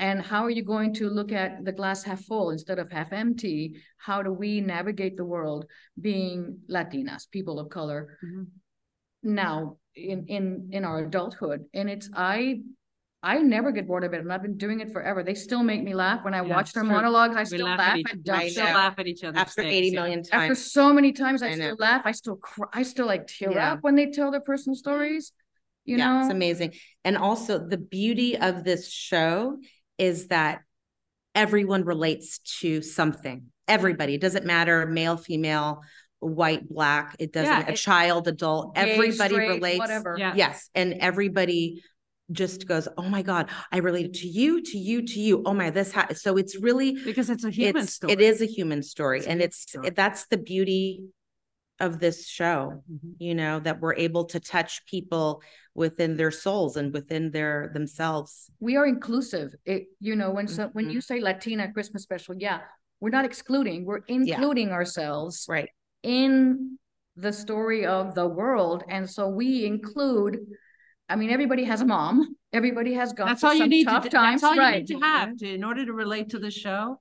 And 0.00 0.22
how 0.22 0.44
are 0.44 0.50
you 0.50 0.62
going 0.62 0.94
to 0.94 1.08
look 1.10 1.32
at 1.32 1.64
the 1.64 1.72
glass 1.72 2.04
half 2.04 2.24
full 2.24 2.50
instead 2.50 2.78
of 2.78 2.90
half 2.90 3.12
empty? 3.12 3.82
How 3.96 4.22
do 4.22 4.32
we 4.32 4.60
navigate 4.60 5.16
the 5.16 5.24
world 5.24 5.66
being 6.00 6.60
Latinas, 6.70 7.28
people 7.30 7.58
of 7.58 7.68
color? 7.68 8.18
Mhm. 8.24 8.46
now 9.22 9.76
in 9.96 10.26
in 10.26 10.68
in 10.70 10.84
our 10.84 11.04
adulthood 11.04 11.64
and 11.74 11.90
it's 11.90 12.08
i 12.14 12.60
i 13.20 13.38
never 13.38 13.72
get 13.72 13.86
bored 13.88 14.04
of 14.04 14.12
it 14.14 14.20
and 14.20 14.32
i've 14.32 14.42
been 14.42 14.56
doing 14.56 14.78
it 14.78 14.92
forever 14.92 15.24
they 15.24 15.34
still 15.34 15.64
make 15.64 15.82
me 15.82 15.92
laugh 15.92 16.24
when 16.24 16.34
i 16.34 16.40
Yeah, 16.40 16.54
watch 16.54 16.72
their 16.72 16.84
true. 16.84 16.92
monologues 16.92 17.34
i 17.34 17.40
We 17.40 17.46
still 17.46 17.66
laugh 17.66 17.80
laugh, 17.80 17.94
at 17.94 17.96
each 17.98 18.30
I 18.30 18.44
We 18.44 18.50
still 18.50 18.64
laugh 18.66 18.94
at 18.98 19.06
each 19.08 19.24
other. 19.24 19.38
After 19.38 19.62
80 19.62 19.90
million 19.90 20.20
after 20.20 20.30
times. 20.30 20.42
After 20.42 20.54
so 20.54 20.92
many 20.92 21.12
times 21.12 21.42
i, 21.42 21.48
I 21.48 21.54
still 21.54 21.70
know. 21.70 21.76
laugh 21.80 22.02
i 22.04 22.12
still 22.12 22.36
cry 22.36 22.68
i 22.72 22.82
still 22.84 23.06
like 23.06 23.26
tear 23.26 23.50
Yeah. 23.50 23.72
up 23.72 23.78
when 23.82 23.96
they 23.96 24.06
tell 24.10 24.30
their 24.30 24.40
personal 24.40 24.76
stories 24.76 25.32
you 25.84 25.96
yeah, 25.96 26.12
know 26.14 26.20
it's 26.20 26.30
amazing. 26.34 26.74
And 27.04 27.16
also 27.16 27.58
the 27.58 27.78
beauty 27.78 28.36
of 28.36 28.62
this 28.62 28.88
show 28.92 29.58
is 29.98 30.28
that 30.28 30.62
everyone 31.34 31.84
relates 31.84 32.38
to 32.60 32.82
something. 32.82 33.46
Everybody. 33.66 34.14
It 34.14 34.20
doesn't 34.20 34.46
matter 34.46 34.86
male, 34.86 35.16
female, 35.16 35.82
white, 36.20 36.68
black. 36.68 37.16
It 37.18 37.32
doesn't 37.32 37.52
Yeah, 37.52 37.68
a 37.68 37.76
child, 37.76 38.26
adult. 38.28 38.74
Gay, 38.74 38.92
everybody 38.92 39.34
straight, 39.34 39.48
relates. 39.48 39.78
whatever 39.78 40.16
Yeah. 40.18 40.32
Yes. 40.36 40.70
And 40.74 40.94
everybody 41.00 41.82
just 42.32 42.66
goes, 42.66 42.88
Oh 42.96 43.08
my 43.08 43.22
God, 43.22 43.50
I 43.72 43.78
related 43.78 44.14
to 44.14 44.26
you, 44.28 44.62
to 44.62 44.78
you, 44.78 45.02
to 45.06 45.20
you. 45.20 45.42
Oh 45.46 45.54
my, 45.54 45.70
this 45.70 45.92
ha-. 45.92 46.08
so 46.14 46.36
it's 46.36 46.56
really 46.60 46.92
Because 47.04 47.30
it's 47.30 47.44
a 47.44 47.50
human 47.50 47.82
it's 47.84 47.94
story. 47.94 48.12
it 48.14 48.20
is 48.20 48.40
a 48.42 48.46
human 48.46 48.82
story. 48.82 49.18
It's 49.18 49.26
and 49.26 49.40
human 49.40 49.46
it's 49.48 49.58
story. 49.58 49.90
that's 49.90 50.26
the 50.26 50.38
beauty 50.38 51.04
of 51.80 51.98
this 52.00 52.26
show 52.26 52.82
Mhm. 52.90 53.14
you 53.18 53.34
know 53.34 53.60
that 53.60 53.80
we're 53.80 53.94
able 53.94 54.24
to 54.26 54.40
touch 54.40 54.84
people 54.86 55.42
within 55.74 56.16
their 56.16 56.30
souls 56.30 56.76
and 56.76 56.92
within 56.92 57.30
their 57.30 57.70
themselves 57.72 58.50
we 58.60 58.76
are 58.76 58.86
inclusive 58.86 59.54
it 59.64 59.84
you 60.00 60.16
know 60.16 60.30
when 60.30 60.48
so 60.48 60.68
when 60.72 60.86
Mhm. 60.86 60.92
you 60.94 61.00
say 61.00 61.20
latina 61.20 61.72
christmas 61.72 62.02
special 62.02 62.34
yeah 62.38 62.60
we're 63.00 63.10
not 63.10 63.24
excluding 63.24 63.84
we're 63.84 64.00
including 64.08 64.70
ourselves 64.70 65.46
right 65.48 65.70
in 66.02 66.78
the 67.16 67.32
story 67.32 67.86
of 67.86 68.14
the 68.14 68.26
world 68.26 68.82
and 68.88 69.08
so 69.08 69.28
we 69.28 69.64
include 69.64 70.38
i 71.08 71.14
mean 71.16 71.30
everybody 71.30 71.64
has 71.64 71.80
a 71.80 71.84
mom 71.86 72.36
everybody 72.52 72.92
has 72.94 73.12
gone 73.12 73.26
That's 73.28 73.40
through 73.40 73.48
all 73.50 73.54
you 73.54 73.60
some 73.62 73.68
need 73.70 73.84
tough 73.84 74.02
to 74.04 74.08
do. 74.08 74.16
times 74.16 74.40
That's 74.40 74.48
all 74.50 74.54
you 74.56 74.60
right 74.60 74.78
need 74.88 74.88
to 74.88 75.00
have 75.00 75.36
to, 75.36 75.48
in 75.54 75.62
order 75.64 75.84
to 75.86 75.92
relate 75.92 76.30
to 76.30 76.38
the 76.38 76.50
show. 76.50 77.00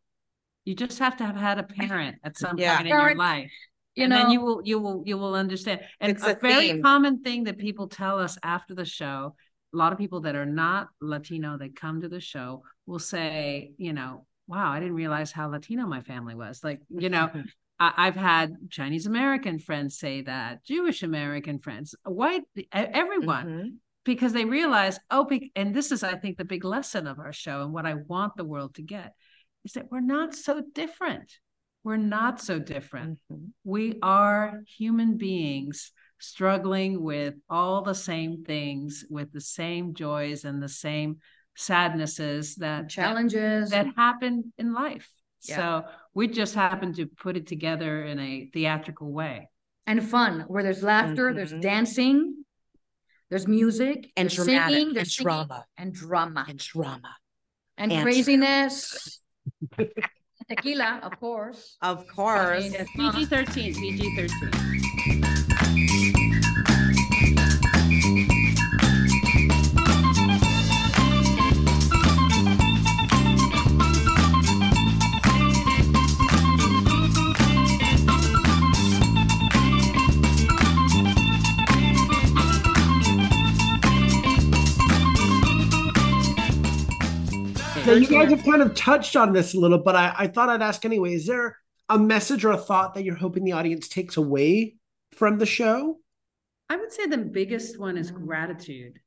You 0.65 0.75
just 0.75 0.99
have 0.99 1.15
to 1.17 1.23
have 1.25 1.37
had 1.37 1.57
a 1.59 1.63
parent 1.63 2.17
at 2.25 2.37
some 2.37 2.57
Yeah. 2.57 2.75
point 2.75 2.89
in 2.89 2.93
your 2.97 3.15
life. 3.15 3.51
You 3.97 4.03
and 4.03 4.11
know 4.11 4.17
then 4.23 4.31
you 4.31 4.41
will 4.41 4.61
you 4.63 4.79
will 4.79 5.03
you 5.05 5.17
will 5.17 5.33
understand. 5.35 5.81
And 5.99 6.11
It's 6.11 6.23
a, 6.23 6.31
a 6.31 6.35
very 6.35 6.67
theme. 6.69 6.83
common 6.83 7.21
thing 7.23 7.45
that 7.45 7.57
people 7.57 7.87
tell 7.87 8.19
us 8.19 8.37
after 8.43 8.73
the 8.75 8.85
show, 8.85 9.35
a 9.73 9.77
lot 9.77 9.91
of 9.91 9.97
people 9.97 10.21
that 10.21 10.35
are 10.35 10.45
not 10.45 10.87
Latino 11.01 11.57
that 11.57 11.75
come 11.75 12.01
to 12.01 12.09
the 12.09 12.19
show 12.21 12.63
will 12.85 12.99
say, 12.99 13.71
you 13.77 13.93
know, 13.93 14.25
wow, 14.47 14.71
I 14.71 14.79
didn't 14.79 14.95
realize 14.95 15.31
how 15.31 15.49
Latino 15.49 15.85
my 15.87 16.01
family 16.01 16.35
was. 16.35 16.63
Like, 16.63 16.79
you 16.89 17.09
know, 17.09 17.29
I've 17.79 18.15
had 18.15 18.55
Chinese 18.71 19.05
American 19.05 19.59
friends 19.59 19.99
say 19.99 20.21
that, 20.23 20.63
Jewish 20.63 21.03
American 21.03 21.59
friends, 21.59 21.93
white, 22.05 22.43
everyone 22.71 23.45
Mhm. 23.47 23.73
because 24.03 24.33
they 24.33 24.45
realize, 24.45 24.99
oh, 25.11 25.29
and 25.55 25.75
this 25.75 25.91
is, 25.91 26.01
I 26.03 26.15
think, 26.15 26.37
the 26.37 26.45
big 26.45 26.63
lesson 26.63 27.05
of 27.07 27.19
our 27.19 27.33
show 27.33 27.61
and 27.61 27.73
what 27.73 27.85
I 27.85 27.93
want 27.95 28.35
the 28.35 28.45
world 28.45 28.75
to 28.75 28.81
get 28.81 29.13
is 29.63 29.73
that 29.73 29.91
we're 29.91 29.99
not 29.99 30.33
so 30.33 30.61
different. 30.73 31.37
We're 31.87 31.95
not 31.95 32.41
so 32.41 32.59
different. 32.59 33.19
Mhm. 33.31 33.51
We 33.63 33.97
are 34.01 34.61
human 34.77 35.15
beings 35.15 35.93
struggling 36.19 37.01
with 37.01 37.35
all 37.49 37.81
the 37.81 37.95
same 37.95 38.43
things, 38.43 39.05
with 39.09 39.31
the 39.31 39.39
same 39.39 39.93
joys 39.93 40.43
and 40.43 40.61
the 40.61 40.67
same 40.67 41.19
sadnesses 41.55 42.55
that 42.55 42.81
that, 42.81 42.89
challenges 42.89 43.69
that 43.69 43.87
happen 43.95 44.51
in 44.57 44.73
life. 44.73 45.09
Yeah. 45.43 45.55
So 45.55 45.87
we 46.13 46.27
just 46.27 46.55
happen 46.55 46.91
to 46.95 47.05
put 47.05 47.37
it 47.37 47.47
together 47.47 48.03
in 48.03 48.19
a 48.19 48.49
theatrical 48.53 49.09
way. 49.09 49.49
and 49.89 50.03
fun 50.03 50.41
where 50.49 50.63
there's 50.63 50.83
laughter 50.83 51.33
there's 51.33 51.53
Mhm. 51.53 51.61
dancing 51.61 52.43
there's 53.29 53.47
music 53.47 54.11
and 54.17 54.27
there's 54.29 54.35
dramatic 54.35 54.73
singing 54.73 54.87
and 54.87 54.95
there's 54.97 55.15
singing, 55.15 55.23
drama 55.25 55.65
and 55.77 55.93
drama 55.93 56.45
and 56.49 56.59
drama 56.59 57.15
and, 57.77 57.93
and- 57.93 58.03
craziness 58.03 59.21
tequila 60.49 60.99
of 61.03 61.19
course 61.19 61.77
of 61.81 62.07
course 62.07 62.71
mean, 62.71 62.85
PG 62.95 63.25
13, 63.25 63.73
PG 63.75 64.15
13. 64.15 65.26
Now, 87.87 87.93
you 87.93 88.05
guys 88.05 88.29
have 88.31 88.43
kind 88.43 88.61
of 88.61 88.75
touched 88.75 89.15
on 89.15 89.31
this 89.31 89.53
a 89.53 89.59
little, 89.59 89.77
but 89.77 89.95
I, 89.95 90.13
I 90.17 90.27
thought 90.27 90.49
I'd 90.49 90.61
ask 90.61 90.83
anyway. 90.83 91.13
Is 91.13 91.25
there 91.25 91.57
a 91.87 91.97
message 91.97 92.43
or 92.43 92.51
a 92.51 92.57
thought 92.57 92.93
that 92.95 93.05
you're 93.05 93.15
hoping 93.15 93.45
the 93.45 93.53
audience 93.53 93.87
takes 93.87 94.17
away 94.17 94.75
from 95.13 95.37
the 95.37 95.45
show? 95.45 95.97
I 96.69 96.75
would 96.75 96.91
say 96.91 97.05
the 97.05 97.17
biggest 97.17 97.79
one 97.79 97.97
is 97.97 98.11
gratitude. 98.11 98.99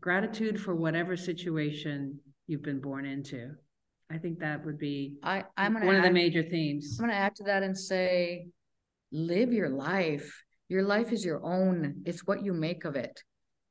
Gratitude 0.00 0.60
for 0.60 0.74
whatever 0.74 1.16
situation 1.16 2.18
you've 2.48 2.64
been 2.64 2.80
born 2.80 3.06
into. 3.06 3.52
I 4.10 4.18
think 4.18 4.40
that 4.40 4.64
would 4.64 4.78
be 4.78 5.18
i 5.22 5.44
i'm 5.56 5.74
gonna 5.74 5.86
one 5.86 5.94
of 5.94 6.02
the 6.02 6.10
major 6.10 6.42
themes. 6.42 6.96
I'm 6.98 7.06
gonna 7.06 7.16
add 7.16 7.36
to 7.36 7.44
that 7.44 7.62
and 7.62 7.78
say, 7.78 8.48
live 9.12 9.52
your 9.52 9.68
life. 9.68 10.42
Your 10.68 10.82
life 10.82 11.12
is 11.12 11.24
your 11.24 11.44
own. 11.44 12.02
It's 12.06 12.26
what 12.26 12.44
you 12.44 12.54
make 12.54 12.84
of 12.84 12.96
it. 12.96 13.22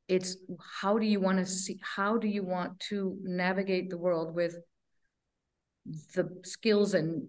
It's 0.08 0.38
how 0.82 0.98
do 0.98 1.06
you 1.06 1.20
want 1.20 1.40
to 1.40 1.46
see, 1.46 1.80
how 1.82 2.18
do 2.18 2.28
you 2.28 2.44
want 2.44 2.80
to 2.90 3.18
navigate 3.24 3.90
the 3.90 3.98
world 3.98 4.34
with 4.34 4.56
the 6.16 6.30
skills 6.44 6.94
and 6.94 7.28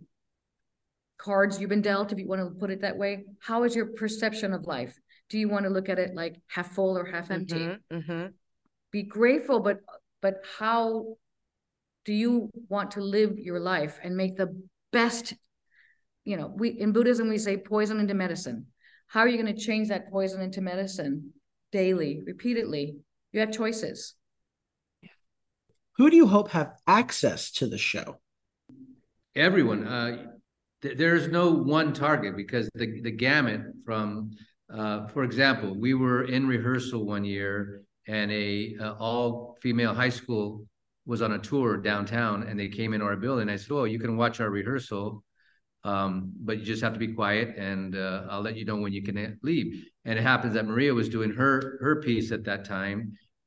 cards 1.16 1.60
you've 1.60 1.70
been 1.70 1.82
dealt, 1.82 2.12
if 2.12 2.18
you 2.18 2.28
want 2.28 2.40
to 2.40 2.58
put 2.58 2.70
it 2.70 2.82
that 2.82 2.96
way? 2.96 3.24
How 3.40 3.64
is 3.64 3.74
your 3.74 3.86
perception 3.86 4.52
of 4.52 4.66
life? 4.66 4.96
Do 5.28 5.38
you 5.38 5.48
want 5.48 5.64
to 5.64 5.70
look 5.70 5.88
at 5.88 5.98
it 5.98 6.14
like 6.14 6.36
half 6.46 6.72
full 6.72 6.96
or 6.96 7.04
half 7.04 7.30
empty? 7.30 7.66
Mhm, 7.66 7.78
mhm. 7.92 8.32
be 8.90 9.02
grateful 9.02 9.60
but 9.60 9.80
but 10.22 10.42
how 10.58 11.16
do 12.04 12.14
you 12.14 12.50
want 12.68 12.92
to 12.92 13.00
live 13.02 13.38
your 13.38 13.60
life 13.60 13.98
and 14.02 14.16
make 14.16 14.36
the 14.36 14.48
best 14.92 15.34
you 16.24 16.36
know 16.36 16.50
we 16.56 16.70
in 16.70 16.92
buddhism 16.92 17.28
we 17.28 17.36
say 17.36 17.56
poison 17.56 18.00
into 18.00 18.14
medicine 18.14 18.66
how 19.08 19.20
are 19.20 19.28
you 19.28 19.40
going 19.40 19.54
to 19.54 19.60
change 19.60 19.88
that 19.88 20.10
poison 20.10 20.40
into 20.40 20.62
medicine 20.62 21.34
daily 21.72 22.22
repeatedly. 22.26 22.96
You 23.32 23.40
have 23.40 23.52
choices. 23.52 24.14
Who 25.96 26.10
do 26.10 26.16
you 26.16 26.26
hope 26.26 26.50
have 26.50 26.74
access 26.86 27.50
to 27.52 27.66
the 27.66 27.78
show? 27.78 28.18
everyone. 29.38 29.86
Uh 29.86 30.26
th- 30.82 30.96
there's 30.96 31.28
no 31.28 31.52
one 31.52 31.92
target 31.92 32.36
because 32.36 32.68
the 32.74 33.00
the 33.02 33.10
gamut 33.10 33.62
from 33.84 34.30
uh 34.72 35.06
for 35.08 35.22
example 35.22 35.78
we 35.78 35.94
were 35.94 36.24
in 36.24 36.46
rehearsal 36.46 37.06
one 37.06 37.24
year 37.24 37.82
and 38.06 38.30
a 38.30 38.76
uh, 38.80 38.94
all 38.94 39.56
female 39.62 39.94
high 39.94 40.08
school 40.08 40.66
was 41.06 41.22
on 41.22 41.32
a 41.32 41.38
tour 41.38 41.76
downtown 41.76 42.42
and 42.42 42.58
they 42.58 42.68
came 42.68 42.92
in 42.92 43.00
our 43.02 43.16
building. 43.16 43.48
I 43.48 43.56
said 43.56 43.72
oh 43.72 43.84
you 43.84 43.98
can 43.98 44.16
watch 44.16 44.40
our 44.40 44.50
rehearsal 44.50 45.22
um 45.88 46.32
but 46.40 46.58
you 46.58 46.64
just 46.64 46.82
have 46.82 46.92
to 46.92 46.98
be 46.98 47.12
quiet 47.20 47.48
and 47.56 47.96
uh, 47.96 48.24
i'll 48.30 48.42
let 48.48 48.56
you 48.56 48.64
know 48.64 48.76
when 48.76 48.92
you 48.92 49.02
can 49.02 49.38
leave 49.42 49.68
and 50.04 50.18
it 50.18 50.22
happens 50.22 50.54
that 50.54 50.66
maria 50.66 50.92
was 50.92 51.08
doing 51.08 51.30
her 51.30 51.78
her 51.80 51.94
piece 52.06 52.30
at 52.32 52.44
that 52.44 52.64
time 52.64 52.98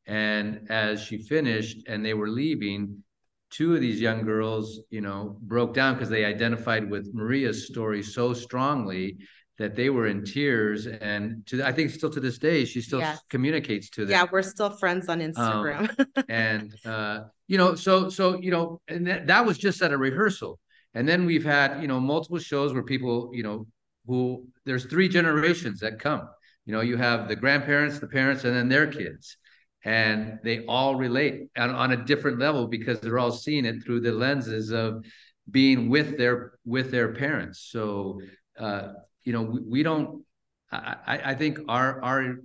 and 0.08 0.48
as 0.70 1.02
she 1.02 1.18
finished 1.18 1.78
and 1.88 2.04
they 2.06 2.14
were 2.14 2.30
leaving 2.30 3.04
two 3.52 3.76
of 3.76 3.82
these 3.82 4.02
young 4.02 4.24
girls, 4.24 4.80
you 4.90 5.02
know, 5.02 5.38
broke 5.42 5.74
down 5.74 5.94
because 5.94 6.10
they 6.10 6.26
identified 6.26 6.90
with 6.90 7.14
Maria's 7.14 7.68
story 7.68 8.02
so 8.02 8.34
strongly 8.34 9.18
that 9.58 9.76
they 9.76 9.90
were 9.90 10.08
in 10.08 10.24
tears. 10.24 10.88
And 10.88 11.46
to 11.48 11.64
I 11.64 11.72
think 11.72 11.92
still 11.92 12.10
to 12.12 12.20
this 12.20 12.40
day, 12.40 12.66
she 12.66 12.82
still 12.82 13.04
communicates 13.30 13.90
to 13.92 14.06
them. 14.06 14.12
yeah 14.12 14.26
we're 14.32 14.42
still 14.42 14.72
friends 14.72 15.10
on 15.10 15.20
instagram 15.20 15.94
and 16.30 16.74
uh, 16.86 17.20
you 17.48 17.58
know, 17.58 17.76
so 17.76 18.10
so 18.10 18.40
you 18.40 18.52
know, 18.52 18.82
and 18.88 19.06
that, 19.08 19.28
that 19.28 19.46
was 19.46 19.58
just 19.58 19.82
at 19.82 19.92
a 19.92 19.98
rehearsal. 19.98 20.60
And 20.94 21.08
then 21.08 21.26
we've 21.26 21.46
had 21.46 21.82
you 21.82 21.88
know 21.88 22.00
multiple 22.00 22.40
shows 22.40 22.74
where 22.74 22.84
people, 22.84 23.32
you 23.34 23.44
know, 23.44 23.68
who 24.06 24.48
there's 24.66 24.86
three 24.86 25.08
generations 25.10 25.80
that 25.80 26.00
come. 26.00 26.28
You 26.66 26.74
know, 26.74 26.82
you 26.82 26.98
have 26.98 27.28
the 27.28 27.36
grandparents, 27.36 28.00
the 28.00 28.08
parents, 28.08 28.44
and 28.44 28.56
then 28.56 28.70
their 28.70 28.88
kids. 28.88 29.38
And 29.84 30.38
they 30.44 30.64
all 30.66 30.96
relate 30.96 31.48
on, 31.58 31.72
on 31.72 31.92
a 31.92 32.06
different 32.06 32.38
level 32.38 32.68
because 32.68 33.00
they're 33.00 33.18
all 33.18 33.32
seeing 33.32 33.66
it 33.66 33.84
through 33.84 34.02
the 34.02 34.12
lenses 34.12 34.72
of 34.72 35.04
being 35.50 35.90
with 35.90 36.18
their 36.18 36.54
with 36.66 36.92
their 36.92 37.14
parents. 37.14 37.68
So 37.72 38.22
uh, 38.60 38.94
you 39.24 39.34
know, 39.34 39.42
we, 39.42 39.60
we 39.62 39.84
don't 39.84 40.24
I, 40.72 40.96
I 41.08 41.18
I 41.32 41.36
think 41.36 41.60
our 41.68 42.02
our 42.04 42.36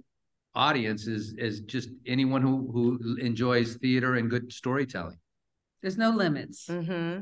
audience 0.54 1.06
is 1.06 1.34
is 1.36 1.60
just 1.60 1.90
anyone 2.06 2.42
who 2.42 2.70
who 2.72 3.16
enjoys 3.20 3.76
theater 3.76 4.14
and 4.14 4.30
good 4.30 4.52
storytelling. 4.52 5.18
There's 5.82 5.98
no 5.98 6.10
limits. 6.10 6.66
hmm 6.66 7.18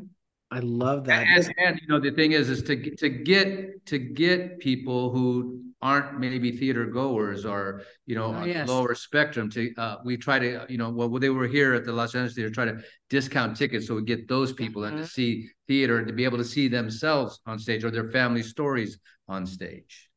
I 0.50 0.60
love 0.60 1.04
that. 1.06 1.26
And, 1.26 1.54
and 1.58 1.80
you 1.80 1.88
know 1.88 1.98
the 1.98 2.10
thing 2.12 2.32
is, 2.32 2.48
is 2.48 2.62
to 2.64 2.76
get- 2.76 2.98
to 2.98 3.08
get 3.08 3.86
to 3.86 3.98
get 3.98 4.58
people 4.60 5.10
who 5.10 5.60
aren't 5.82 6.18
maybe 6.18 6.52
theater 6.56 6.86
goers 6.86 7.44
or 7.44 7.82
you 8.06 8.14
know 8.14 8.34
Oh, 8.34 8.44
yes. 8.44 8.68
lower 8.68 8.94
spectrum. 8.94 9.50
To 9.50 9.74
uh, 9.76 9.96
we 10.04 10.16
try 10.16 10.38
to 10.38 10.64
you 10.68 10.78
know 10.78 10.90
well 10.90 11.08
they 11.18 11.30
were 11.30 11.46
here 11.48 11.74
at 11.74 11.84
the 11.84 11.92
Los 11.92 12.14
Angeles 12.14 12.34
Theater, 12.34 12.50
try 12.50 12.64
to 12.66 12.78
discount 13.10 13.56
tickets 13.56 13.86
so 13.86 13.96
we 13.96 14.02
get 14.04 14.28
those 14.28 14.52
people 14.52 14.84
in 14.84 14.94
to 14.96 15.02
Mhm. 15.02 15.08
see 15.08 15.48
theater 15.66 15.98
and 15.98 16.06
to 16.06 16.12
be 16.12 16.24
able 16.24 16.38
to 16.38 16.44
see 16.44 16.68
themselves 16.68 17.40
on 17.46 17.58
stage 17.58 17.82
or 17.84 17.90
their 17.90 18.10
family 18.10 18.42
stories 18.42 18.98
on 19.28 19.46
stage. 19.46 20.08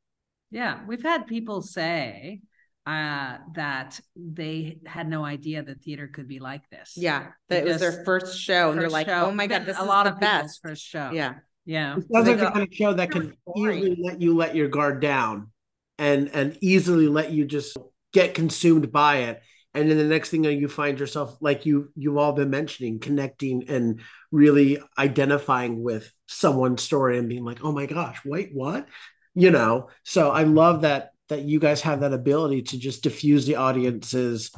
Yeah, 0.52 0.86
we've 0.88 1.04
had 1.04 1.26
people 1.28 1.62
say 1.62 2.42
uh, 2.88 3.38
that 3.56 4.00
they 4.16 4.80
had 4.86 5.10
no 5.10 5.26
idea 5.26 5.62
that 5.62 5.82
theater 5.82 6.08
could 6.08 6.28
be 6.28 6.40
like 6.40 6.70
this. 6.70 6.94
Yeah, 6.96 7.28
that 7.50 7.66
was 7.66 7.80
their 7.80 8.04
first 8.06 8.40
show, 8.40 8.72
and 8.72 8.80
they're 8.80 8.90
like, 8.90 9.08
show, 9.08 9.26
"Oh 9.26 9.32
my 9.32 9.48
god, 9.48 9.60
been 9.66 9.68
this 9.68 9.78
a 9.78 9.82
is 9.82 9.88
lot 9.88 10.06
the 10.06 10.12
of 10.12 10.20
people's 10.20 10.42
best." 10.44 10.62
first 10.64 10.84
show. 10.86 11.12
Yeah, 11.12 11.34
yeah. 11.66 11.98
It 11.98 12.06
sounds 12.14 12.26
They 12.26 12.32
like 12.32 12.40
the 12.40 12.52
kind 12.52 12.68
of 12.68 12.74
show 12.74 12.94
that 12.94 13.12
can 13.12 13.34
boring. 13.46 13.80
easily 13.80 13.98
let 14.02 14.22
you 14.22 14.36
let 14.36 14.56
your 14.56 14.70
guard 14.70 15.02
down 15.02 15.52
and 15.98 16.30
and 16.34 16.58
easily 16.62 17.08
let 17.08 17.32
you 17.32 17.46
just 17.46 17.78
get 18.14 18.34
consumed 18.34 18.92
by 18.92 19.18
it. 19.18 19.42
And 19.74 19.90
then 19.92 19.98
the 19.98 20.06
next 20.06 20.30
thing 20.30 20.44
you 20.44 20.68
find 20.68 21.00
yourself 21.00 21.38
like 21.42 21.66
you 21.66 21.92
you've 21.96 22.18
all 22.18 22.34
been 22.34 22.50
mentioning, 22.50 23.00
connecting 23.00 23.68
and 23.70 24.02
really 24.32 24.80
identifying 24.98 25.84
with 25.84 26.12
someone's 26.28 26.82
story 26.82 27.18
and 27.18 27.30
being 27.30 27.44
like, 27.44 27.64
oh 27.64 27.72
my 27.72 27.86
gosh, 27.86 28.20
wait, 28.26 28.50
what? 28.54 28.88
You 29.36 29.52
know, 29.52 29.90
so 30.04 30.32
I 30.32 30.44
love 30.44 30.82
that 30.82 31.12
that 31.30 31.44
you 31.44 31.60
guys 31.60 31.82
have 31.82 32.02
that 32.02 32.14
ability 32.14 32.62
to 32.64 32.78
just 32.78 33.04
diffuse 33.04 33.46
the 33.46 33.56
audience's, 33.56 34.52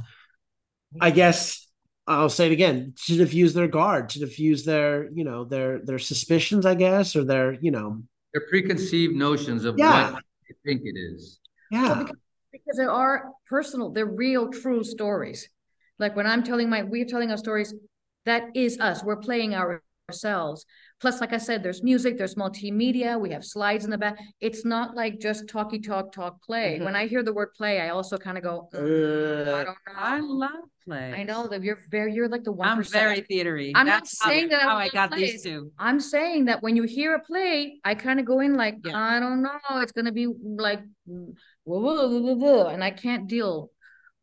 I 1.02 1.12
guess 1.12 1.68
I'll 2.08 2.30
say 2.30 2.48
it 2.48 2.52
again, 2.52 2.94
to 3.06 3.18
diffuse 3.18 3.54
their 3.54 3.68
guard, 3.68 4.10
to 4.10 4.20
diffuse 4.20 4.66
their, 4.66 5.10
you 5.12 5.24
know, 5.24 5.46
their 5.46 5.80
their 5.84 6.00
suspicions, 6.00 6.66
I 6.66 6.76
guess, 6.76 7.16
or 7.16 7.24
their, 7.24 7.54
you 7.62 7.72
know, 7.72 8.02
Their 8.34 8.48
preconceived 8.50 9.16
notions 9.16 9.66
of 9.66 9.76
Yeah. 9.78 10.14
what 10.14 10.24
they 10.48 10.56
think 10.66 10.82
it 10.86 10.98
is. 10.98 11.40
yeah. 11.72 12.06
because 12.52 12.78
there 12.78 12.90
are 12.92 13.32
personal, 13.48 13.92
they're 13.92 14.06
real, 14.06 14.50
true 14.50 14.84
stories. 14.84 15.48
Like 16.00 16.16
when 16.16 16.26
I'm 16.26 16.44
telling 16.44 16.70
my, 16.70 16.82
we're 16.84 17.06
telling 17.06 17.30
our 17.30 17.38
stories, 17.38 17.74
that 18.26 18.44
is 18.56 18.80
us. 18.80 19.04
We're 19.04 19.18
playing 19.18 19.54
our, 19.54 19.84
ourselves. 20.10 20.66
Plus, 21.02 21.22
like 21.22 21.32
I 21.32 21.38
said, 21.38 21.64
there's 21.64 21.82
music, 21.82 22.18
there's 22.18 22.36
multimedia, 22.36 23.18
we 23.20 23.30
have 23.32 23.46
slides 23.46 23.86
in 23.86 23.92
the 23.92 23.98
back. 23.98 24.18
It's 24.42 24.66
not 24.66 24.96
like 24.96 25.20
just 25.20 25.48
talky 25.48 25.80
talk, 25.80 26.12
talk, 26.12 26.42
play. 26.44 26.80
When 26.82 26.94
I 26.96 27.08
hear 27.08 27.24
the 27.24 27.32
word 27.34 27.54
play, 27.56 27.80
I 27.80 27.90
also 27.90 28.18
kind 28.18 28.38
of 28.38 28.44
go, 28.44 28.68
"Mm, 28.74 29.54
I 29.54 29.64
don't 29.64 29.78
I 29.96 30.20
love 30.20 30.52
play. 30.84 31.14
I 31.16 31.24
know 31.24 31.48
that 31.48 31.64
you're 31.64 31.80
very, 31.90 32.14
you're 32.14 32.28
like 32.28 32.44
the 32.44 32.52
one 32.52 32.68
I'm 32.68 32.84
very 32.84 33.22
theatery. 33.22 33.72
I'm 33.76 33.86
not 33.88 34.02
That's 34.04 34.22
how- 34.22 34.30
saying 34.30 34.50
that 34.50 34.60
I 34.62 34.64
how 34.64 34.76
I 34.78 34.90
got 34.90 35.12
plays. 35.12 35.32
these 35.34 35.44
two. 35.44 35.72
I'm 35.80 36.02
saying 36.02 36.46
that 36.46 36.62
when 36.62 36.76
you 36.76 36.84
hear 36.84 37.16
a 37.16 37.20
play, 37.22 37.80
I 37.86 37.96
kind 37.96 38.20
of 38.20 38.26
go 38.26 38.42
in 38.42 38.56
like, 38.56 38.76
Yeah. 38.84 38.98
I 38.98 39.20
don't 39.22 39.42
know, 39.42 39.58
it's 39.76 39.94
gonna 39.94 40.12
be 40.12 40.28
like, 40.42 40.82
whoa, 41.06 41.34
whoa, 41.64 42.10
whoa, 42.10 42.20
whoa, 42.22 42.34
whoa, 42.36 42.68
and 42.68 42.84
I 42.84 42.92
can't 42.92 43.28
deal 43.28 43.72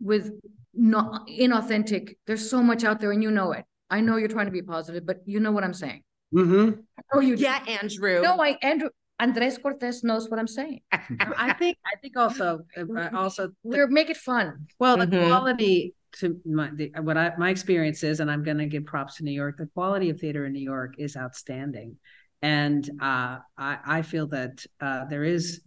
with 0.00 0.30
not 0.74 1.26
inauthentic. 1.28 2.16
There's 2.26 2.50
so 2.50 2.62
much 2.62 2.84
out 2.84 3.00
there, 3.00 3.12
and 3.12 3.22
you 3.22 3.30
know 3.30 3.52
it. 3.52 3.64
I 3.88 4.02
know 4.02 4.16
you're 4.16 4.28
trying 4.28 4.46
to 4.46 4.52
be 4.52 4.60
positive, 4.62 5.06
but 5.06 5.18
you 5.24 5.40
know 5.40 5.52
what 5.52 5.64
I'm 5.64 5.72
saying. 5.72 6.02
Mm-hmm. 6.34 6.80
Oh, 7.14 7.20
you 7.20 7.36
do. 7.36 7.42
yeah, 7.42 7.62
Andrew. 7.66 8.20
No, 8.22 8.40
I 8.42 8.58
Andrew 8.62 8.88
Andres 9.18 9.58
Cortez 9.58 10.02
knows 10.04 10.28
what 10.28 10.38
I'm 10.38 10.48
saying. 10.48 10.80
I 10.92 11.52
think 11.54 11.78
I 11.86 11.96
think 12.02 12.16
also 12.16 12.60
uh, 12.76 13.08
also 13.14 13.48
the- 13.48 13.54
We're 13.62 13.86
make 13.88 14.10
it 14.10 14.16
fun. 14.16 14.66
well 14.78 14.96
the 14.96 15.06
Mhm. 15.06 15.26
quality 15.28 15.94
to 16.20 16.40
my 16.44 16.70
the, 16.74 16.92
what 17.00 17.16
I 17.16 17.32
my 17.38 17.50
experience 17.50 18.02
is, 18.02 18.20
and 18.20 18.30
I'm 18.30 18.42
going 18.42 18.58
to 18.58 18.66
give 18.66 18.84
props 18.84 19.16
to 19.16 19.24
New 19.24 19.32
York. 19.32 19.56
The 19.58 19.66
quality 19.66 20.10
of 20.10 20.18
theater 20.20 20.44
in 20.46 20.52
New 20.52 20.60
York 20.64 20.94
is 20.98 21.16
outstanding, 21.16 21.96
and 22.42 22.88
uh, 23.00 23.38
I 23.56 23.78
I 23.86 24.02
feel 24.02 24.26
that 24.28 24.64
uh, 24.80 25.04
there 25.06 25.24
is 25.24 25.60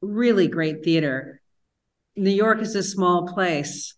really 0.00 0.46
great 0.48 0.84
theater. 0.84 1.40
New 2.16 2.30
York 2.30 2.60
is 2.62 2.74
a 2.76 2.82
small 2.82 3.26
place 3.26 3.94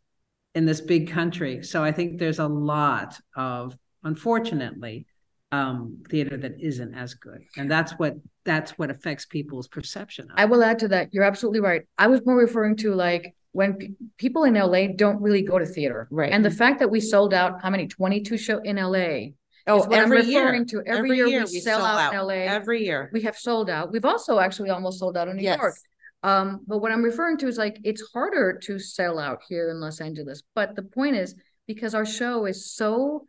in 0.54 0.64
this 0.66 0.80
big 0.80 1.10
country, 1.10 1.62
so 1.62 1.82
I 1.84 1.92
think 1.92 2.18
there's 2.18 2.38
a 2.38 2.48
lot 2.48 3.18
of 3.36 3.76
unfortunately 4.02 5.06
um 5.52 5.98
theater 6.08 6.36
that 6.36 6.52
isn't 6.60 6.94
as 6.94 7.14
good 7.14 7.42
and 7.56 7.68
that's 7.68 7.92
what 7.92 8.14
that's 8.44 8.72
what 8.78 8.88
affects 8.88 9.26
people's 9.26 9.66
perception 9.66 10.30
of 10.30 10.38
I 10.38 10.44
will 10.44 10.62
add 10.62 10.78
to 10.80 10.88
that. 10.88 11.12
You're 11.12 11.24
absolutely 11.24 11.60
right. 11.60 11.82
I 11.98 12.06
was 12.06 12.24
more 12.24 12.36
referring 12.36 12.76
to 12.76 12.94
like 12.94 13.34
when 13.52 13.74
pe- 13.74 13.90
people 14.16 14.44
in 14.44 14.54
LA 14.54 14.88
don't 14.94 15.20
really 15.20 15.42
go 15.42 15.58
to 15.58 15.66
theater. 15.66 16.08
Right. 16.10 16.32
And 16.32 16.44
the 16.44 16.50
fact 16.50 16.78
that 16.78 16.90
we 16.90 17.00
sold 17.00 17.34
out, 17.34 17.60
how 17.62 17.70
many, 17.70 17.88
22 17.88 18.38
show 18.38 18.58
in 18.58 18.76
LA? 18.76 19.32
oh, 19.66 19.80
is 19.80 19.86
what 19.86 19.98
I'm 19.98 20.04
every 20.04 20.24
year, 20.24 20.44
referring 20.44 20.66
to. 20.66 20.82
Every 20.86 21.16
year 21.16 21.44
we 21.44 21.60
sell 21.60 21.84
out 21.84 22.12
in 22.12 22.20
LA. 22.20 22.34
Every 22.34 22.84
year. 22.84 23.10
We 23.12 23.22
have 23.22 23.36
sold 23.36 23.70
out. 23.70 23.92
We've 23.92 24.04
also 24.04 24.38
actually 24.38 24.70
almost 24.70 24.98
sold 24.98 25.16
out 25.16 25.28
in 25.28 25.36
New 25.36 25.42
York. 25.42 25.60
Yes. 25.62 25.82
Um, 26.22 26.60
but 26.66 26.78
what 26.78 26.92
I'm 26.92 27.02
referring 27.02 27.38
to 27.38 27.48
is 27.48 27.56
like 27.56 27.78
it's 27.82 28.02
harder 28.12 28.58
to 28.64 28.78
sell 28.78 29.18
out 29.18 29.40
here 29.48 29.70
in 29.70 29.80
Los 29.80 30.00
Angeles. 30.00 30.42
But 30.54 30.76
the 30.76 30.82
point 30.82 31.16
is 31.16 31.34
because 31.66 31.94
our 31.94 32.04
show 32.04 32.46
is 32.46 32.72
so 32.72 33.24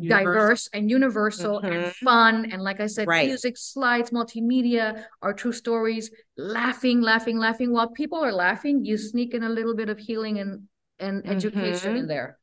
Universal. 0.00 0.32
diverse 0.32 0.68
and 0.72 0.90
universal 0.90 1.58
and 1.58 1.84
Mhm. 1.84 1.92
fun 2.04 2.50
and 2.52 2.62
like 2.62 2.80
I 2.80 2.86
said, 2.86 3.08
Right. 3.08 3.26
music, 3.26 3.56
slides, 3.56 4.10
multimedia, 4.10 5.04
our 5.22 5.34
true 5.34 5.52
stories, 5.52 6.10
laughing, 6.36 7.00
laughing, 7.00 7.38
laughing. 7.38 7.72
While 7.72 7.90
people 7.90 8.18
are 8.24 8.32
laughing, 8.32 8.84
you 8.84 8.96
sneak 8.96 9.34
in 9.34 9.42
a 9.42 9.48
little 9.48 9.74
bit 9.74 9.88
of 9.88 9.98
healing 9.98 10.38
and 10.38 10.68
and 11.00 11.26
education 11.28 11.96
in 11.96 12.06
there. 12.06 12.38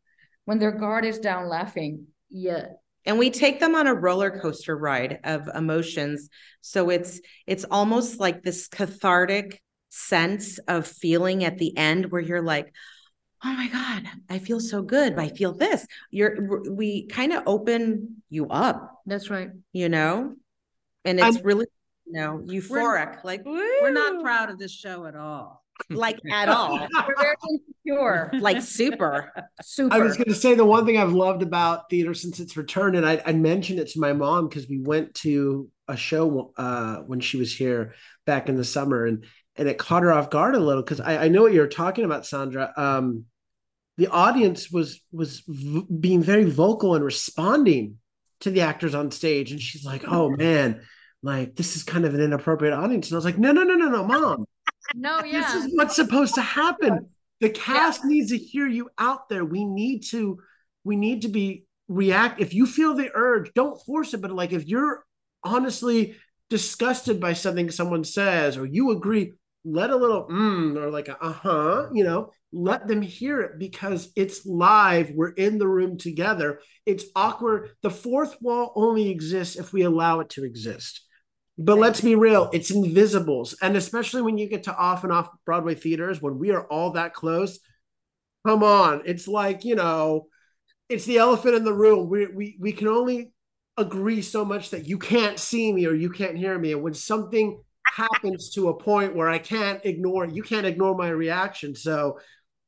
When 0.45 0.59
their 0.59 0.71
guard 0.71 1.05
is 1.05 1.19
down 1.19 1.47
laughing, 1.49 2.07
yeah. 2.29 2.67
and 3.05 3.19
we 3.19 3.29
take 3.29 3.59
them 3.59 3.75
on 3.75 3.87
a 3.87 3.93
roller 3.93 4.39
coaster 4.39 4.75
ride 4.75 5.19
of 5.23 5.47
emotions 5.53 6.29
so 6.61 6.89
it's 6.89 7.21
it's 7.45 7.65
almost 7.69 8.19
like 8.19 8.41
this 8.41 8.67
cathartic 8.67 9.61
sense 9.89 10.57
of 10.67 10.87
feeling 10.87 11.43
at 11.43 11.57
the 11.57 11.77
end 11.77 12.11
where 12.11 12.21
you're 12.21 12.41
like 12.41 12.73
oh 13.47 13.53
my 13.53 13.67
god 13.67 14.03
i 14.29 14.39
feel 14.39 14.59
so 14.59 14.81
good 14.81 15.17
i 15.19 15.29
feel 15.29 15.53
this 15.53 15.85
you're 16.09 16.61
we 16.71 17.05
kind 17.07 17.31
of 17.31 17.43
open 17.45 18.21
you 18.29 18.47
up 18.47 19.01
That's 19.05 19.29
right. 19.29 19.49
you 19.71 19.87
know 19.89 20.35
and 21.03 21.19
it's 21.19 21.37
I'm- 21.37 21.45
really 21.45 21.67
you 22.07 22.13
know 22.13 22.41
euphoric 22.45 23.23
like 23.23 23.43
we're 23.45 23.91
not 23.91 24.21
proud 24.23 24.49
of 24.49 24.57
this 24.57 24.71
show 24.71 25.05
at 25.05 25.15
all 25.15 25.63
like 25.89 26.19
at 26.31 26.49
all 26.49 26.79
We're 27.07 27.15
very 27.21 27.35
insecure. 27.49 28.31
like 28.39 28.61
super 28.61 29.31
Super. 29.61 29.93
I 29.93 29.99
was 29.99 30.15
going 30.15 30.29
to 30.29 30.33
say 30.35 30.53
the 30.55 30.65
one 30.65 30.85
thing 30.85 30.97
I've 30.97 31.11
loved 31.13 31.41
about 31.43 31.89
theater 31.89 32.13
since 32.13 32.39
its 32.39 32.55
return, 32.55 32.95
and 32.95 33.05
I, 33.05 33.21
I 33.25 33.33
mentioned 33.33 33.79
it 33.79 33.89
to 33.89 33.99
my 33.99 34.13
mom 34.13 34.47
because 34.47 34.69
we 34.69 34.79
went 34.79 35.13
to 35.15 35.69
a 35.87 35.97
show 35.97 36.53
uh, 36.57 36.97
when 36.97 37.19
she 37.19 37.37
was 37.37 37.53
here 37.55 37.93
back 38.25 38.47
in 38.47 38.55
the 38.55 38.63
summer, 38.63 39.05
and 39.05 39.25
and 39.57 39.67
it 39.67 39.77
caught 39.77 40.03
her 40.03 40.13
off 40.13 40.29
guard 40.29 40.55
a 40.55 40.59
little 40.59 40.81
because 40.83 40.99
I, 41.01 41.25
I 41.25 41.27
know 41.27 41.41
what 41.41 41.53
you're 41.53 41.67
talking 41.67 42.05
about, 42.05 42.25
Sandra. 42.25 42.71
Um, 42.77 43.25
the 43.97 44.07
audience 44.07 44.71
was 44.71 45.01
was 45.11 45.41
v- 45.47 45.85
being 45.99 46.21
very 46.21 46.45
vocal 46.45 46.95
and 46.95 47.03
responding 47.03 47.97
to 48.41 48.51
the 48.51 48.61
actors 48.61 48.93
on 48.93 49.11
stage, 49.11 49.51
and 49.51 49.61
she's 49.61 49.85
like, 49.85 50.03
"Oh 50.07 50.29
man." 50.29 50.81
Like 51.23 51.55
this 51.55 51.75
is 51.75 51.81
kind 51.81 52.05
of 52.05 52.13
an 52.13 52.21
inappropriate 52.21 52.73
audience, 52.73 53.07
and 53.07 53.15
I 53.15 53.17
was 53.17 53.25
like, 53.25 53.39
"No, 53.39 53.51
no, 53.51 53.63
no, 53.63 53.73
no, 53.73 53.89
no, 53.89 54.03
mom! 54.03 54.45
no, 54.95 55.23
yeah. 55.23 55.41
This 55.41 55.55
is 55.55 55.71
what's 55.73 55.95
supposed 55.95 56.35
to 56.35 56.41
happen. 56.41 57.09
The 57.41 57.49
cast 57.49 58.05
needs 58.05 58.29
to 58.29 58.37
hear 58.37 58.67
you 58.67 58.89
out 58.99 59.27
there. 59.27 59.43
We 59.43 59.65
need 59.65 60.03
to, 60.11 60.39
we 60.83 60.95
need 60.95 61.23
to 61.23 61.27
be 61.27 61.65
react. 61.87 62.41
If 62.41 62.53
you 62.53 62.65
feel 62.65 62.93
the 62.93 63.09
urge, 63.13 63.51
don't 63.53 63.83
force 63.85 64.13
it. 64.13 64.21
But 64.21 64.31
like 64.31 64.53
if 64.53 64.67
you're 64.67 65.03
honestly 65.43 66.15
disgusted 66.49 67.19
by 67.19 67.33
something 67.33 67.71
someone 67.71 68.03
says, 68.03 68.57
or 68.57 68.65
you 68.65 68.91
agree, 68.91 69.33
let 69.65 69.89
a 69.89 69.95
little 69.95 70.27
mm 70.27 70.77
or 70.77 70.89
like 70.91 71.07
a 71.07 71.21
uh-huh, 71.21 71.89
you 71.91 72.03
know, 72.03 72.31
let 72.53 72.87
them 72.87 73.01
hear 73.01 73.41
it 73.41 73.59
because 73.59 74.11
it's 74.15 74.45
live. 74.45 75.11
We're 75.11 75.31
in 75.31 75.57
the 75.57 75.67
room 75.67 75.97
together. 75.97 76.59
It's 76.85 77.05
awkward. 77.15 77.71
The 77.81 77.89
fourth 77.89 78.37
wall 78.41 78.71
only 78.75 79.09
exists 79.09 79.55
if 79.55 79.73
we 79.73 79.81
allow 79.81 80.19
it 80.19 80.29
to 80.31 80.45
exist. 80.45 81.01
But 81.57 81.77
let's 81.77 82.01
be 82.01 82.15
real, 82.15 82.49
it's 82.53 82.69
invisibles. 82.69 83.55
And 83.61 83.77
especially 83.77 84.21
when 84.21 84.37
you 84.37 84.47
get 84.47 84.63
to 84.63 84.75
off 84.75 85.03
and 85.03 85.13
off 85.13 85.29
Broadway 85.45 85.75
theaters, 85.75 86.21
when 86.21 86.37
we 86.37 86.51
are 86.51 86.67
all 86.67 86.91
that 86.91 87.13
close, 87.13 87.59
come 88.45 88.61
on. 88.61 89.03
It's 89.05 89.27
like, 89.27 89.63
you 89.63 89.75
know, 89.75 90.27
it's 90.89 91.05
the 91.05 91.17
elephant 91.17 91.55
in 91.55 91.63
the 91.63 91.73
room. 91.73 92.09
We, 92.09 92.27
we, 92.27 92.57
we 92.59 92.71
can 92.73 92.89
only 92.89 93.31
agree 93.77 94.21
so 94.21 94.43
much 94.43 94.71
that 94.71 94.85
you 94.85 94.99
can't 94.99 95.39
see 95.39 95.71
me 95.71 95.85
or 95.87 95.93
you 95.93 96.09
can't 96.09 96.37
hear 96.37 96.57
me. 96.59 96.73
And 96.73 96.83
when 96.83 96.93
something 96.93 97.61
happens 97.93 98.49
to 98.51 98.69
a 98.69 98.77
point 98.77 99.15
where 99.15 99.29
I 99.29 99.37
can't 99.37 99.83
ignore, 99.85 100.25
you 100.25 100.43
can't 100.43 100.65
ignore 100.65 100.95
my 100.95 101.09
reaction. 101.09 101.75
So 101.75 102.19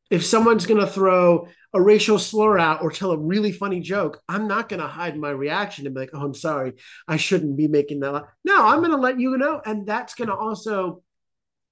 if 0.09 0.25
someone's 0.25 0.65
going 0.65 0.79
to 0.79 0.87
throw 0.87 1.47
a 1.73 1.81
racial 1.81 2.17
slur 2.17 2.57
out 2.57 2.81
or 2.81 2.91
tell 2.91 3.11
a 3.11 3.17
really 3.17 3.51
funny 3.51 3.81
joke, 3.81 4.21
I'm 4.29 4.47
not 4.47 4.69
going 4.69 4.79
to 4.79 4.87
hide 4.87 5.17
my 5.17 5.29
reaction 5.29 5.85
and 5.85 5.93
be 5.93 6.01
like, 6.01 6.11
oh, 6.13 6.21
I'm 6.21 6.33
sorry. 6.33 6.73
I 7.07 7.17
shouldn't 7.17 7.57
be 7.57 7.67
making 7.67 7.99
that. 7.99 8.11
laugh." 8.13 8.23
No, 8.45 8.65
I'm 8.65 8.79
going 8.79 8.91
to 8.91 8.97
let 8.97 9.19
you 9.19 9.37
know. 9.37 9.61
And 9.65 9.85
that's 9.85 10.15
going 10.15 10.29
to 10.29 10.35
also 10.35 11.03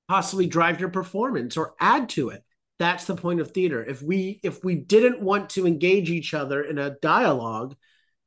possibly 0.08 0.48
drive 0.48 0.80
your 0.80 0.90
performance 0.90 1.58
or 1.58 1.76
add 1.80 2.10
to 2.10 2.30
it. 2.30 2.44
That's 2.78 3.06
the 3.06 3.16
point 3.16 3.40
of 3.40 3.52
theater. 3.52 3.84
If 3.86 4.02
we 4.02 4.40
if 4.44 4.64
we 4.64 4.76
didn't 4.76 5.22
want 5.22 5.52
to 5.52 5.66
engage 5.66 6.12
each 6.12 6.34
other 6.34 6.62
in 6.62 6.78
a 6.78 6.96
dialogue, 7.02 7.76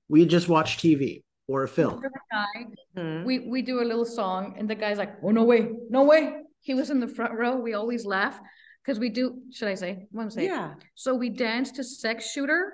we 0.09 0.25
just 0.25 0.49
watch 0.49 0.79
TV. 0.79 1.23
Or 1.49 1.65
a 1.65 1.69
film. 1.69 1.95
Remember 1.97 2.21
that 2.31 2.47
guy? 2.55 2.67
Mhm. 3.01 3.25
We 3.25 3.41
we 3.49 3.63
do 3.63 3.81
a 3.81 3.87
little 3.91 4.05
song, 4.05 4.55
and 4.59 4.69
the 4.71 4.75
guy's 4.75 4.99
like, 4.99 5.15
"Oh 5.23 5.31
no 5.31 5.45
way, 5.45 5.71
no 5.91 6.05
way!" 6.05 6.43
He 6.61 6.75
was 6.75 6.91
in 6.91 7.01
the 7.01 7.09
front 7.09 7.33
row. 7.33 7.57
We 7.57 7.73
always 7.75 8.05
laugh 8.05 8.39
because 8.85 8.99
we 9.01 9.09
do. 9.09 9.41
Should 9.51 9.69
I 9.69 9.75
say? 9.75 10.07
What 10.13 10.23
I'm 10.23 10.31
saying? 10.31 10.49
Yeah. 10.49 10.75
So 10.95 11.15
we 11.15 11.31
dance 11.31 11.73
to 11.73 11.83
"Sex 11.85 12.31
Shooter," 12.31 12.73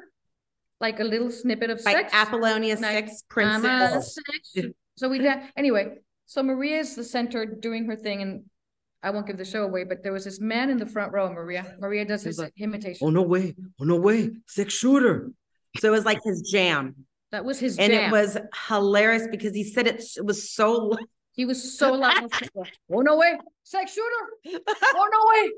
like 0.80 1.00
a 1.00 1.04
little 1.04 1.30
snippet 1.30 1.70
of 1.70 1.82
By 1.84 1.92
sex. 1.92 2.12
Apollonia 2.12 2.76
Like, 2.76 3.08
Six 3.08 3.22
I'm 3.22 3.62
Princess. 3.62 4.18
sex. 4.54 4.66
So 4.96 5.08
we 5.08 5.18
dance 5.18 5.50
anyway. 5.56 5.98
So 6.26 6.42
Maria 6.42 6.78
is 6.80 6.96
the 6.96 7.04
center 7.04 7.46
doing 7.46 7.86
her 7.86 7.96
thing, 7.96 8.22
and 8.22 8.44
I 9.02 9.10
won't 9.10 9.26
give 9.26 9.38
the 9.38 9.44
show 9.44 9.62
away. 9.62 9.84
But 9.84 10.02
there 10.02 10.12
was 10.12 10.24
this 10.24 10.40
man 10.40 10.68
in 10.70 10.78
the 10.78 10.86
front 10.86 11.12
row. 11.12 11.32
Maria, 11.32 11.76
Maria 11.78 12.04
does 12.04 12.22
his 12.24 12.42
imitation. 12.58 13.06
Oh 13.06 13.10
no 13.10 13.22
way! 13.22 13.54
Oh 13.80 13.84
no 13.84 13.96
way! 13.96 14.30
Sex 14.48 14.74
shooter. 14.74 15.30
So 15.78 15.88
it 15.88 15.92
was 15.92 16.04
like 16.04 16.20
his 16.24 16.42
jam, 16.52 16.94
That 17.34 17.44
was 17.44 17.58
his 17.58 17.76
and 17.78 17.92
jam. 17.92 18.08
it 18.08 18.12
was 18.12 18.38
hilarious 18.68 19.26
because 19.28 19.52
he 19.54 19.64
said 19.64 19.88
it. 19.88 20.04
It 20.16 20.24
was 20.24 20.48
so. 20.52 20.96
He 21.32 21.44
was 21.46 21.76
so 21.76 21.92
loud. 21.94 22.30
oh 22.92 23.00
no 23.00 23.16
way, 23.16 23.36
sex 23.64 23.92
shooter. 23.92 24.60
Oh 24.94 25.08
no 25.12 25.20
way. 25.32 25.50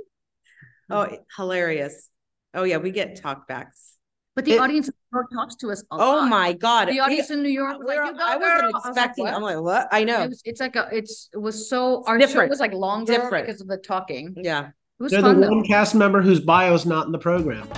Oh, 1.12 1.18
hilarious! 1.36 2.08
Oh 2.54 2.62
yeah, 2.64 2.78
we 2.78 2.90
get 2.92 3.20
talkbacks. 3.22 3.92
But 4.34 4.46
the 4.46 4.52
It- 4.52 4.60
audience 4.60 4.88
in 4.88 4.94
New 5.12 5.18
York 5.18 5.26
talks 5.34 5.54
to 5.56 5.70
us. 5.70 5.82
A 5.82 5.84
Oh 5.90 5.98
lot. 5.98 6.28
my 6.30 6.54
god! 6.54 6.88
The 6.88 6.92
We- 6.92 7.00
audience 7.00 7.30
in 7.30 7.42
New 7.42 7.50
York 7.50 7.78
was 7.78 7.86
like, 7.88 7.98
we're- 7.98 8.08
"You 8.08 8.14
go, 8.14 8.24
I 8.24 8.36
wasn't 8.38 8.62
I 8.62 8.66
was 8.68 8.72
like, 8.72 8.86
expecting. 8.86 9.24
"What?" 9.26 9.34
I'm 9.34 9.42
like, 9.42 9.60
what? 9.60 9.88
I 9.92 10.04
know. 10.04 10.22
It 10.22 10.28
was, 10.30 10.42
it's 10.46 10.60
like 10.62 10.76
a, 10.76 10.88
it's, 10.90 11.28
it 11.34 11.38
was 11.38 11.68
so, 11.68 12.04
our 12.06 12.18
show 12.26 12.46
was 12.46 12.58
like 12.60 12.72
longer 12.72 13.12
Different. 13.12 13.46
because 13.46 13.60
of 13.60 13.66
the 13.68 13.76
talking. 13.76 14.32
It 14.38 14.46
yeah. 14.46 14.70
was 14.98 15.12
They're 15.12 15.20
the 15.20 15.28
fun 15.28 15.40
though. 15.42 15.50
one 15.50 15.64
cast 15.66 15.94
member 15.94 16.22
whose 16.22 16.40
bio 16.40 16.72
is 16.72 16.86
not 16.86 17.04
in 17.04 17.12
the 17.12 17.18
program. 17.18 17.68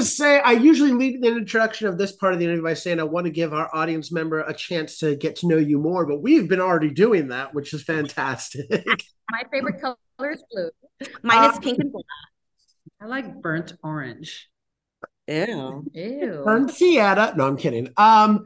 To 0.00 0.06
say 0.06 0.40
I 0.40 0.52
usually 0.52 0.92
lead 0.92 1.22
the 1.22 1.28
introduction 1.28 1.86
of 1.86 1.98
this 1.98 2.12
part 2.12 2.32
of 2.32 2.38
the 2.38 2.44
interview 2.44 2.62
by 2.62 2.74
saying 2.74 3.00
I 3.00 3.04
want 3.04 3.26
to 3.26 3.30
give 3.30 3.52
our 3.52 3.74
audience 3.74 4.10
member 4.10 4.40
a 4.40 4.54
chance 4.54 4.98
to 4.98 5.16
get 5.16 5.36
to 5.36 5.48
know 5.48 5.56
you 5.56 5.78
more, 5.78 6.06
but 6.06 6.22
we've 6.22 6.48
been 6.48 6.60
already 6.60 6.90
doing 6.90 7.28
that, 7.28 7.54
which 7.54 7.72
is 7.72 7.82
fantastic. 7.82 8.66
My 9.30 9.42
favorite 9.52 9.80
color 9.80 10.32
is 10.32 10.42
blue. 10.50 10.70
Mine 11.22 11.50
is 11.50 11.56
Uh, 11.56 11.60
pink 11.60 11.78
and 11.78 11.92
black. 11.92 12.04
I 13.00 13.06
like 13.06 13.40
burnt 13.40 13.72
orange. 13.82 14.48
Ew. 15.28 15.84
Ew. 15.92 16.42
Burn 16.44 16.68
Theater. 16.68 17.32
No, 17.36 17.46
I'm 17.46 17.56
kidding. 17.56 17.92
Um, 17.96 18.44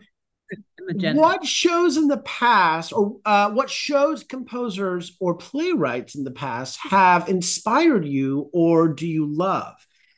Magenta. 0.87 1.21
What 1.21 1.45
shows 1.47 1.97
in 1.97 2.09
the 2.09 2.19
past, 2.19 2.93
or 2.93 3.17
uh, 3.25 3.51
what 3.51 3.71
shows, 3.71 4.23
composers, 4.23 5.17
or 5.19 5.35
playwrights 5.35 6.15
in 6.15 6.25
the 6.25 6.31
past 6.31 6.79
have 6.83 7.29
inspired 7.29 8.05
you 8.05 8.51
or 8.53 8.89
do 8.89 9.07
you 9.07 9.27
love? 9.27 9.75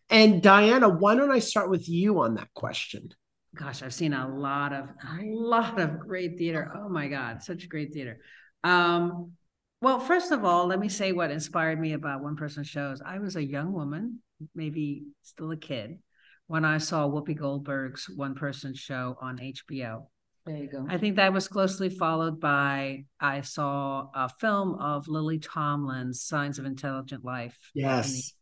And 0.08 0.40
Diana, 0.40 0.88
why 0.88 1.14
don't 1.14 1.30
I 1.30 1.40
start 1.40 1.70
with 1.70 1.88
you 1.88 2.20
on 2.20 2.34
that 2.34 2.48
question? 2.54 3.10
Gosh, 3.54 3.82
I've 3.82 3.94
seen 3.94 4.12
a 4.12 4.28
lot 4.28 4.72
of 4.72 4.88
a 5.18 5.24
lot 5.24 5.80
of 5.80 5.98
great 5.98 6.38
theater. 6.38 6.70
Oh 6.76 6.88
my 6.88 7.08
God, 7.08 7.42
such 7.42 7.68
great 7.68 7.92
theater. 7.92 8.20
Um, 8.62 9.32
well, 9.80 9.98
first 9.98 10.30
of 10.30 10.44
all, 10.44 10.66
let 10.66 10.78
me 10.78 10.88
say 10.88 11.12
what 11.12 11.30
inspired 11.30 11.80
me 11.80 11.92
about 11.94 12.22
one 12.22 12.36
person 12.36 12.64
shows. 12.64 13.00
I 13.04 13.18
was 13.18 13.36
a 13.36 13.44
young 13.44 13.72
woman, 13.72 14.20
maybe 14.54 15.04
still 15.22 15.50
a 15.50 15.56
kid, 15.56 15.98
when 16.46 16.64
I 16.64 16.78
saw 16.78 17.08
Whoopi 17.08 17.36
Goldberg's 17.36 18.08
one 18.08 18.34
person 18.34 18.74
show 18.74 19.16
on 19.20 19.38
HBO. 19.38 20.06
There 20.44 20.56
you 20.56 20.68
go. 20.70 20.86
I 20.88 20.96
think 20.98 21.16
that 21.16 21.32
was 21.32 21.48
closely 21.48 21.88
followed 21.88 22.40
by 22.40 23.04
I 23.20 23.40
saw 23.40 24.08
a 24.14 24.28
film 24.28 24.74
of 24.74 25.08
Lily 25.08 25.38
Tomlin's 25.40 26.22
Signs 26.22 26.58
of 26.58 26.64
Intelligent 26.66 27.24
Life. 27.24 27.58
Yes. 27.74 28.32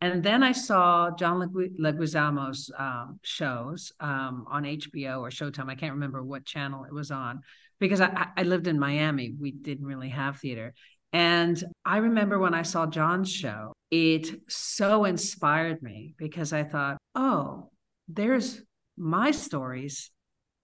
And 0.00 0.22
then 0.22 0.42
I 0.42 0.52
saw 0.52 1.10
John 1.16 1.40
Legu- 1.40 1.78
Leguizamo's 1.78 2.70
um, 2.78 3.18
shows 3.22 3.92
um, 4.00 4.44
on 4.50 4.64
HBO 4.66 5.20
or 5.20 5.30
Showtime. 5.30 5.70
I 5.70 5.74
can't 5.74 5.94
remember 5.94 6.22
what 6.22 6.44
channel 6.44 6.84
it 6.84 6.92
was 6.92 7.10
on 7.10 7.40
because 7.80 8.00
I, 8.00 8.06
I- 8.08 8.40
I 8.40 8.42
lived 8.42 8.66
in 8.66 8.78
Miami. 8.78 9.34
We 9.40 9.52
didn't 9.52 9.86
really 9.86 10.10
have 10.10 10.38
theater. 10.38 10.74
And 11.12 11.62
I 11.84 11.98
remember 11.98 12.38
when 12.38 12.52
I 12.52 12.62
saw 12.62 12.86
John's 12.86 13.30
show, 13.32 13.72
it 13.90 14.28
so 14.50 15.04
inspired 15.04 15.82
me 15.82 16.14
because 16.18 16.52
I 16.52 16.64
thought, 16.64 16.98
oh, 17.14 17.70
there's 18.08 18.60
my 18.98 19.30
stories 19.30 20.10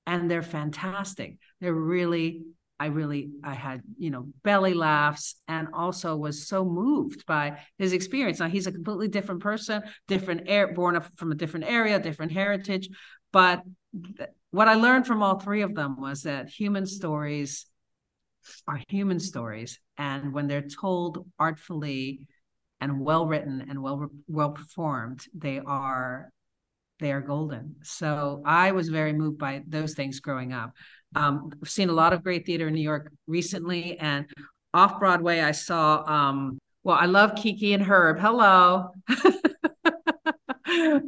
and 0.07 0.31
they're 0.31 0.43
fantastic. 0.43 1.37
They're 1.61 1.73
really, 1.73 2.43
I 2.83 2.87
really, 2.87 3.31
I 3.45 3.55
had, 3.55 3.81
you 3.97 4.11
know, 4.11 4.27
belly 4.43 4.75
laughs 4.75 5.37
and 5.47 5.69
also 5.73 6.17
was 6.17 6.49
so 6.49 6.65
moved 6.65 7.25
by 7.27 7.61
his 7.79 7.93
experience. 7.93 8.41
Now 8.41 8.49
he's 8.49 8.67
a 8.67 8.73
completely 8.73 9.07
different 9.07 9.41
person, 9.41 9.85
different 10.09 10.43
air, 10.47 10.75
born 10.75 11.01
from 11.15 11.31
a 11.31 11.37
different 11.37 11.67
area, 11.67 12.01
different 12.01 12.33
heritage. 12.33 12.89
But 13.33 13.63
th- 14.17 14.31
what 14.51 14.67
I 14.67 14.75
learned 14.75 15.07
from 15.07 15.23
all 15.23 15.39
three 15.39 15.63
of 15.63 15.77
them 15.77 16.01
was 16.01 16.23
that 16.25 16.49
human 16.49 16.85
stories 16.85 17.67
are 18.67 18.81
human 18.89 19.21
stories. 19.21 19.79
And 19.97 20.33
when 20.33 20.49
they're 20.49 20.67
told 20.67 21.25
artfully 21.39 22.27
and 22.81 22.99
well 22.99 23.29
written 23.29 23.65
and 23.71 23.81
well 23.81 24.11
well 24.27 24.51
performed, 24.51 25.25
they 25.33 25.61
are 25.61 26.33
they 26.99 27.13
are 27.13 27.21
golden. 27.21 27.77
So 27.85 28.43
I 28.45 28.73
was 28.73 28.89
very 28.89 29.13
moved 29.13 29.39
by 29.39 29.63
those 29.69 29.95
things 29.95 30.19
growing 30.19 30.53
up. 30.53 30.73
Um, 31.15 31.53
I've 31.63 31.71
seen 31.71 31.89
a 31.89 31.93
lot 31.93 32.13
of 32.13 32.23
great 32.23 32.47
theater 32.47 32.69
in 32.69 32.75
New 32.75 32.81
York 32.81 33.13
recently, 33.27 33.99
and 33.99 34.27
off 34.75 34.99
Broadway, 34.99 35.41
I 35.41 35.53
saw. 35.53 36.05
Um, 36.07 36.59
well, 36.85 36.97
I 36.99 37.07
love 37.07 37.37
Kiki 37.37 37.75
and 37.75 37.83
Herb. 37.83 38.19
Hello, 38.19 38.91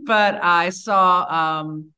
but 0.04 0.42
I 0.42 0.70
saw. 0.70 1.60
Um, 1.60 1.90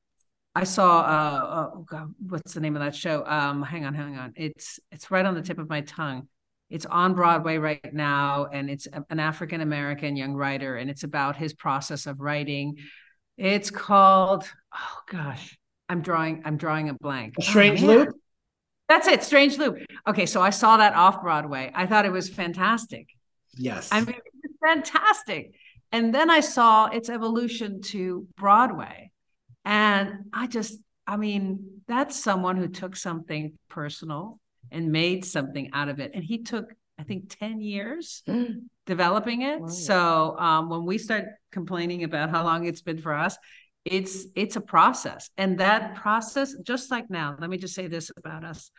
I 0.54 0.64
saw. 0.64 1.00
Uh, 1.00 1.70
oh 1.74 1.84
God, 1.88 2.14
what's 2.28 2.54
the 2.54 2.60
name 2.60 2.76
of 2.76 2.82
that 2.82 2.94
show? 2.94 3.24
Um, 3.26 3.62
hang 3.62 3.84
on, 3.84 3.94
hang 3.94 4.16
on. 4.16 4.32
It's 4.36 4.80
it's 4.90 5.10
right 5.10 5.26
on 5.26 5.34
the 5.34 5.42
tip 5.42 5.58
of 5.58 5.68
my 5.68 5.82
tongue. 5.82 6.28
It's 6.70 6.86
on 6.86 7.14
Broadway 7.14 7.58
right 7.58 7.92
now, 7.92 8.46
and 8.52 8.68
it's 8.70 8.88
an 9.10 9.20
African 9.20 9.60
American 9.60 10.16
young 10.16 10.34
writer, 10.34 10.76
and 10.76 10.90
it's 10.90 11.04
about 11.04 11.36
his 11.36 11.52
process 11.52 12.06
of 12.06 12.20
writing. 12.20 12.78
It's 13.36 13.70
called. 13.70 14.44
Oh 14.74 14.98
gosh, 15.10 15.58
I'm 15.88 16.02
drawing. 16.02 16.42
I'm 16.44 16.56
drawing 16.56 16.88
a 16.88 16.94
blank. 16.94 17.34
A 17.38 17.42
Oh, 17.42 17.44
Strange 17.44 17.80
man. 17.82 17.90
Loop? 17.98 18.16
That's 18.88 19.08
it. 19.08 19.22
Strange 19.24 19.58
Loop. 19.58 19.78
Okay, 20.06 20.26
so 20.26 20.40
I 20.40 20.50
saw 20.50 20.76
that 20.76 20.94
off 20.94 21.22
Broadway. 21.22 21.70
I 21.74 21.86
thought 21.86 22.04
it 22.06 22.12
was 22.12 22.28
fantastic. 22.28 23.08
Yes. 23.56 23.88
I 23.90 24.00
mean, 24.00 24.10
it 24.16 24.22
was 24.42 24.52
fantastic. 24.62 25.54
And 25.92 26.14
then 26.14 26.30
I 26.30 26.40
saw 26.40 26.86
its 26.86 27.08
evolution 27.08 27.80
to 27.82 28.26
Broadway. 28.36 29.10
And 29.64 30.26
I 30.32 30.46
just, 30.46 30.78
I 31.06 31.16
mean, 31.16 31.80
that's 31.88 32.22
someone 32.22 32.56
who 32.56 32.68
took 32.68 32.94
something 32.96 33.54
personal 33.68 34.38
and 34.70 34.92
made 34.92 35.24
something 35.24 35.70
out 35.72 35.88
of 35.88 35.98
it. 36.00 36.12
And 36.14 36.22
he 36.22 36.38
took, 36.42 36.72
I 36.98 37.02
think, 37.02 37.36
10 37.38 37.60
years 37.60 38.22
developing 38.86 39.42
it. 39.42 39.60
Wow. 39.60 39.66
So 39.68 40.36
um, 40.38 40.68
when 40.68 40.84
we 40.84 40.98
start 40.98 41.24
complaining 41.50 42.04
about 42.04 42.30
how 42.30 42.44
long 42.44 42.66
it's 42.66 42.82
been 42.82 42.98
for 42.98 43.14
us, 43.14 43.36
it's 43.86 44.26
it's 44.34 44.56
a 44.56 44.60
process. 44.60 45.30
And 45.36 45.58
that 45.60 45.94
process, 45.94 46.54
just 46.62 46.90
like 46.90 47.08
now, 47.08 47.36
let 47.38 47.48
me 47.48 47.56
just 47.56 47.74
say 47.74 47.86
this 47.86 48.10
about 48.16 48.44
us. 48.44 48.70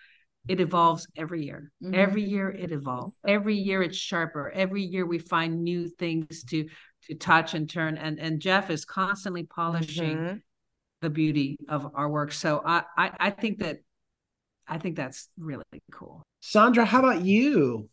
It 0.48 0.60
evolves 0.60 1.08
every 1.16 1.44
year. 1.44 1.72
Mhm. 1.84 1.94
Every 1.94 2.24
year 2.24 2.50
it 2.50 2.72
evolves. 2.72 3.16
Every 3.26 3.56
year 3.56 3.82
it's 3.82 3.98
sharper. 3.98 4.50
Every 4.52 4.84
year 4.84 5.06
we 5.06 5.20
find 5.20 5.64
new 5.64 5.88
things 5.88 6.44
to 6.46 6.68
to 7.08 7.16
touch 7.16 7.54
and 7.54 7.70
turn. 7.70 7.98
And 7.98 8.20
and 8.20 8.42
Jeff 8.42 8.70
is 8.70 8.86
constantly 8.86 9.44
polishing 9.44 10.18
Mhm. 10.18 10.42
the 11.02 11.10
beauty 11.10 11.58
of 11.70 11.92
our 11.96 12.10
work. 12.10 12.32
So 12.32 12.62
I, 12.66 12.84
I 12.98 13.12
I 13.20 13.30
think 13.30 13.60
that 13.60 13.78
I 14.68 14.78
think 14.78 14.98
that's 14.98 15.30
really 15.38 15.64
cool. 15.92 16.24
Sandra, 16.42 16.86
how 16.86 17.00
about 17.00 17.22
you? 17.22 17.90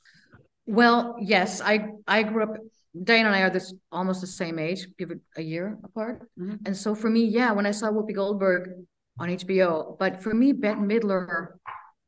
Well, 0.66 1.16
yes, 1.20 1.60
I 1.60 1.90
I 2.06 2.22
grew 2.24 2.42
up. 2.42 2.56
Diane 3.02 3.26
and 3.26 3.34
I 3.34 3.42
are 3.42 3.50
this 3.50 3.74
almost 3.90 4.20
the 4.20 4.26
same 4.26 4.58
age, 4.58 4.86
give 4.98 5.10
it 5.10 5.18
a 5.36 5.42
year 5.42 5.78
apart. 5.82 6.28
Mhm. 6.38 6.58
And 6.66 6.76
so 6.76 6.94
for 6.94 7.10
me, 7.10 7.24
yeah, 7.24 7.50
when 7.52 7.66
I 7.66 7.72
saw 7.72 7.90
Whoopi 7.90 8.14
Goldberg 8.14 8.70
on 9.18 9.28
HBO, 9.30 9.96
but 9.98 10.22
for 10.22 10.32
me, 10.32 10.52
Bette 10.52 10.80
Midler 10.80 11.58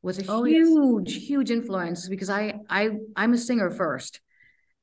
was 0.01 0.19
a 0.19 0.25
Oh, 0.29 0.45
yes. 0.45 0.67
huge, 0.67 1.27
huge 1.27 1.51
influence 1.51 2.07
because 2.07 2.29
I 2.29 2.59
I 2.69 2.91
I'm 3.15 3.33
a 3.33 3.37
singer 3.37 3.69
first, 3.71 4.21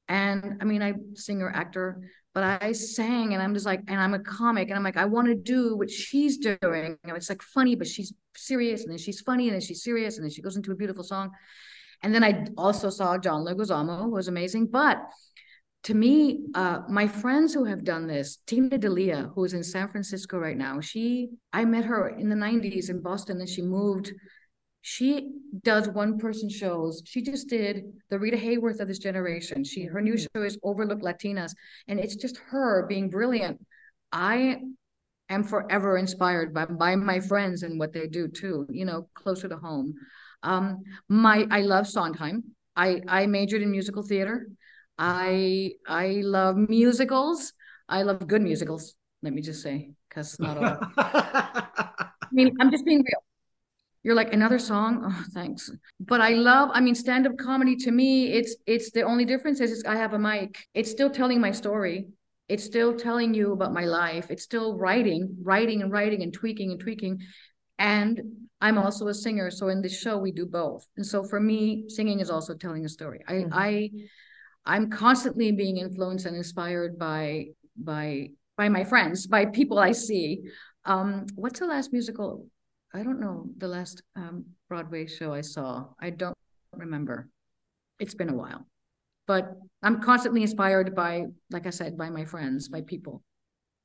and 0.09 0.59
I 0.61 0.65
mean 0.65 0.83
I 0.83 0.95
singer 1.15 1.49
actor, 1.49 2.03
but 2.35 2.43
I 2.63 2.73
sang 2.73 3.33
and 3.33 3.43
I'm 3.43 3.55
just 3.55 3.65
like, 3.65 3.81
and 3.89 3.99
I'm 3.99 4.13
a 4.13 4.19
comic, 4.19 4.69
and 4.69 4.77
I'm 4.77 4.83
like, 4.85 4.99
I 4.99 5.07
want 5.07 5.29
to 5.29 5.35
do 5.35 5.77
what 5.77 5.91
she's 5.91 6.37
doing. 6.37 6.99
And 7.03 7.17
it's 7.17 7.31
like 7.31 7.43
funny, 7.43 7.77
but 7.77 7.87
she's 7.87 8.13
serious, 8.37 8.83
and 8.83 8.91
then 8.91 8.99
she's 8.99 9.21
funny, 9.23 9.49
and 9.49 9.55
then 9.55 9.63
she's 9.63 9.83
serious, 9.83 10.17
and 10.17 10.25
then 10.25 10.31
she 10.31 10.43
goes 10.43 10.57
into 10.57 10.73
a 10.73 10.77
beautiful 10.77 11.05
song. 11.05 11.31
And 12.03 12.15
then 12.15 12.23
I 12.25 12.47
also 12.59 12.91
saw 12.91 13.17
John 13.17 13.45
Leguizamo, 13.47 14.03
who 14.03 14.11
was 14.11 14.29
amazing. 14.29 14.67
But 14.67 14.99
to 15.85 15.95
me, 15.95 16.41
uh, 16.55 16.80
my 16.89 17.07
friends 17.07 17.53
who 17.53 17.64
have 17.64 17.85
done 17.85 18.07
this, 18.07 18.39
Tina 18.47 18.78
D'Elia, 18.78 19.30
who 19.35 19.45
is 19.45 19.53
in 19.53 19.62
San 19.62 19.89
Francisco 19.89 20.39
right 20.39 20.57
now, 20.57 20.80
she, 20.80 21.28
I 21.53 21.66
met 21.66 21.85
her 21.85 22.09
in 22.09 22.30
the 22.30 22.37
90s 22.37 22.89
in 22.89 23.03
Boston 23.03 23.39
and 23.41 23.49
she 23.49 23.61
moved. 23.61 24.11
She 24.80 25.30
does 25.62 25.89
one 25.89 26.18
person 26.18 26.49
shows. 26.49 27.03
She 27.05 27.22
just 27.22 27.49
did 27.49 27.85
the 28.09 28.18
Rita 28.18 28.37
Hayworth 28.37 28.80
of 28.80 28.89
this 28.89 28.99
generation. 28.99 29.62
She 29.62 29.85
her 29.85 30.01
new 30.01 30.16
show 30.16 30.43
is 30.43 30.59
Overlooked 30.62 31.03
Latinas, 31.03 31.55
and 31.89 32.01
it's 32.01 32.16
just 32.16 32.39
her 32.49 32.87
being 32.87 33.09
brilliant. 33.09 33.64
I 34.11 34.61
am 35.28 35.45
forever 35.45 35.97
inspired 35.97 36.53
by, 36.53 36.66
by 36.66 36.97
my 36.97 37.20
friends 37.20 37.62
and 37.62 37.78
what 37.78 37.93
they 37.93 38.07
do 38.07 38.28
too, 38.28 38.66
you 38.70 38.85
know, 38.85 39.09
closer 39.14 39.49
to 39.49 39.57
home. 39.57 39.95
Um, 40.43 40.82
my 41.09 41.47
I 41.51 41.61
love 41.61 41.87
Sondheim. 41.87 42.45
I, 42.76 43.01
I 43.09 43.26
majored 43.26 43.62
in 43.62 43.70
musical 43.70 44.03
theater. 44.03 44.49
I 44.99 45.73
I 45.87 46.21
love 46.25 46.57
musicals. 46.57 47.53
I 47.89 48.03
love 48.03 48.27
good 48.27 48.43
musicals. 48.43 48.95
Let 49.23 49.33
me 49.33 49.43
just 49.43 49.63
say, 49.63 49.93
because 50.09 50.39
not 50.39 50.57
all. 50.57 50.79
I 50.99 52.09
mean, 52.33 52.57
I'm 52.61 52.71
just 52.71 52.85
being 52.85 52.99
real. 52.99 53.23
You're 54.03 54.15
like 54.15 54.33
another 54.35 54.59
song. 54.59 55.03
Oh, 55.05 55.25
thanks. 55.33 55.71
But 55.99 56.21
I 56.21 56.31
love. 56.31 56.71
I 56.73 56.81
mean, 56.81 56.95
stand-up 56.95 57.39
comedy 57.39 57.77
to 57.77 57.91
me, 57.91 58.33
it's 58.33 58.57
it's 58.67 58.91
the 58.91 59.03
only 59.03 59.25
difference 59.25 59.61
is, 59.61 59.83
I 59.87 59.97
have 59.97 60.13
a 60.13 60.19
mic. 60.19 60.59
It's 60.75 60.91
still 60.91 61.11
telling 61.11 61.41
my 61.41 61.53
story. 61.53 62.09
It's 62.49 62.65
still 62.65 62.95
telling 62.97 63.33
you 63.33 63.53
about 63.53 63.73
my 63.73 63.87
life. 63.87 64.31
It's 64.31 64.43
still 64.43 64.77
writing, 64.77 65.37
writing 65.43 65.81
and 65.81 65.91
writing 65.91 66.23
and 66.23 66.33
tweaking 66.33 66.71
and 66.73 66.79
tweaking. 66.81 67.21
And 67.79 68.21
I'm 68.61 68.77
also 68.77 69.09
a 69.09 69.15
singer. 69.15 69.51
So 69.51 69.69
in 69.69 69.81
this 69.81 69.99
show, 69.99 70.19
we 70.19 70.33
do 70.33 70.45
both. 70.45 70.87
And 70.97 71.07
so 71.07 71.25
for 71.25 71.41
me, 71.41 71.85
singing 71.89 72.21
is 72.21 72.31
also 72.31 72.55
telling 72.55 72.85
a 72.85 72.89
story. 72.89 73.25
I 73.27 73.33
Mhm. 73.33 73.49
I 73.53 73.91
I'm 74.67 74.91
constantly 74.91 75.53
being 75.53 75.77
influenced 75.79 76.27
and 76.27 76.37
inspired 76.37 76.99
by 76.99 77.49
by 77.77 78.31
by 78.57 78.69
my 78.69 78.85
friends, 78.85 79.27
by 79.27 79.47
people 79.47 79.79
I 79.79 79.93
see. 79.93 80.43
Um, 80.85 81.27
what's 81.35 81.61
the 81.61 81.67
last 81.67 81.93
musical? 81.93 82.47
I 82.93 83.03
don't 83.03 83.21
know 83.21 83.47
the 83.59 83.69
last 83.69 84.03
um, 84.15 84.45
Broadway 84.69 85.07
show 85.07 85.33
I 85.33 85.41
saw. 85.41 85.87
I 86.01 86.11
don't 86.11 86.37
remember. 86.73 87.29
It's 87.99 88.15
been 88.15 88.31
a 88.31 88.37
while, 88.37 88.67
but 89.27 89.53
I'm 89.83 90.01
constantly 90.01 90.43
inspired 90.43 90.95
by, 90.95 91.27
like 91.51 91.67
I 91.67 91.71
said, 91.71 91.99
by 91.99 92.11
my 92.11 92.25
friends, 92.25 92.69
by 92.69 92.83
people. 92.83 93.23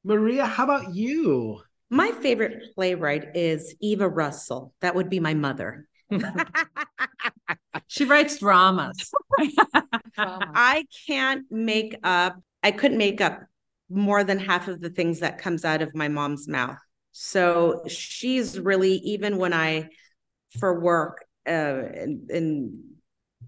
Maria, 0.04 0.46
how 0.46 0.64
about 0.64 0.96
you? 0.96 1.62
My 1.90 2.12
favorite 2.12 2.74
playwright 2.76 3.36
is 3.36 3.76
Eva 3.82 4.08
Russell. 4.08 4.74
That 4.82 4.96
would 4.96 5.10
be 5.10 5.20
my 5.20 5.34
mother. 5.34 5.89
She 7.88 8.06
writes 8.06 8.40
dramas. 8.40 9.12
Drama. 10.16 10.52
I 10.54 10.86
can't 11.08 11.46
make 11.50 11.96
up, 12.04 12.36
I 12.62 12.72
couldn't 12.72 12.98
make 12.98 13.22
up 13.22 13.42
more 13.90 14.24
than 14.24 14.40
half 14.40 14.68
of 14.68 14.82
the 14.82 14.90
things 14.90 15.20
that 15.20 15.40
comes 15.40 15.66
out 15.66 15.82
of 15.82 15.96
my 15.96 16.08
mom's 16.08 16.48
mouth. 16.48 16.78
So 17.12 17.84
she's 17.88 18.60
really, 18.60 18.94
even 18.98 19.38
when 19.38 19.54
I, 19.54 19.90
for 20.60 20.80
work, 20.80 21.26
uh, 21.48 21.82
in, 21.94 22.28
in, 22.30 22.84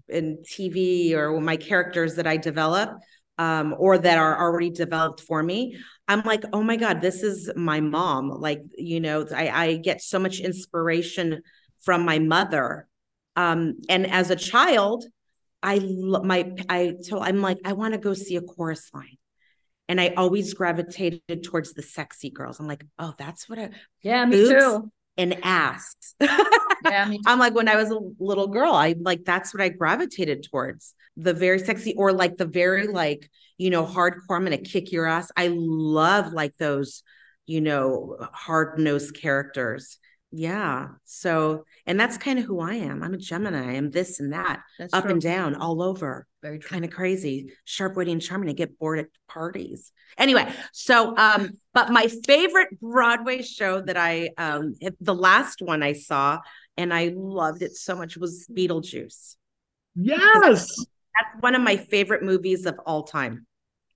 in 0.08 0.38
TV 0.42 1.12
or 1.14 1.40
my 1.40 1.56
characters 1.56 2.16
that 2.16 2.26
I 2.26 2.36
develop, 2.36 2.90
um, 3.38 3.74
or 3.78 3.98
that 3.98 4.18
are 4.18 4.40
already 4.40 4.70
developed 4.70 5.20
for 5.20 5.42
me, 5.42 5.78
I'm 6.08 6.22
like, 6.22 6.44
oh 6.52 6.62
my 6.62 6.76
God, 6.76 7.00
this 7.00 7.22
is 7.22 7.50
my 7.54 7.80
mom. 7.80 8.28
Like, 8.28 8.62
you 8.76 9.00
know, 9.00 9.26
I, 9.34 9.48
I 9.48 9.76
get 9.76 10.02
so 10.02 10.18
much 10.18 10.40
inspiration 10.40 11.42
from 11.82 12.04
my 12.04 12.18
mother. 12.18 12.88
Um, 13.36 13.76
and 13.88 14.06
as 14.06 14.30
a 14.30 14.36
child, 14.36 15.04
I 15.62 15.78
my 15.78 16.52
I 16.68 16.94
so 17.00 17.20
I'm 17.20 17.40
like 17.40 17.58
I 17.64 17.72
want 17.74 17.94
to 17.94 17.98
go 17.98 18.14
see 18.14 18.36
a 18.36 18.42
chorus 18.42 18.90
line, 18.92 19.16
and 19.88 20.00
I 20.00 20.08
always 20.16 20.54
gravitated 20.54 21.44
towards 21.44 21.72
the 21.72 21.82
sexy 21.82 22.30
girls. 22.30 22.60
I'm 22.60 22.66
like, 22.66 22.84
oh, 22.98 23.14
that's 23.18 23.48
what 23.48 23.58
I 23.58 23.70
Yeah, 24.02 24.24
me 24.24 24.36
too. 24.36 24.90
and 25.16 25.38
ass. 25.44 26.14
Yeah, 26.80 27.04
me 27.04 27.18
too. 27.18 27.22
I'm 27.26 27.38
like 27.38 27.54
when 27.54 27.68
I 27.68 27.76
was 27.76 27.90
a 27.90 27.98
little 28.18 28.48
girl, 28.48 28.72
I 28.72 28.94
like 28.98 29.24
that's 29.24 29.54
what 29.54 29.60
I 29.62 29.68
gravitated 29.68 30.46
towards 30.50 30.94
the 31.16 31.34
very 31.34 31.58
sexy 31.58 31.94
or 31.96 32.12
like 32.12 32.36
the 32.38 32.46
very 32.46 32.86
like 32.86 33.30
you 33.58 33.70
know 33.70 33.84
hardcore. 33.84 34.36
I'm 34.36 34.44
gonna 34.44 34.58
kick 34.58 34.92
your 34.92 35.06
ass. 35.06 35.30
I 35.36 35.48
love 35.52 36.32
like 36.32 36.56
those 36.56 37.02
you 37.46 37.60
know 37.60 38.16
hard 38.32 38.78
nosed 38.78 39.14
characters. 39.14 39.98
Yeah. 40.34 40.88
So 41.04 41.64
and 41.86 42.00
that's 42.00 42.16
kind 42.16 42.38
of 42.38 42.46
who 42.46 42.58
I 42.60 42.74
am. 42.74 43.02
I'm 43.02 43.12
a 43.12 43.18
Gemini. 43.18 43.76
I'm 43.76 43.90
this 43.90 44.18
and 44.18 44.32
that, 44.32 44.60
That's 44.78 44.92
up 44.94 45.04
true. 45.04 45.12
and 45.12 45.20
down, 45.20 45.54
all 45.54 45.82
over 45.82 46.26
Very 46.40 46.58
true. 46.58 46.70
kind 46.70 46.84
of 46.86 46.90
crazy, 46.90 47.52
sharp, 47.64 47.96
witty, 47.96 48.12
and 48.12 48.22
charming. 48.22 48.48
I 48.48 48.52
get 48.54 48.78
bored 48.78 48.98
at 49.00 49.06
parties. 49.28 49.92
Anyway, 50.16 50.50
so 50.72 51.14
um, 51.18 51.50
but 51.74 51.90
my 51.90 52.08
favorite 52.26 52.80
Broadway 52.80 53.42
show 53.42 53.82
that 53.82 53.96
I 53.98 54.30
um 54.38 54.74
the 55.00 55.14
last 55.14 55.60
one 55.60 55.82
I 55.82 55.92
saw 55.92 56.38
and 56.78 56.94
I 56.94 57.12
loved 57.14 57.60
it 57.62 57.76
so 57.76 57.94
much 57.94 58.16
was 58.16 58.46
Beetlejuice. 58.50 59.36
Yes. 59.94 60.66
That's 61.14 61.40
one 61.42 61.54
of 61.54 61.60
my 61.60 61.76
favorite 61.76 62.22
movies 62.22 62.64
of 62.64 62.78
all 62.86 63.02
time. 63.02 63.46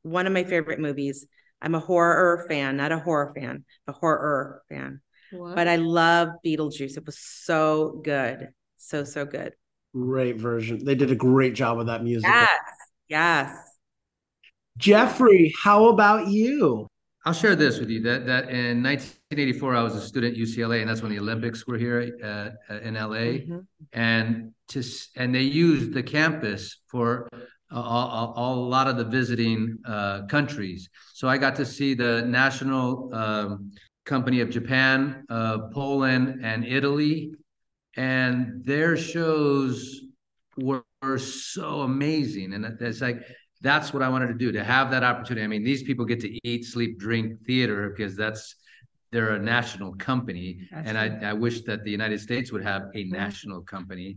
One 0.03 0.27
of 0.27 0.35
my 0.35 0.45
favorite 0.45 0.81
movies. 0.81 1.27
I'm 1.63 1.75
a 1.75 1.81
horror 1.81 2.45
fan, 2.47 2.77
not 2.77 2.93
a 2.93 2.99
horror 2.99 3.33
fan, 3.35 3.65
a 3.87 3.93
horror 3.93 4.63
fan. 4.69 5.01
But 5.33 5.69
I 5.69 5.77
love 5.77 6.29
Beetlejuice. 6.45 6.97
It 6.97 7.07
was 7.07 7.19
so 7.19 8.01
good. 8.05 8.49
So, 8.77 9.05
so 9.05 9.25
good. 9.25 9.55
Great 9.95 10.37
version. 10.37 10.85
They 10.85 10.95
did 10.95 11.11
a 11.11 11.17
great 11.17 11.55
job 11.55 11.79
with 11.79 11.87
that 11.87 12.05
music. 12.05 12.29
Yes. 12.31 12.59
Yes. 13.09 13.57
Geoffrey, 14.79 15.53
how 15.63 15.87
about 15.89 16.29
you? 16.29 16.87
I'll 17.25 17.33
share 17.33 17.57
this 17.57 17.81
with 17.81 17.89
you 17.91 18.03
that 18.03 18.25
that 18.27 18.51
in 18.51 18.83
1984 18.85 19.75
I 19.75 19.83
was 19.83 19.97
a 19.97 20.01
student 20.01 20.35
at 20.35 20.39
UCLA 20.41 20.81
and 20.81 20.89
that's 20.89 21.03
when 21.03 21.11
the 21.11 21.19
Olympics 21.19 21.67
were 21.67 21.77
here 21.77 22.17
uh, 22.23 22.73
uh, 22.73 22.79
in 22.81 22.95
LA 22.95 23.41
Mhm. 23.43 23.67
and 23.93 24.53
to 24.69 24.83
and 25.17 25.35
they 25.35 25.43
used 25.43 25.93
the 25.93 26.05
campus 26.05 26.77
for 26.87 27.29
a, 27.73 27.77
a, 27.77 28.33
a 28.37 28.55
lot 28.55 28.87
of 28.87 28.97
the 28.97 29.05
visiting 29.05 29.77
uh, 29.85 30.27
countries. 30.27 30.89
So 31.15 31.27
I 31.27 31.37
got 31.37 31.57
to 31.57 31.67
see 31.67 31.95
the 31.95 32.23
national 32.23 33.13
um, 33.13 33.73
company 34.07 34.41
of 34.41 34.49
Japan, 34.51 35.25
uh, 35.29 35.69
Poland, 35.75 36.41
and 36.43 36.65
Italy, 36.65 37.33
and 37.97 38.65
their 38.65 38.97
shows 38.97 40.01
were, 40.57 40.85
were 41.03 41.19
so 41.19 41.83
amazing. 41.83 42.55
And 42.55 42.65
it's 42.81 43.03
like 43.03 43.21
that's 43.61 43.93
what 43.93 44.03
I 44.03 44.09
wanted 44.09 44.29
to 44.29 44.35
do 44.35 44.53
to 44.53 44.65
have 44.65 44.91
that 44.93 45.03
opportunity. 45.03 45.45
I 45.45 45.49
mean, 45.49 45.65
these 45.65 45.83
people 45.83 46.05
get 46.05 46.21
to 46.21 46.49
eat, 46.49 46.65
sleep, 46.65 46.99
drink 46.99 47.45
theater 47.47 47.91
because 47.91 48.17
that's 48.17 48.55
they're 49.13 49.35
a 49.35 49.39
national 49.39 49.95
company, 49.95 50.69
That's 50.71 50.89
and 50.89 50.99
I, 50.99 51.31
I 51.31 51.33
wish 51.33 51.63
that 51.63 51.85
the 51.85 51.91
United 51.91 52.21
States 52.21 52.53
would 52.53 52.65
have 52.65 52.83
a 52.95 53.05
national 53.05 53.63
company, 53.63 54.17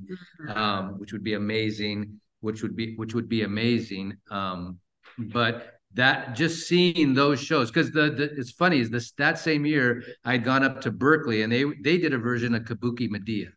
um, 0.49 0.99
which 0.99 1.13
would 1.13 1.23
be 1.23 1.33
amazing. 1.33 2.19
Which 2.41 2.63
would 2.63 2.75
be 2.75 2.95
which 2.95 3.13
would 3.13 3.27
be 3.27 3.43
amazing. 3.43 4.17
Um, 4.31 4.79
but 5.17 5.78
that 5.93 6.35
just 6.35 6.67
seeing 6.67 7.13
those 7.13 7.41
shows 7.41 7.71
because 7.71 7.91
the, 7.91 8.11
the 8.11 8.23
it's 8.37 8.51
funny 8.51 8.79
is 8.79 8.89
this 8.89 9.11
that 9.13 9.39
same 9.39 9.65
year 9.65 10.03
I'd 10.23 10.43
gone 10.43 10.63
up 10.63 10.81
to 10.81 10.91
Berkeley 10.91 11.41
and 11.41 11.51
they 11.51 11.65
they 11.83 11.97
did 11.97 12.13
a 12.13 12.17
version 12.17 12.53
of 12.55 12.63
Kabuki 12.63 13.09
Medea 13.09 13.47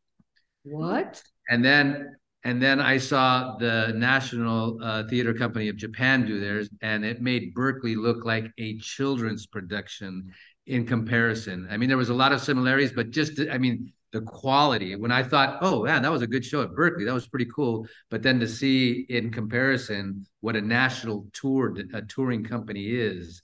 What? 0.65 1.23
and 1.49 1.65
then 1.65 2.17
and 2.45 2.61
then 2.61 2.81
I 2.81 2.99
saw 2.99 3.57
the 3.59 3.93
National 3.95 4.79
uh, 4.83 5.05
Theater 5.09 5.33
Company 5.33 5.69
of 5.69 5.77
Japan 5.77 6.27
do 6.27 6.41
theirs, 6.41 6.69
and 6.81 7.05
it 7.05 7.23
made 7.23 7.55
Berkeley 7.55 7.95
look 7.95 8.25
like 8.25 8.51
a 8.59 8.77
children's 8.79 9.47
production 9.47 10.33
in 10.67 10.85
comparison. 10.85 11.69
I 11.71 11.77
mean, 11.77 11.89
there 11.89 11.97
was 11.97 12.09
a 12.09 12.15
lot 12.15 12.33
of 12.33 12.41
similarities, 12.41 12.93
but 12.93 13.11
just 13.11 13.41
I 13.49 13.59
mean, 13.59 13.93
the 14.13 14.21
quality. 14.21 14.95
When 14.95 15.11
I 15.11 15.23
thought, 15.23 15.59
oh 15.63 15.85
man, 15.85 16.03
that 16.03 16.13
was 16.13 16.23
a 16.23 16.27
good 16.27 16.45
show 16.45 16.63
at 16.63 16.75
Berkeley, 16.75 17.05
that 17.05 17.15
was 17.15 17.27
pretty 17.27 17.49
cool. 17.55 17.87
But 18.11 18.23
then 18.23 18.39
to 18.41 18.49
see 18.49 19.07
in 19.09 19.33
comparison 19.33 20.27
what 20.41 20.57
a 20.57 20.61
national 20.61 21.27
tour 21.33 21.75
a 21.95 22.03
touring 22.03 22.45
company 22.45 22.87
is, 22.87 23.43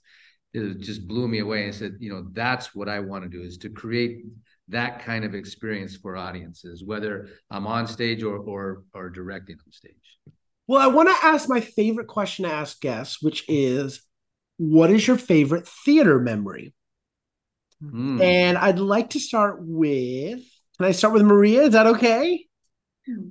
it 0.53 0.79
just 0.79 1.07
blew 1.07 1.27
me 1.27 1.39
away. 1.39 1.65
And 1.65 1.75
said, 1.75 1.97
you 1.99 2.11
know, 2.11 2.27
that's 2.31 2.73
what 2.75 2.87
I 2.87 2.99
want 2.99 3.23
to 3.23 3.29
do 3.29 3.43
is 3.43 3.57
to 3.59 3.69
create 3.69 4.23
that 4.69 5.03
kind 5.03 5.25
of 5.25 5.33
experience 5.33 5.95
for 5.95 6.15
audiences, 6.15 6.83
whether 6.83 7.29
I'm 7.49 7.65
on 7.65 7.87
stage 7.87 8.23
or 8.23 8.37
or 8.37 8.83
or 8.93 9.09
directing 9.09 9.57
on 9.65 9.71
stage. 9.71 9.93
Well, 10.67 10.81
I 10.81 10.87
want 10.87 11.09
to 11.09 11.25
ask 11.25 11.49
my 11.49 11.61
favorite 11.61 12.07
question 12.07 12.45
to 12.45 12.51
ask 12.53 12.79
guests, 12.79 13.23
which 13.23 13.43
is 13.47 14.03
what 14.57 14.91
is 14.91 15.07
your 15.07 15.17
favorite 15.17 15.67
theater 15.67 16.19
memory? 16.19 16.75
Mm. 17.83 18.21
And 18.21 18.57
I'd 18.57 18.77
like 18.77 19.11
to 19.11 19.19
start 19.19 19.57
with 19.61 20.41
can 20.79 20.87
I 20.87 20.91
start 20.91 21.13
with 21.13 21.23
Maria? 21.23 21.63
Is 21.63 21.73
that 21.73 21.87
okay? 21.87 22.45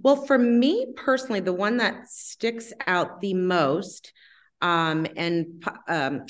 Well, 0.02 0.26
for 0.26 0.36
me 0.36 0.92
personally, 0.96 1.40
the 1.40 1.52
one 1.52 1.78
that 1.78 2.08
sticks 2.10 2.74
out 2.86 3.22
the 3.22 3.32
most, 3.32 4.12
um, 4.60 5.06
and 5.16 5.64
um, 5.88 6.26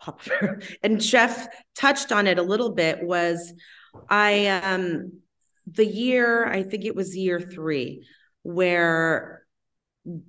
Papa, 0.00 0.58
and 0.82 1.00
Jeff 1.00 1.46
touched 1.76 2.10
on 2.10 2.26
it 2.26 2.40
a 2.40 2.42
little 2.42 2.74
bit, 2.74 3.04
was 3.04 3.52
I 4.10 4.48
um 4.48 5.20
the 5.66 5.86
year 5.86 6.46
I 6.46 6.62
think 6.64 6.84
it 6.84 6.96
was 6.96 7.16
year 7.16 7.40
three 7.40 8.06
where 8.42 9.44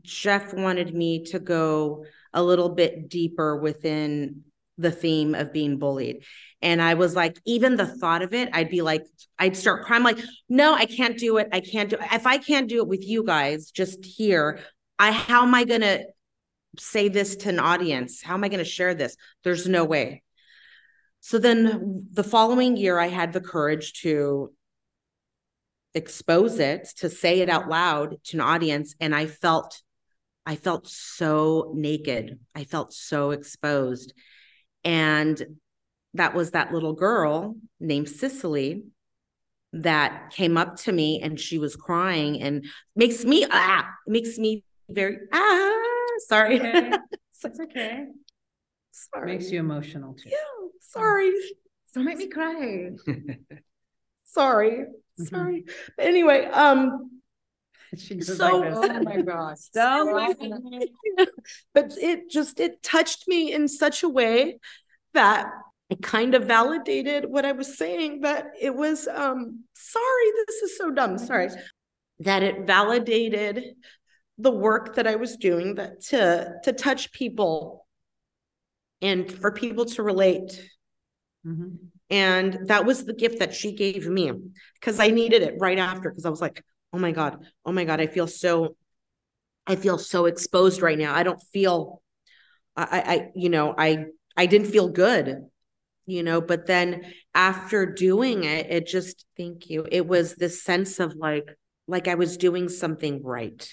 Jeff 0.03 0.53
wanted 0.53 0.93
me 0.93 1.23
to 1.25 1.39
go 1.39 2.05
a 2.33 2.43
little 2.43 2.69
bit 2.69 3.09
deeper 3.09 3.55
within 3.55 4.43
the 4.79 4.91
theme 4.91 5.35
of 5.35 5.53
being 5.53 5.77
bullied. 5.77 6.23
And 6.61 6.81
I 6.81 6.95
was 6.95 7.15
like, 7.15 7.37
even 7.45 7.75
the 7.75 7.85
thought 7.85 8.21
of 8.21 8.33
it, 8.33 8.49
I'd 8.53 8.69
be 8.69 8.81
like, 8.81 9.03
I'd 9.37 9.55
start 9.55 9.85
crying, 9.85 10.03
like, 10.03 10.19
no, 10.49 10.73
I 10.73 10.85
can't 10.85 11.17
do 11.17 11.37
it. 11.37 11.47
I 11.51 11.59
can't 11.59 11.89
do 11.89 11.97
it. 11.97 12.07
If 12.11 12.25
I 12.25 12.37
can't 12.37 12.67
do 12.67 12.77
it 12.77 12.87
with 12.87 13.07
you 13.07 13.23
guys 13.23 13.71
just 13.71 14.03
here, 14.03 14.59
I 14.97 15.11
how 15.11 15.43
am 15.43 15.55
I 15.55 15.63
gonna 15.63 15.99
say 16.77 17.07
this 17.07 17.35
to 17.37 17.49
an 17.49 17.59
audience? 17.59 18.21
How 18.21 18.33
am 18.33 18.43
I 18.43 18.49
gonna 18.49 18.65
share 18.65 18.93
this? 18.93 19.15
There's 19.43 19.67
no 19.67 19.85
way. 19.85 20.23
So 21.21 21.37
then 21.37 22.07
the 22.11 22.23
following 22.23 22.77
year, 22.77 22.97
I 22.99 23.07
had 23.07 23.33
the 23.33 23.41
courage 23.41 24.01
to 24.01 24.53
expose 25.93 26.59
it, 26.59 26.89
to 26.97 27.09
say 27.09 27.39
it 27.39 27.49
out 27.49 27.67
loud 27.67 28.17
to 28.25 28.37
an 28.37 28.41
audience. 28.41 28.95
And 28.99 29.15
I 29.15 29.25
felt, 29.27 29.81
I 30.45 30.55
felt 30.55 30.87
so 30.87 31.71
naked. 31.75 32.39
I 32.55 32.63
felt 32.63 32.93
so 32.93 33.31
exposed. 33.31 34.13
And 34.83 35.41
that 36.13 36.33
was 36.33 36.51
that 36.51 36.73
little 36.73 36.93
girl 36.93 37.55
named 37.79 38.09
Cicely 38.09 38.83
that 39.73 40.31
came 40.31 40.57
up 40.57 40.77
to 40.77 40.91
me 40.91 41.21
and 41.21 41.39
she 41.39 41.59
was 41.59 41.75
crying 41.75 42.41
and 42.41 42.65
makes 42.95 43.23
me 43.23 43.45
ah 43.51 43.87
makes 44.07 44.39
me 44.39 44.63
very 44.89 45.17
ah 45.31 45.77
sorry 46.27 46.59
Okay. 46.59 46.91
It's 47.43 47.59
okay. 47.59 48.07
sorry 48.91 49.33
Makes 49.33 49.51
you 49.51 49.59
emotional 49.59 50.13
too. 50.15 50.29
yeah 50.31 50.67
sorry 50.81 51.31
Don't 51.93 52.05
make 52.05 52.17
me 52.17 52.27
cry. 52.27 52.89
sorry 54.23 54.85
Mhm. 55.19 55.27
sorry 55.29 55.65
but 55.95 56.05
anyway 56.05 56.45
um 56.45 57.18
She 57.97 58.15
goes 58.15 58.37
So- 58.37 58.59
like 58.59 58.73
this. 58.73 58.89
Oh 58.91 59.03
my 59.03 59.21
gosh. 59.33 59.57
So, 59.73 60.33
but 61.73 61.93
it 61.97 62.29
just 62.29 62.59
it 62.59 62.81
touched 62.83 63.27
me 63.27 63.51
in 63.53 63.67
such 63.67 64.03
a 64.03 64.09
way 64.09 64.59
that 65.13 65.49
it 65.89 66.01
kind 66.03 66.35
of 66.35 66.43
validated 66.45 67.25
what 67.27 67.45
I 67.45 67.51
was 67.53 67.77
saying 67.77 68.21
that 68.21 68.45
it 68.61 68.75
was 68.75 69.07
um 69.07 69.63
sorry 69.73 70.25
this 70.45 70.55
is 70.57 70.77
so 70.77 70.91
dumb 70.91 71.17
sorry 71.17 71.49
that 72.19 72.43
it 72.43 72.67
validated 72.67 73.63
the 74.37 74.51
work 74.51 74.95
that 74.95 75.07
I 75.07 75.15
was 75.15 75.35
doing 75.37 75.75
that 75.75 76.01
to 76.09 76.53
to 76.63 76.73
touch 76.73 77.11
people 77.11 77.87
and 79.01 79.31
for 79.31 79.51
people 79.51 79.85
to 79.85 80.03
relate 80.03 80.51
Mhm. 81.45 81.77
and 82.09 82.67
that 82.67 82.85
was 82.85 83.05
the 83.05 83.13
gift 83.13 83.39
that 83.39 83.53
she 83.55 83.73
gave 83.73 84.05
me 84.07 84.31
because 84.75 84.99
I 84.99 85.07
needed 85.07 85.41
it 85.41 85.55
right 85.57 85.79
after 85.79 86.09
because 86.09 86.25
I 86.25 86.29
was 86.29 86.41
like, 86.41 86.63
oh 86.93 86.99
my 86.99 87.11
God, 87.11 87.45
oh 87.65 87.71
my 87.71 87.83
God, 87.83 88.01
I 88.01 88.07
feel 88.07 88.27
so, 88.27 88.75
I 89.67 89.75
feel 89.75 89.97
so 89.97 90.25
exposed 90.25 90.81
right 90.81 90.97
now. 90.97 91.13
I 91.13 91.23
don't 91.23 91.41
feel, 91.53 92.01
I, 92.75 93.03
I, 93.05 93.27
you 93.35 93.49
know, 93.49 93.75
I, 93.77 94.05
I 94.35 94.45
didn't 94.45 94.71
feel 94.71 94.89
good, 94.89 95.45
you 96.05 96.23
know, 96.23 96.41
but 96.41 96.65
then 96.65 97.13
after 97.35 97.85
doing 97.85 98.43
it, 98.43 98.67
it 98.71 98.87
just, 98.87 99.25
thank 99.37 99.69
you. 99.69 99.85
It 99.91 100.07
was 100.07 100.35
this 100.35 100.63
sense 100.63 100.99
of 100.99 101.15
like, 101.15 101.47
like 101.87 102.07
I 102.07 102.15
was 102.15 102.37
doing 102.37 102.69
something 102.69 103.21
right. 103.23 103.69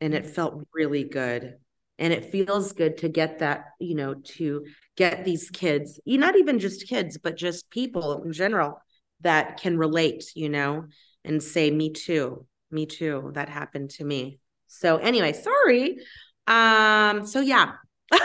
And 0.00 0.12
it 0.12 0.26
felt 0.26 0.66
really 0.74 1.04
good. 1.04 1.54
And 1.98 2.12
it 2.12 2.30
feels 2.30 2.72
good 2.74 2.98
to 2.98 3.08
get 3.08 3.38
that, 3.38 3.64
you 3.80 3.94
know, 3.94 4.14
to 4.36 4.66
get 4.96 5.24
these 5.24 5.48
kids, 5.48 5.98
not 6.04 6.36
even 6.36 6.58
just 6.58 6.88
kids, 6.88 7.16
but 7.16 7.36
just 7.36 7.70
people 7.70 8.22
in 8.22 8.32
general 8.32 8.82
that 9.22 9.60
can 9.60 9.78
relate, 9.78 10.24
you 10.34 10.50
know, 10.50 10.84
and 11.26 11.42
say, 11.42 11.70
me 11.70 11.90
too, 11.90 12.46
me 12.70 12.86
too, 12.86 13.30
that 13.34 13.48
happened 13.48 13.90
to 13.90 14.04
me. 14.04 14.38
So 14.66 14.96
anyway, 14.98 15.32
sorry. 15.32 15.98
Um, 16.46 17.26
so 17.26 17.40
yeah. 17.40 17.72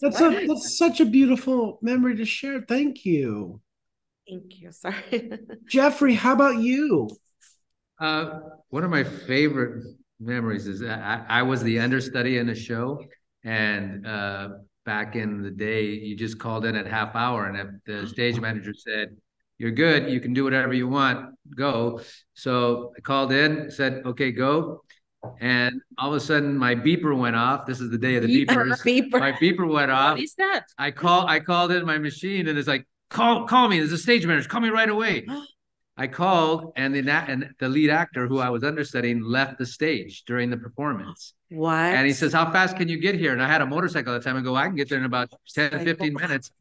That's 0.00 0.20
a 0.20 0.46
that's 0.46 0.78
such 0.78 1.00
a 1.00 1.04
beautiful 1.04 1.80
memory 1.82 2.16
to 2.18 2.24
share. 2.24 2.60
Thank 2.60 3.04
you. 3.04 3.60
Thank 4.28 4.60
you. 4.60 4.70
Sorry. 4.70 5.32
Geoffrey, 5.68 6.14
how 6.14 6.34
about 6.34 6.58
you? 6.58 7.10
Uh, 7.98 8.38
one 8.68 8.84
of 8.84 8.90
my 8.90 9.02
favorite 9.02 9.84
memories 10.20 10.68
is 10.68 10.78
that 10.80 11.00
I, 11.00 11.40
I 11.40 11.42
was 11.42 11.64
the 11.64 11.80
understudy 11.80 12.38
in 12.38 12.48
a 12.48 12.54
show, 12.54 13.02
and 13.44 14.06
uh, 14.06 14.50
back 14.86 15.16
in 15.16 15.42
the 15.42 15.50
day, 15.50 15.86
you 15.86 16.16
just 16.16 16.38
called 16.38 16.64
in 16.64 16.76
at 16.76 16.86
half 16.86 17.16
hour, 17.16 17.46
and 17.46 17.56
if 17.58 17.66
the 17.84 18.06
stage 18.06 18.38
manager 18.38 18.74
said, 18.74 19.16
"You're 19.58 19.72
good, 19.72 20.10
you 20.10 20.20
can 20.20 20.32
do 20.32 20.44
whatever 20.44 20.72
you 20.72 20.88
want, 20.88 21.34
go." 21.54 22.00
So 22.34 22.92
I 22.96 23.00
called 23.00 23.32
in, 23.32 23.70
said, 23.70 24.02
"Okay, 24.06 24.32
go," 24.32 24.82
and 25.40 25.80
all 25.96 26.10
of 26.10 26.16
a 26.16 26.20
sudden 26.20 26.56
my 26.56 26.74
beeper 26.74 27.16
went 27.16 27.36
off. 27.36 27.66
This 27.66 27.80
is 27.80 27.90
the 27.90 27.98
day 27.98 28.16
of 28.16 28.22
the 28.22 28.46
beepers. 28.46 28.80
Beeper. 28.82 29.20
My 29.20 29.32
beeper 29.32 29.68
went 29.68 29.90
off. 29.90 30.14
What 30.14 30.22
is 30.22 30.34
that? 30.34 30.66
I 30.78 30.90
call 30.90 31.26
I 31.26 31.40
called 31.40 31.72
in 31.72 31.84
my 31.84 31.98
machine 31.98 32.48
and 32.48 32.58
it's 32.58 32.68
like, 32.68 32.86
call 33.10 33.46
call 33.46 33.68
me. 33.68 33.78
There's 33.78 33.92
a 33.92 33.98
stage 33.98 34.26
manager. 34.26 34.48
Call 34.48 34.60
me 34.60 34.70
right 34.70 34.88
away. 34.88 35.26
I 35.96 36.06
called 36.06 36.72
and 36.76 36.94
the 36.94 37.10
and 37.10 37.50
the 37.58 37.68
lead 37.68 37.90
actor 37.90 38.28
who 38.28 38.38
I 38.38 38.50
was 38.50 38.62
understudying 38.62 39.20
left 39.20 39.58
the 39.58 39.66
stage 39.66 40.22
during 40.26 40.48
the 40.48 40.56
performance. 40.56 41.34
What? 41.50 41.74
And 41.74 42.06
he 42.06 42.12
says, 42.12 42.32
How 42.32 42.52
fast 42.52 42.76
can 42.76 42.88
you 42.88 43.00
get 43.00 43.16
here? 43.16 43.32
And 43.32 43.42
I 43.42 43.48
had 43.48 43.62
a 43.62 43.66
motorcycle 43.66 44.14
at 44.14 44.22
the 44.22 44.28
time. 44.28 44.36
I 44.36 44.42
go, 44.42 44.54
I 44.54 44.66
can 44.66 44.76
get 44.76 44.88
there 44.88 44.98
in 44.98 45.04
about 45.04 45.32
10, 45.54 45.84
15 45.84 46.14
minutes. 46.14 46.52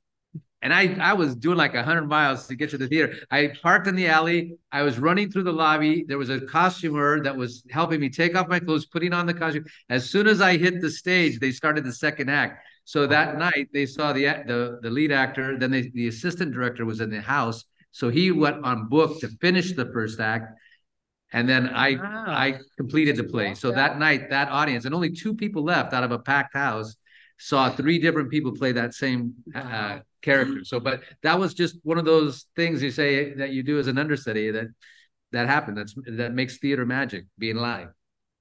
And 0.61 0.73
I, 0.73 0.95
I 0.99 1.13
was 1.13 1.35
doing 1.35 1.57
like 1.57 1.75
100 1.75 2.07
miles 2.07 2.47
to 2.47 2.55
get 2.55 2.71
to 2.71 2.77
the 2.79 2.87
theater. 2.87 3.13
I 3.29 3.51
parked 3.61 3.87
in 3.87 3.95
the 3.95 4.07
alley. 4.07 4.57
I 4.71 4.81
was 4.81 4.97
running 4.97 5.31
through 5.31 5.43
the 5.43 5.53
lobby. 5.53 6.03
There 6.07 6.17
was 6.17 6.31
a 6.31 6.41
costumer 6.41 7.21
that 7.23 7.35
was 7.35 7.63
helping 7.69 7.99
me 7.99 8.09
take 8.09 8.35
off 8.35 8.47
my 8.47 8.59
clothes, 8.59 8.87
putting 8.87 9.13
on 9.13 9.27
the 9.27 9.35
costume. 9.35 9.65
As 9.89 10.09
soon 10.09 10.27
as 10.27 10.41
I 10.41 10.57
hit 10.57 10.81
the 10.81 10.89
stage, 10.89 11.39
they 11.39 11.51
started 11.51 11.83
the 11.83 11.93
second 11.93 12.29
act. 12.29 12.65
So 12.85 13.05
that 13.05 13.37
night, 13.37 13.67
they 13.71 13.85
saw 13.85 14.13
the 14.13 14.23
the, 14.47 14.79
the 14.81 14.89
lead 14.89 15.11
actor. 15.11 15.59
Then 15.59 15.71
they, 15.71 15.89
the 15.93 16.07
assistant 16.07 16.53
director 16.53 16.85
was 16.85 17.01
in 17.01 17.11
the 17.11 17.21
house. 17.21 17.63
So 17.91 18.09
he 18.09 18.31
went 18.31 18.63
on 18.63 18.89
book 18.89 19.19
to 19.21 19.27
finish 19.41 19.73
the 19.73 19.85
first 19.93 20.19
act. 20.19 20.57
And 21.33 21.47
then 21.47 21.67
I 21.69 21.95
Wow. 21.95 22.25
I 22.27 22.59
completed 22.77 23.17
the 23.17 23.25
play. 23.25 23.53
So 23.53 23.71
that 23.71 23.99
night, 23.99 24.29
that 24.29 24.49
audience, 24.49 24.85
and 24.85 24.95
only 24.95 25.11
two 25.11 25.35
people 25.35 25.63
left 25.63 25.93
out 25.93 26.03
of 26.03 26.11
a 26.11 26.19
packed 26.19 26.55
house, 26.55 26.95
saw 27.37 27.69
three 27.69 27.99
different 27.99 28.31
people 28.31 28.53
play 28.53 28.71
that 28.71 28.93
same 28.93 29.33
uh, 29.53 29.99
character. 30.27 30.53
Mm-hmm. 30.55 30.63
So, 30.63 30.79
but 30.79 31.01
that 31.23 31.39
was 31.39 31.53
just 31.53 31.77
one 31.83 31.97
of 31.97 32.05
those 32.05 32.45
things 32.55 32.83
you 32.83 32.91
say 32.91 33.33
that 33.33 33.51
you 33.51 33.63
do 33.63 33.79
as 33.79 33.87
an 33.87 33.97
understudy 33.97 34.51
that 34.51 34.67
that 35.31 35.47
happened. 35.47 35.77
That's 35.77 35.95
that 36.17 36.33
makes 36.33 36.57
theater 36.57 36.85
magic, 36.85 37.25
being 37.37 37.55
live. 37.55 37.89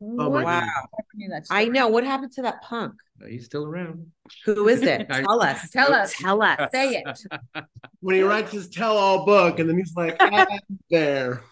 Oh, 0.03 0.14
my 0.16 0.28
What 0.28 0.45
Wow. 0.45 0.61
happened 0.99 1.47
I 1.51 1.64
know. 1.66 1.89
What 1.89 2.05
happened 2.05 2.32
to 2.32 2.43
that 2.43 2.62
punk? 2.62 2.95
But 3.18 3.30
he's 3.30 3.47
still 3.47 3.64
around. 3.64 4.12
Who 4.45 4.68
is 4.68 4.82
it? 4.82 5.09
Tell 5.12 5.43
us. 5.43 5.70
Tell 5.78 5.93
us. 5.95 6.14
Tell 6.14 6.43
us. 6.43 6.70
Say 6.72 7.03
it. 7.03 7.64
When 8.01 8.14
he 8.14 8.22
writes 8.22 8.53
his 8.53 8.68
tell-all 8.68 9.24
book, 9.24 9.59
and 9.59 9.68
then 9.68 9.78
he's 9.78 9.95
like, 9.97 10.16
"I'm 10.20 10.47
there." 10.91 11.43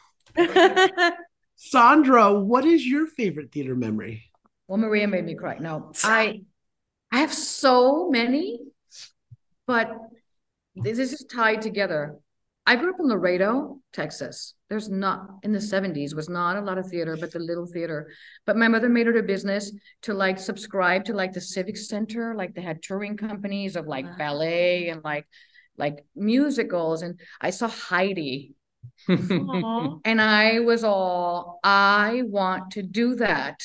Sandra, 1.57 2.33
what 2.35 2.65
is 2.65 2.87
your 2.87 3.07
favorite 3.07 3.51
theater 3.51 3.75
memory? 3.75 4.31
Well, 4.69 4.79
Maria 4.79 5.09
made 5.09 5.25
me 5.25 5.35
cry. 5.35 5.57
No, 5.59 5.93
I, 6.05 6.43
I 7.11 7.21
have 7.21 7.33
so 7.33 8.11
many, 8.11 8.61
but 9.67 9.97
this 10.75 10.99
is 10.99 11.25
tied 11.33 11.63
together. 11.63 12.17
I 12.67 12.77
grew 12.77 12.91
up 12.95 13.01
in 13.01 13.09
Laredo, 13.09 13.79
Texas. 13.93 14.55
There's 14.71 14.89
not 14.89 15.29
in 15.43 15.53
the 15.53 15.61
70s 15.61 16.15
was 16.15 16.29
not 16.31 16.57
a 16.57 16.63
lot 16.63 16.79
of 16.79 16.87
theater, 16.89 17.17
but 17.17 17.31
the 17.31 17.39
little 17.39 17.67
theater. 17.67 18.11
But 18.47 18.57
my 18.57 18.69
mother 18.69 18.89
made 18.89 19.07
it 19.07 19.17
a 19.17 19.23
business 19.23 19.71
to 20.03 20.15
like 20.15 20.39
subscribe 20.39 21.05
to 21.05 21.13
like 21.13 21.33
the 21.33 21.41
Civic 21.43 21.77
Center, 21.77 22.35
like 22.35 22.55
they 22.55 22.63
had 22.63 22.83
touring 22.83 23.17
companies 23.17 23.77
of 23.77 23.87
like 23.87 24.07
Wow. 24.07 24.17
ballet 24.17 24.89
and 24.89 25.05
like 25.05 25.27
like 25.77 26.05
musicals. 26.15 27.03
And 27.03 27.21
I 27.41 27.51
saw 27.51 27.69
Heidi 27.69 28.55
and 29.09 30.21
I 30.21 30.61
was 30.61 30.85
all, 30.85 31.61
I 31.63 32.23
want 32.27 32.73
to 32.73 32.83
do 32.83 33.17
that. 33.17 33.61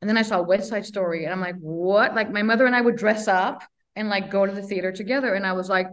And 0.00 0.08
then 0.08 0.16
I 0.16 0.22
saw 0.22 0.40
West 0.40 0.70
Side 0.70 0.86
Story, 0.86 1.24
and 1.24 1.32
I'm 1.32 1.40
like, 1.40 1.56
what? 1.58 2.14
Like 2.14 2.30
my 2.30 2.42
mother 2.42 2.64
and 2.66 2.74
I 2.74 2.80
would 2.80 2.96
dress 2.96 3.28
up 3.28 3.62
and 3.96 4.08
like 4.08 4.30
go 4.30 4.46
to 4.46 4.52
the 4.52 4.62
theater 4.62 4.92
together. 4.92 5.34
And 5.34 5.46
I 5.46 5.52
was 5.52 5.68
like, 5.68 5.88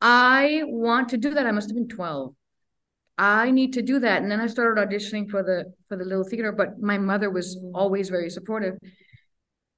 I 0.00 0.62
want 0.64 1.08
to 1.10 1.16
do 1.18 1.30
that. 1.34 1.46
I 1.46 1.50
must 1.50 1.68
have 1.70 1.76
been 1.76 1.88
12. 1.88 2.34
I 3.16 3.50
need 3.50 3.72
to 3.72 3.82
do 3.82 3.98
that. 4.00 4.22
And 4.22 4.30
then 4.30 4.40
I 4.40 4.46
started 4.46 4.80
auditioning 4.80 5.28
for 5.28 5.42
the 5.42 5.72
for 5.88 5.96
the 5.96 6.04
little 6.04 6.24
theater, 6.24 6.52
but 6.52 6.80
my 6.80 6.98
mother 6.98 7.30
was 7.30 7.58
always 7.74 8.08
very 8.10 8.30
supportive. 8.30 8.78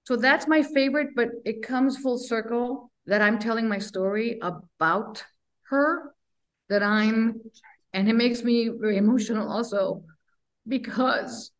So 0.04 0.16
that's 0.16 0.46
my 0.48 0.62
favorite, 0.62 1.08
but 1.14 1.28
it 1.44 1.62
comes 1.62 1.96
full 1.96 2.18
circle 2.18 2.90
that 3.06 3.22
I'm 3.22 3.38
telling 3.38 3.68
my 3.68 3.78
story 3.78 4.38
about 4.42 5.24
her, 5.68 6.14
that 6.68 6.82
I'm 6.82 7.40
and 7.92 8.08
it 8.08 8.14
makes 8.14 8.42
me 8.42 8.68
very 8.68 8.96
emotional 8.96 9.50
also 9.50 10.04
because 10.68 11.50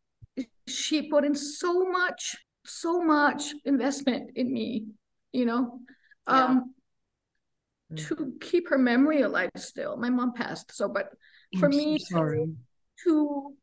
she 0.67 1.09
put 1.09 1.25
in 1.25 1.35
so 1.35 1.89
much 1.89 2.37
so 2.65 3.01
much 3.01 3.53
investment 3.65 4.31
in 4.35 4.53
me 4.53 4.85
you 5.31 5.45
know 5.45 5.79
Yeah. 6.27 6.45
um 6.47 6.73
to 7.95 8.33
keep 8.41 8.69
her 8.69 8.77
memory 8.77 9.21
alive 9.21 9.49
still 9.57 9.97
my 9.97 10.09
mom 10.09 10.33
passed 10.33 10.73
so 10.73 10.87
but 10.87 11.09
for 11.59 11.65
I'm 11.67 11.71
so 11.73 11.77
me 11.77 11.97
sorry. 11.99 12.47
to 13.03 13.53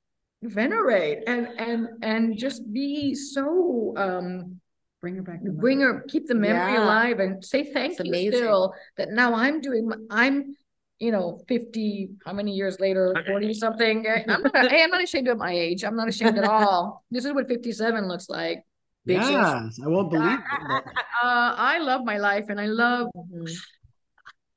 venerate 0.43 1.25
and 1.27 1.49
and 1.59 1.89
and 2.03 2.37
just 2.39 2.71
be 2.73 3.15
so 3.15 3.95
um 3.97 4.61
Bring 5.01 5.15
her 5.15 5.23
back. 5.23 5.39
bring 5.43 5.81
her, 5.81 6.05
keep 6.09 6.27
the 6.27 6.35
memory 6.35 6.75
Yeah. 6.75 6.83
alive 6.85 7.21
and 7.21 7.45
say 7.45 7.63
thank 7.73 7.93
It's 7.93 8.01
you 8.01 8.11
amazing. 8.11 8.41
still 8.41 8.75
that 8.97 9.11
now 9.11 9.33
I'm 9.33 9.61
doing, 9.61 9.89
I'm, 10.11 10.57
you 10.99 11.13
know, 11.13 11.41
50, 11.47 12.11
how 12.27 12.33
many 12.33 12.51
years 12.51 12.81
later, 12.81 13.15
40 13.25 13.55
something. 13.55 14.05
I'm 14.09 14.43
not, 14.43 14.69
hey, 14.69 14.83
I'm 14.83 14.91
not 14.91 15.01
ashamed 15.01 15.29
of 15.29 15.39
my 15.39 15.53
age. 15.53 15.85
I'm 15.85 15.95
not 15.95 16.09
ashamed 16.09 16.37
at 16.39 16.45
all. 16.51 17.05
This 17.13 17.25
is 17.25 17.33
what 17.33 17.47
57 17.47 18.09
looks 18.09 18.29
like. 18.29 18.65
bitches. 19.09 19.31
Yes, 19.31 19.79
I 19.85 19.87
won't 19.87 20.11
believe 20.11 20.41
it. 20.41 20.85
Uh, 21.23 21.55
I 21.57 21.79
love 21.79 22.05
my 22.05 22.19
life 22.19 22.47
and 22.49 22.61
I 22.61 22.67
love 22.67 23.07
Mhm. 23.15 23.55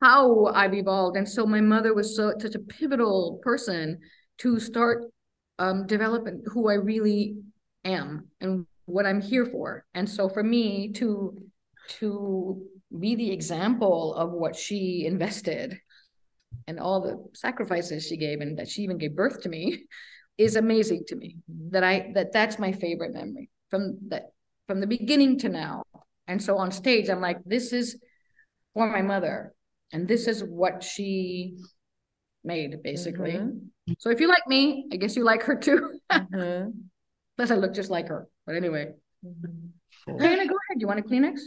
How 0.01 0.45
I've 0.47 0.73
evolved. 0.73 1.15
And 1.15 1.29
so 1.29 1.45
my 1.45 1.61
mother 1.61 1.93
was 1.93 2.15
so 2.15 2.33
such 2.39 2.55
a 2.55 2.59
pivotal 2.59 3.39
person 3.43 3.99
to 4.39 4.59
start 4.59 5.05
um, 5.59 5.85
developing 5.85 6.43
who 6.47 6.69
I 6.69 6.73
really 6.73 7.37
am 7.85 8.27
and 8.41 8.65
what 8.85 9.05
I'm 9.05 9.21
here 9.21 9.45
for. 9.45 9.85
And 9.93 10.09
so 10.09 10.27
for 10.27 10.43
me 10.43 10.91
to 10.93 11.37
to 11.99 12.65
be 12.99 13.15
the 13.15 13.31
example 13.31 14.13
of 14.15 14.31
what 14.31 14.55
she 14.55 15.05
invested 15.05 15.77
and 16.67 16.79
all 16.79 17.01
the 17.01 17.23
sacrifices 17.37 18.05
she 18.05 18.17
gave 18.17 18.41
and 18.41 18.57
that 18.59 18.67
she 18.67 18.81
even 18.81 18.97
gave 18.97 19.15
birth 19.15 19.41
to 19.41 19.49
me 19.49 19.85
is 20.37 20.55
amazing 20.55 21.03
to 21.07 21.15
me 21.15 21.37
that 21.69 21.83
I 21.83 22.11
that 22.15 22.31
that's 22.31 22.57
my 22.57 22.71
favorite 22.71 23.13
memory 23.13 23.49
from 23.69 23.97
that 24.07 24.31
from 24.67 24.79
the 24.79 24.87
beginning 24.87 25.37
to 25.39 25.49
now. 25.49 25.83
And 26.27 26.41
so 26.41 26.57
on 26.57 26.71
stage 26.71 27.09
I'm 27.09 27.21
like 27.21 27.37
this 27.45 27.71
is 27.71 27.97
for 28.73 28.89
my 28.89 29.01
mother 29.01 29.53
and 29.93 30.07
this 30.07 30.27
is 30.27 30.43
what 30.43 30.83
she 30.83 31.57
made 32.43 32.81
basically. 32.83 33.33
Mhm. 33.33 33.69
So 33.99 34.09
if 34.09 34.19
you 34.19 34.27
like 34.27 34.47
me, 34.47 34.87
I 34.91 34.95
guess 34.97 35.15
you 35.15 35.23
like 35.23 35.43
her 35.43 35.55
too. 35.55 35.99
Mhm. 36.11 36.73
Plus 37.37 37.51
I 37.51 37.55
look 37.55 37.73
just 37.73 37.89
like 37.89 38.07
her. 38.07 38.27
But 38.45 38.55
anyway, 38.55 38.93
Mhm. 39.25 39.69
Diana, 40.07 40.47
go 40.47 40.55
ahead. 40.57 40.79
You 40.79 40.87
want 40.87 40.99
a 40.99 41.03
Kleenex? 41.03 41.39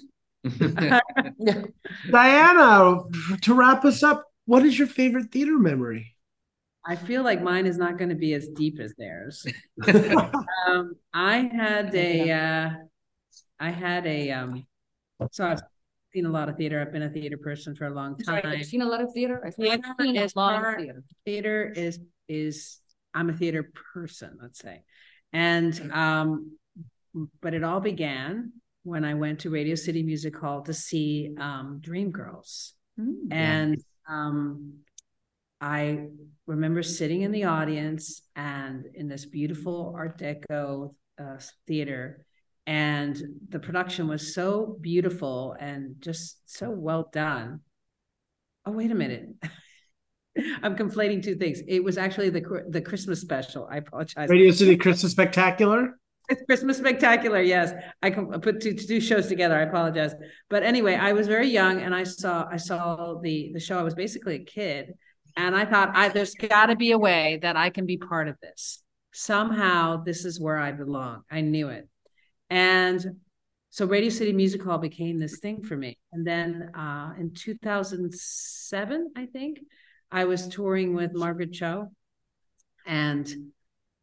Diana, 2.11 3.03
to 3.43 3.55
wrap 3.55 3.85
us 3.85 4.03
up, 4.03 4.25
what 4.47 4.65
is 4.65 4.79
your 4.79 4.89
favorite 4.89 5.31
theater 5.33 5.59
memory? 5.59 6.15
I 6.87 6.97
feel 6.97 7.23
like 7.23 7.43
mine 7.43 7.67
is 7.67 7.79
not 7.79 7.97
going 7.99 8.11
to 8.11 8.15
be 8.15 8.35
as 8.35 8.49
deep 8.49 8.79
as 8.79 8.95
theirs. 8.99 9.47
um, 10.67 10.97
I 11.15 11.39
had 11.39 11.95
a, 11.95 12.31
uh, 12.31 12.71
I 13.59 13.71
had 13.71 14.07
a, 14.07 14.31
um, 14.33 14.67
so 15.33 15.47
I've 15.47 15.63
seen 16.15 16.27
a 16.27 16.31
lot 16.31 16.49
of 16.49 16.57
theater. 16.57 16.81
I've 16.81 16.93
been 16.93 17.03
a 17.03 17.11
theater 17.11 17.37
person 17.37 17.75
for 17.75 17.87
a 17.87 17.91
long 17.91 18.23
Sorry, 18.23 18.43
time. 18.43 18.53
I've 18.53 18.67
seen 18.67 18.83
a 18.83 18.87
lot 18.87 19.03
of 19.03 19.13
theater. 19.13 19.43
I've 19.45 19.55
Theater 19.55 19.83
seen 20.01 20.17
a 20.17 20.29
lot 20.37 20.65
of 20.65 20.77
theater. 20.77 21.03
theater 21.25 21.73
is 21.75 22.01
is 22.29 22.79
I'm 23.13 23.31
a 23.31 23.33
theater 23.33 23.71
person, 23.93 24.39
let's 24.41 24.59
say. 24.61 24.83
And 25.33 25.93
um 25.93 26.53
but 27.43 27.55
it 27.55 27.65
all 27.65 27.81
began 27.81 28.53
when 28.83 29.05
I 29.05 29.15
went 29.15 29.41
to 29.41 29.51
Radio 29.51 29.75
City 29.75 30.03
Music 30.03 30.37
Hall 30.37 30.63
to 30.63 30.73
see 30.73 31.35
um 31.39 31.81
Dreamgirls. 31.85 32.73
Mm. 32.99 33.33
And 33.33 33.83
um 34.09 34.75
I 35.61 36.09
remember 36.47 36.83
sitting 36.83 37.23
in 37.23 37.33
the 37.33 37.45
audience 37.45 38.23
and 38.37 38.85
in 38.95 39.09
this 39.09 39.25
beautiful 39.25 39.95
Art 39.97 40.19
Deco 40.19 40.95
uh, 41.19 41.37
theater, 41.67 42.27
and 42.67 43.21
the 43.49 43.59
production 43.59 44.09
was 44.09 44.35
so 44.35 44.77
beautiful 44.81 45.55
and 45.59 45.97
just 46.01 46.39
so 46.47 46.71
well 46.71 47.11
done. 47.13 47.61
Oh, 48.67 48.73
wait 48.73 48.91
a 48.91 48.95
minute. 48.95 49.29
I'm 50.63 50.77
conflating 50.77 51.23
two 51.23 51.37
things. 51.37 51.61
It 51.69 51.85
was 51.85 51.97
actually 51.99 52.31
the 52.31 52.65
the 52.69 52.81
Christmas 52.81 53.21
special. 53.21 53.69
I 53.71 53.77
apologize. 53.77 54.29
Radio 54.29 54.51
City 54.51 54.77
Christmas 54.77 55.13
Spectacular? 55.13 55.99
It's 56.29 56.43
Christmas 56.47 56.79
Spectacular. 56.79 57.43
Yes, 57.43 57.73
I 58.03 58.11
put 58.11 58.61
two 58.61 58.75
two 58.75 59.01
shows 59.01 59.29
together. 59.29 59.57
I 59.57 59.63
apologize, 59.63 60.15
but 60.49 60.63
anyway, 60.63 60.95
I 60.95 61.13
was 61.13 61.29
very 61.29 61.49
young 61.49 61.83
and 61.83 61.95
I 61.95 62.05
saw 62.05 62.49
I 62.51 62.57
saw 62.57 63.21
the 63.21 63.51
the 63.53 63.61
show. 63.61 63.79
I 63.79 63.83
was 63.83 63.95
basically 63.95 64.37
a 64.37 64.45
kid, 64.45 64.95
and 65.37 65.55
I 65.55 65.67
thought, 65.67 65.91
I 65.95 66.09
there's 66.09 66.35
got 66.35 66.67
to 66.67 66.77
be 66.77 66.93
a 66.93 66.99
way 66.99 67.39
that 67.43 67.57
I 67.57 67.71
can 67.71 67.87
be 67.87 67.99
part 67.99 68.29
of 68.29 68.37
this. 68.41 68.83
Somehow, 69.13 70.03
this 70.03 70.25
is 70.25 70.41
where 70.41 70.57
I 70.57 70.73
belong. 70.73 71.23
I 71.31 71.43
knew 71.43 71.69
it, 71.69 71.89
and 72.55 73.05
so 73.71 73.87
Radio 73.87 74.09
City 74.11 74.33
Music 74.33 74.63
Hall 74.63 74.79
became 74.79 75.19
this 75.19 75.39
thing 75.41 75.63
for 75.65 75.77
me. 75.77 75.99
And 76.13 76.25
then 76.25 76.71
uh, 76.77 77.13
in 77.19 77.33
2007, 77.35 79.13
I 79.17 79.27
think, 79.27 79.59
I 80.13 80.25
was 80.27 80.47
touring 80.47 80.95
with 80.95 81.13
Margaret 81.13 81.53
Cho, 81.53 81.91
and 82.87 83.27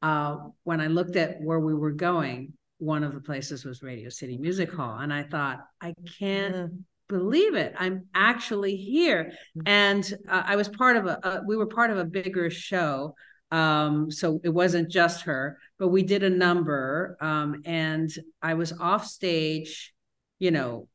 uh, 0.02 0.36
when 0.64 0.82
I 0.82 0.88
looked 0.88 1.16
at 1.16 1.40
where 1.42 1.60
we 1.60 1.74
were 1.74 1.92
going, 1.92 2.54
one 2.80 3.04
of 3.04 3.14
the 3.14 3.22
places 3.22 3.64
was 3.64 3.82
Radio 3.84 4.10
City 4.10 4.38
Music 4.38 4.74
Hall. 4.74 4.98
And 5.00 5.14
I 5.14 5.24
thought, 5.24 5.60
I 5.80 5.94
can't 6.20 6.56
Mhm. 6.56 6.84
believe 7.08 7.56
it. 7.56 7.74
I'm 7.78 8.08
actually 8.16 8.76
here. 8.76 9.32
And 9.66 10.04
uh, 10.28 10.44
I 10.46 10.56
was 10.56 10.68
part 10.70 10.98
of 10.98 11.06
a, 11.06 11.26
uh, 11.26 11.42
we 11.46 11.56
were 11.56 11.68
part 11.68 11.92
of 11.92 11.98
a 11.98 12.06
bigger 12.06 12.50
show. 12.50 13.16
Um, 13.52 14.10
so 14.10 14.40
it 14.44 14.50
wasn't 14.50 14.90
just 14.90 15.24
her, 15.24 15.58
but 15.78 15.90
we 15.90 16.04
did 16.04 16.24
a 16.24 16.30
number. 16.30 17.18
Um, 17.20 17.62
and 17.66 18.10
I 18.42 18.54
was 18.54 18.72
off 18.72 19.06
stage, 19.06 19.94
you 20.40 20.52
know, 20.52 20.88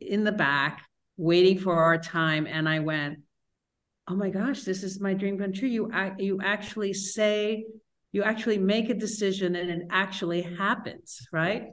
in 0.00 0.24
the 0.24 0.32
back, 0.32 0.82
waiting 1.16 1.58
for 1.58 1.74
our 1.74 1.98
time. 1.98 2.46
And 2.46 2.68
I 2.68 2.78
went, 2.78 3.18
oh 4.06 4.14
my 4.14 4.30
gosh, 4.30 4.62
this 4.62 4.82
is 4.82 5.00
my 5.00 5.14
dream 5.14 5.38
come 5.38 5.52
true. 5.52 5.68
You, 5.68 5.90
you 6.18 6.40
actually 6.42 6.94
say, 6.94 7.66
you 8.12 8.22
actually 8.22 8.58
make 8.58 8.88
a 8.88 8.94
decision 8.94 9.54
and 9.56 9.70
it 9.70 9.88
actually 9.90 10.42
happens, 10.42 11.26
right? 11.32 11.64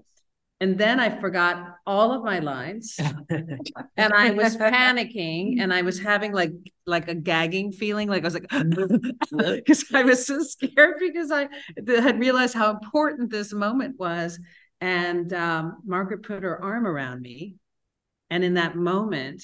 And 0.61 0.77
then 0.77 1.01
I 1.01 1.19
forgot 1.19 1.75
all 1.85 2.13
of 2.13 2.23
my 2.23 2.39
lines 2.39 2.97
and 3.29 4.13
I 4.13 4.31
was 4.31 4.55
panicking 4.55 5.55
and 5.59 5.73
I 5.73 5.81
was 5.81 5.99
having 5.99 6.31
like 6.31 6.51
like 6.85 7.09
a 7.09 7.15
gagging 7.15 7.73
feeling, 7.73 8.07
like 8.07 8.23
I 8.23 8.27
was 8.27 8.33
like 8.35 8.49
because 9.37 9.85
I 9.93 10.03
was 10.03 10.25
so 10.25 10.41
scared 10.43 10.95
because 10.99 11.31
I 11.31 11.49
had 11.87 12.19
realized 12.19 12.53
how 12.53 12.71
important 12.71 13.31
this 13.31 13.53
moment 13.53 13.99
was. 13.99 14.39
And 14.81 15.31
um, 15.33 15.81
Margaret 15.85 16.23
put 16.23 16.43
her 16.43 16.61
arm 16.61 16.85
around 16.85 17.21
me, 17.21 17.55
and 18.29 18.43
in 18.43 18.55
that 18.55 18.75
moment, 18.75 19.41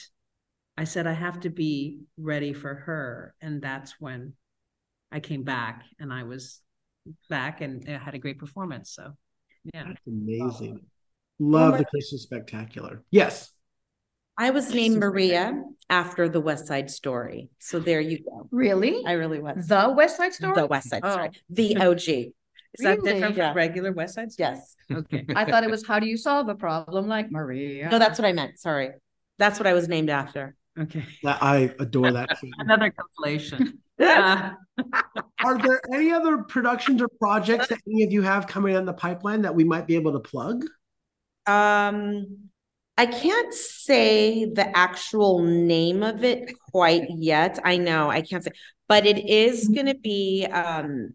I 0.77 0.83
said, 0.83 1.07
"I 1.07 1.13
have 1.13 1.39
to 1.41 1.49
be 1.49 2.01
ready 2.17 2.53
for 2.53 2.75
her," 2.75 3.33
and 3.41 3.61
that's 3.61 3.95
when 3.99 4.33
I 5.11 5.21
came 5.21 5.43
back, 5.43 5.85
and 5.99 6.11
I 6.11 6.23
was 6.23 6.61
back 7.29 7.61
and 7.61 7.83
I 7.87 7.97
had 7.97 8.13
a 8.13 8.19
great 8.19 8.39
performance. 8.39 8.91
So, 8.91 9.13
yeah. 9.73 9.85
That's 9.87 10.01
amazing. 10.07 10.81
Love 11.41 11.77
the 11.79 11.85
Christmas 11.85 12.21
Spectacular. 12.23 13.03
Yes. 13.09 13.51
I 14.37 14.51
was 14.51 14.73
named 14.73 14.97
Maria 14.97 15.61
after 15.89 16.29
the 16.29 16.39
West 16.39 16.67
Side 16.67 16.89
Story. 16.91 17.49
So 17.59 17.79
there 17.79 17.99
you 17.99 18.19
go. 18.23 18.47
Really? 18.51 19.03
I 19.05 19.13
really 19.13 19.39
was. 19.39 19.67
The 19.67 19.93
West 19.95 20.17
Side 20.17 20.33
Story? 20.33 20.53
The 20.55 20.67
West 20.67 20.89
Side 20.89 21.01
Oh. 21.03 21.11
Story. 21.11 21.29
The 21.49 21.77
OG. 21.77 22.07
Is 22.73 22.83
that 22.83 23.03
different 23.03 23.35
Yeah. 23.35 23.49
from 23.49 23.57
regular 23.57 23.91
West 23.91 24.13
Side 24.15 24.31
Story? 24.31 24.49
Yes. 24.53 24.75
Okay. 24.91 25.25
I 25.35 25.45
thought 25.45 25.63
it 25.63 25.69
was 25.71 25.85
how 25.85 25.99
do 25.99 26.05
you 26.07 26.15
solve 26.15 26.47
a 26.47 26.55
problem 26.55 27.07
like 27.07 27.31
Maria? 27.31 27.89
No, 27.89 27.97
that's 27.99 28.17
what 28.19 28.25
I 28.27 28.33
meant. 28.33 28.59
Sorry. 28.59 28.91
That's 29.39 29.59
what 29.59 29.65
I 29.67 29.73
was 29.73 29.87
named 29.87 30.09
after. 30.11 30.55
Okay. 30.79 31.03
I 31.25 31.73
adore 31.79 32.11
that. 32.11 32.37
film. 32.37 32.51
Another 32.59 32.91
conflation. 32.91 33.73
Uh, 34.01 34.49
Are 35.45 35.57
there 35.59 35.79
any 35.93 36.11
other 36.11 36.39
productions 36.39 37.03
or 37.03 37.07
projects 37.19 37.67
that 37.67 37.77
any 37.87 38.01
of 38.01 38.11
you 38.11 38.23
have 38.23 38.47
coming 38.47 38.73
in 38.73 38.83
the 38.83 38.93
pipeline 38.93 39.43
that 39.43 39.53
we 39.53 39.63
might 39.63 39.85
be 39.85 39.95
able 39.95 40.11
to 40.13 40.19
plug? 40.19 40.65
Um, 41.45 42.49
I 42.97 43.05
can't 43.05 43.53
say 43.53 44.45
the 44.45 44.77
actual 44.77 45.39
name 45.39 46.03
of 46.03 46.23
it 46.23 46.51
quite 46.71 47.07
yet. 47.09 47.59
I 47.63 47.77
know 47.77 48.09
I 48.09 48.21
can't 48.21 48.43
say, 48.43 48.51
but 48.87 49.05
it 49.05 49.27
is 49.27 49.69
going 49.69 49.87
to 49.87 49.95
be 49.95 50.45
um 50.45 51.13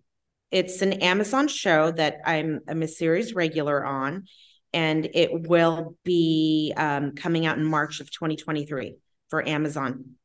it's 0.50 0.80
an 0.82 0.94
Amazon 0.94 1.48
show 1.48 1.90
that 1.92 2.16
I'm 2.24 2.60
I'm 2.68 2.82
a 2.82 2.88
series 2.88 3.34
regular 3.34 3.84
on 3.84 4.24
and 4.72 5.08
it 5.14 5.48
will 5.48 5.96
be 6.02 6.72
um 6.76 7.12
coming 7.14 7.46
out 7.46 7.58
in 7.58 7.64
March 7.64 8.00
of 8.00 8.10
2023 8.10 8.96
for 9.28 9.46
Amazon. 9.46 10.16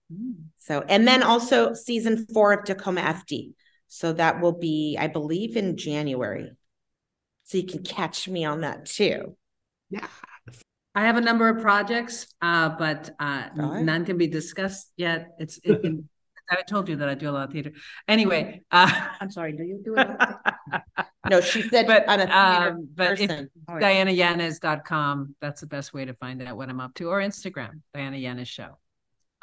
So, 0.58 0.84
and 0.88 1.08
then 1.08 1.24
also 1.24 1.74
season 1.74 2.26
4 2.34 2.54
of 2.54 2.66
Tacoma 2.66 3.02
FD. 3.02 3.54
So 3.88 4.14
that 4.14 4.42
will 4.42 4.58
be 4.58 4.98
I 5.00 5.08
believe 5.08 5.58
in 5.58 5.78
January. 5.78 6.50
So 7.44 7.58
you 7.58 7.66
can 7.66 7.84
catch 7.84 8.28
me 8.28 8.46
on 8.46 8.62
that 8.62 8.86
too. 8.86 9.36
Yeah. 9.92 10.08
I 10.94 11.06
have 11.06 11.16
a 11.16 11.22
number 11.22 11.48
of 11.48 11.62
projects, 11.62 12.28
uh, 12.42 12.70
but 12.70 13.12
uh, 13.20 13.50
Go 13.56 13.72
ahead. 13.72 13.86
none 13.86 14.06
can 14.06 14.18
be 14.18 14.28
discussed 14.28 14.92
yet. 14.98 15.36
It's, 15.40 15.60
it 15.64 15.82
can, 15.82 16.10
I 16.50 16.64
told 16.64 16.90
you 16.90 16.98
that 16.98 17.08
I 17.08 17.16
do 17.16 17.30
a 17.30 17.32
lot 17.32 17.48
of 17.48 17.54
theater. 17.54 17.72
Anyway, 18.10 18.62
uh, 18.72 19.08
I'm 19.22 19.32
sorry, 19.32 19.54
do 19.54 19.64
you 19.64 19.82
do 19.84 19.96
it? 19.98 20.08
No, 21.30 21.40
she 21.40 21.62
said 21.62 21.86
but, 21.86 22.10
on 22.10 22.20
a 22.20 22.26
theater 22.26 22.72
um, 22.72 22.90
but 22.96 23.20
if 23.20 23.30
person. 23.30 23.50
DianaYanez.com, 23.70 25.36
that's 25.40 25.62
the 25.62 25.68
best 25.68 25.94
way 25.94 26.04
to 26.04 26.16
find 26.16 26.42
out 26.42 26.58
what 26.58 26.68
I'm 26.68 26.80
up 26.80 26.96
to, 26.96 27.10
or 27.10 27.20
Instagram, 27.20 27.82
Diana 27.94 28.18
Yanez 28.18 28.48
Show. 28.48 28.80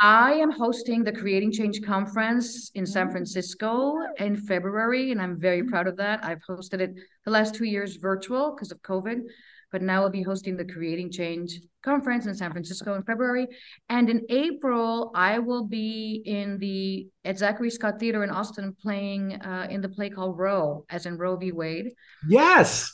I 0.01 0.33
am 0.35 0.51
hosting 0.51 1.05
the 1.05 1.13
Creating 1.13 1.53
Change 1.53 1.83
Conference 1.83 2.71
in 2.75 2.85
San 2.85 3.11
Francisco 3.11 3.97
in 4.19 4.37
February, 4.37 5.13
and 5.13 5.23
I'm 5.23 5.41
very 5.41 5.65
proud 5.65 5.87
of 5.87 5.97
that. 5.97 6.25
I've 6.25 6.43
hosted 6.49 6.81
it 6.81 6.95
the 7.25 7.31
last 7.31 7.55
two 7.55 7.65
years 7.65 7.97
virtual 7.97 8.55
because 8.55 8.73
of 8.73 8.83
COVID. 8.83 9.23
But 9.71 9.83
now 9.83 10.01
we'll 10.01 10.11
be 10.11 10.23
hosting 10.23 10.57
the 10.57 10.65
Creating 10.65 11.11
Change 11.11 11.61
conference 11.83 12.27
in 12.27 12.35
San 12.35 12.51
Francisco 12.53 12.95
in 12.95 13.03
February. 13.03 13.47
And 13.89 14.09
in 14.09 14.23
April, 14.29 15.11
I 15.15 15.39
will 15.39 15.65
be 15.65 16.23
in 16.25 16.59
the 16.59 17.09
at 17.25 17.39
Zachary 17.39 17.71
Scott 17.71 18.01
Theater 18.01 18.25
in 18.25 18.31
Austin 18.31 18.75
playing 18.81 19.35
uh, 19.35 19.67
in 19.71 19.81
the 19.81 19.89
play 19.89 20.11
called 20.11 20.39
Roe, 20.39 20.85
as 20.91 21.07
in 21.07 21.19
Roe 21.19 21.37
v. 21.37 21.53
Wade. 21.53 21.93
Yes. 22.29 22.93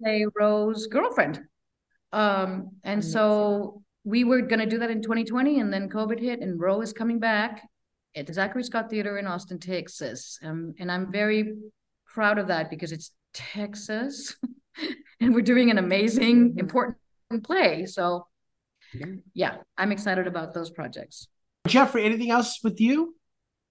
Play 0.00 0.26
Roe's 0.36 0.86
girlfriend. 0.86 1.40
Um, 2.12 2.70
and 2.84 3.04
so 3.04 3.82
we 4.04 4.22
were 4.24 4.42
gonna 4.42 4.66
do 4.66 4.78
that 4.78 4.90
in 4.90 5.02
2020, 5.02 5.60
and 5.60 5.72
then 5.72 5.88
COVID 5.88 6.20
hit, 6.20 6.40
and 6.40 6.60
Roe 6.60 6.80
is 6.80 6.92
coming 6.92 7.18
back 7.18 7.66
at 8.14 8.26
the 8.26 8.32
Zachary 8.32 8.62
Scott 8.62 8.90
Theater 8.90 9.18
in 9.18 9.26
Austin, 9.26 9.58
Texas. 9.58 10.38
Um, 10.42 10.74
and 10.78 10.90
I'm 10.90 11.10
very 11.10 11.54
proud 12.06 12.38
of 12.38 12.48
that 12.48 12.70
because 12.70 12.92
it's 12.92 13.10
Texas, 13.32 14.36
and 15.20 15.34
we're 15.34 15.42
doing 15.42 15.70
an 15.70 15.78
amazing, 15.78 16.54
important 16.58 16.96
play. 17.42 17.86
So, 17.86 18.26
yeah, 19.32 19.56
I'm 19.76 19.92
excited 19.92 20.26
about 20.26 20.54
those 20.54 20.70
projects. 20.70 21.28
Geoffrey, 21.66 22.04
anything 22.04 22.30
else 22.30 22.60
with 22.62 22.80
you? 22.80 23.14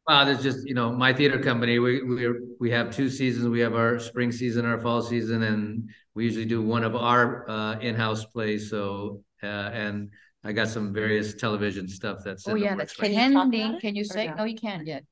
Wow, 0.08 0.26
there's 0.26 0.44
just 0.44 0.68
you 0.68 0.74
know 0.74 0.92
my 0.92 1.14
theater 1.14 1.40
company. 1.40 1.80
We 1.80 2.04
we 2.04 2.28
we 2.60 2.72
have 2.72 2.94
two 2.94 3.10
seasons. 3.10 3.48
We 3.48 3.62
have 3.62 3.74
our 3.74 4.00
spring 4.00 4.34
season, 4.34 4.66
our 4.66 4.82
fall 4.82 5.02
season, 5.02 5.44
and 5.44 5.90
we 6.14 6.26
usually 6.26 6.46
do 6.46 6.62
one 6.62 6.84
of 6.84 6.96
our 6.96 7.50
uh, 7.50 7.80
in-house 7.80 8.26
plays. 8.26 8.70
So 8.70 9.22
uh, 9.42 9.46
and 9.46 10.10
I 10.44 10.52
got 10.52 10.68
some 10.68 10.94
various 10.94 11.36
television 11.36 11.88
stuff 11.88 12.20
that's. 12.26 12.46
Oh 12.48 12.56
yeah, 12.56 12.76
that's 12.76 12.94
Can 12.94 13.14
you 13.14 13.34
talk 13.34 13.44
pending. 13.44 13.76
it 13.76 13.82
Can 13.82 13.96
you 13.96 14.04
say? 14.04 14.28
no? 14.28 14.36
No, 14.36 14.44
you 14.44 14.58
can't 14.58 14.86
yet. 14.86 15.06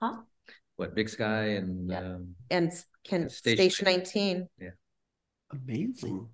Huh? 0.00 0.16
What 0.76 0.94
Big 0.94 1.10
Sky 1.10 1.58
and 1.60 1.90
Yeah. 1.90 1.98
um, 1.98 2.34
And 2.50 2.72
can 3.04 3.28
Station 3.28 3.70
station 3.70 3.84
nineteen. 3.84 4.48
Amazing. 5.50 6.28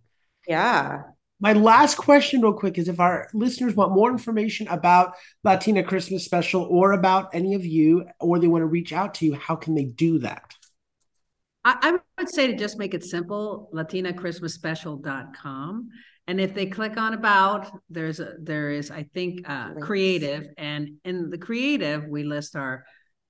Yeah. 0.47 1.03
My 1.41 1.53
last 1.53 1.97
question, 1.97 2.41
real 2.41 2.53
quick, 2.53 2.79
is 2.79 2.89
if 2.89 3.01
our 3.01 3.29
listeners 3.35 3.75
want 3.75 3.93
more 3.93 4.11
information 4.11 4.69
about 4.69 5.15
Latina 5.43 5.83
Christmas 5.83 6.25
Special 6.25 6.63
or 6.63 6.93
about 6.93 7.35
any 7.35 7.55
of 7.55 7.65
you, 7.65 8.07
or 8.21 8.39
they 8.39 8.47
want 8.47 8.63
to 8.63 8.67
reach 8.67 8.93
out 8.93 9.15
to 9.15 9.27
you, 9.27 9.35
how 9.35 9.57
can 9.57 9.75
they 9.75 9.85
do 9.85 10.21
that? 10.21 10.55
I, 11.65 11.77
I 11.83 11.99
would 12.19 12.33
say 12.33 12.47
to 12.47 12.57
just 12.57 12.79
make 12.79 12.95
it 12.95 13.05
simple, 13.05 13.69
latinachristmasspecial.com. 13.75 15.89
And 16.27 16.41
if 16.41 16.55
they 16.55 16.67
click 16.67 16.97
on 16.97 17.13
about, 17.13 17.71
there's 17.91 18.21
a, 18.21 18.35
there 18.41 18.71
is, 18.71 18.91
I 18.91 19.03
think, 19.15 19.47
uh, 19.49 19.71
Links. 19.73 19.87
creative. 19.87 20.47
And 20.57 20.93
in 21.05 21.31
the 21.31 21.39
creative, 21.39 22.07
we 22.07 22.23
list 22.23 22.57
our, 22.57 22.85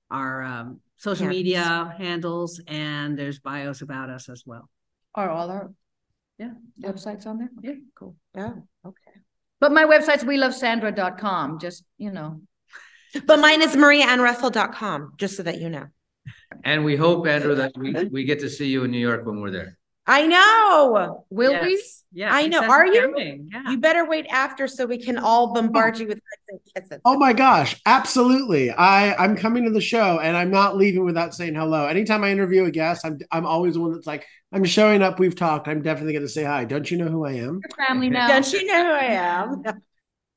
our, 0.09 0.43
um, 0.43 0.79
social 0.97 1.25
Handles. 1.25 1.43
media 1.43 1.93
handles 1.97 2.61
and 2.67 3.19
there's 3.19 3.39
bios 3.39 3.81
about 3.81 4.09
us 4.09 4.29
as 4.29 4.43
well. 4.45 4.69
Are 5.15 5.29
all 5.29 5.49
our 5.49 5.71
Yeah. 6.37 6.51
websites 6.81 7.25
on 7.25 7.37
there? 7.39 7.49
Yeah. 7.61 7.79
cool. 7.95 8.15
Oh, 8.37 8.63
okay. 8.85 9.11
But 9.61 9.71
my 9.71 9.85
website's 9.85 10.25
we 10.25 10.37
love 10.37 10.53
Sandra.com. 10.53 11.59
Just, 11.59 11.85
you 11.97 12.11
know. 12.11 12.41
But 13.25 13.39
mine 13.39 13.61
is 13.61 13.75
mariaannrussell.com, 13.75 15.13
just 15.17 15.37
so 15.37 15.43
that 15.43 15.59
you 15.61 15.69
know. 15.69 15.85
and 16.63 16.83
we 16.83 16.95
hope 16.97 17.25
Andrew 17.27 17.55
that 17.55 17.71
we 17.77 17.93
we 18.11 18.23
get 18.25 18.39
to 18.41 18.49
see 18.49 18.67
you 18.67 18.83
in 18.83 18.91
New 18.91 18.99
York 18.99 19.25
when 19.25 19.39
we're 19.39 19.51
there. 19.51 19.77
I 20.07 20.27
know. 20.27 21.25
Will 21.29 21.61
we? 21.63 21.83
Yeah. 22.13 22.33
I 22.33 22.47
know. 22.47 22.63
Are 22.63 22.85
you? 22.85 23.47
Yeah. 23.51 23.71
You 23.71 23.77
better 23.77 24.07
wait 24.07 24.27
after 24.27 24.67
so 24.67 24.85
we 24.85 24.97
can 24.97 25.17
all 25.17 25.53
bombard 25.53 25.97
you 25.97 26.07
with 26.07 26.19
hugs 26.19 26.43
and 26.47 26.59
kisses. 26.73 27.01
Oh 27.03 27.17
my 27.17 27.33
gosh, 27.33 27.81
absolutely. 27.85 28.71
I 28.71 29.15
I'm 29.15 29.35
coming 29.35 29.63
to 29.65 29.71
the 29.71 29.81
show 29.81 30.19
and 30.19 30.37
I'm 30.37 30.51
not 30.51 30.77
leaving 30.77 31.03
without 31.03 31.33
saying 31.33 31.55
hello. 31.55 31.87
Anytime 31.87 32.23
I 32.23 32.31
interview 32.31 32.65
a 32.65 32.71
guest, 32.71 33.05
I'm 33.05 33.19
I'm 33.31 33.45
always 33.45 33.73
the 33.73 33.81
one 33.81 33.93
that's 33.93 34.07
like, 34.07 34.25
I'm 34.53 34.63
showing 34.63 35.01
up, 35.01 35.19
we've 35.19 35.35
talked. 35.35 35.67
I'm 35.67 35.81
definitely 35.81 36.13
going 36.13 36.25
to 36.25 36.31
say 36.31 36.43
hi. 36.43 36.65
Don't 36.65 36.89
you 36.89 36.97
know 36.97 37.07
who 37.07 37.25
I 37.25 37.33
am? 37.33 37.59
Your 37.61 37.87
family 37.87 38.09
now. 38.09 38.27
Don't 38.27 38.53
you 38.53 38.65
know 38.65 38.85
who 38.85 38.91
I 38.91 39.05
am? 39.05 39.63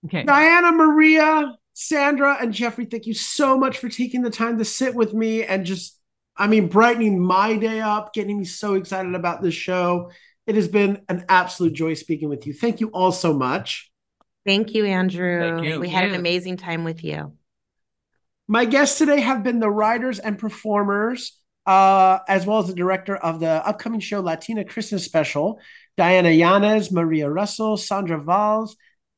Okay. 0.07 0.23
Diana, 0.23 0.73
Maria, 0.73 1.55
Sandra, 1.75 2.39
and 2.41 2.53
Geoffrey, 2.53 2.87
thank 2.87 3.07
you 3.07 3.15
so 3.15 3.59
much 3.59 3.79
for 3.79 3.89
taking 3.89 4.23
the 4.23 4.31
time 4.31 4.59
to 4.59 4.65
sit 4.65 4.95
with 4.95 5.13
me 5.13 5.45
and 5.45 5.65
just, 5.67 5.98
I 6.39 6.47
mean, 6.47 6.69
brightening 6.69 7.21
my 7.21 7.57
day 7.57 7.81
up, 7.81 8.15
getting 8.15 8.39
me 8.39 8.45
so 8.45 8.75
excited 8.75 9.15
about 9.15 9.43
this 9.43 9.55
show. 9.55 10.13
It 10.47 10.55
has 10.55 10.69
been 10.69 11.03
an 11.09 11.25
absolute 11.29 11.75
joy 11.75 11.95
speaking 11.95 12.29
with 12.29 12.47
you. 12.47 12.55
Thank 12.55 12.81
you 12.81 12.89
all 12.89 13.13
so 13.13 13.35
much. 13.35 13.91
Thank 14.47 14.75
you, 14.75 14.87
Andrew. 14.87 15.57
Thank 15.57 15.67
you. 15.67 15.81
We 15.81 15.89
had 15.89 16.05
an 16.05 16.15
amazing 16.15 16.57
time 16.57 16.85
with 16.85 17.05
you. 17.05 17.33
My 18.47 18.65
guests 18.65 18.97
today 18.97 19.21
have 19.21 19.43
been 19.43 19.59
the 19.59 19.69
writers 19.69 20.21
and 20.21 20.39
performers, 20.39 21.39
uh, 21.67 22.21
as 22.29 22.47
well 22.47 22.61
as 22.61 22.69
the 22.69 22.75
director 22.75 23.15
of 23.15 23.41
the 23.41 23.67
upcoming 23.67 24.01
show 24.01 24.21
Latina 24.21 24.65
Christmas 24.65 25.05
Special, 25.05 25.61
Diana 25.99 26.31
Yanez, 26.31 26.91
Maria 26.91 27.29
Russell, 27.29 27.77
Sandra 27.77 28.19
Valls, 28.19 28.77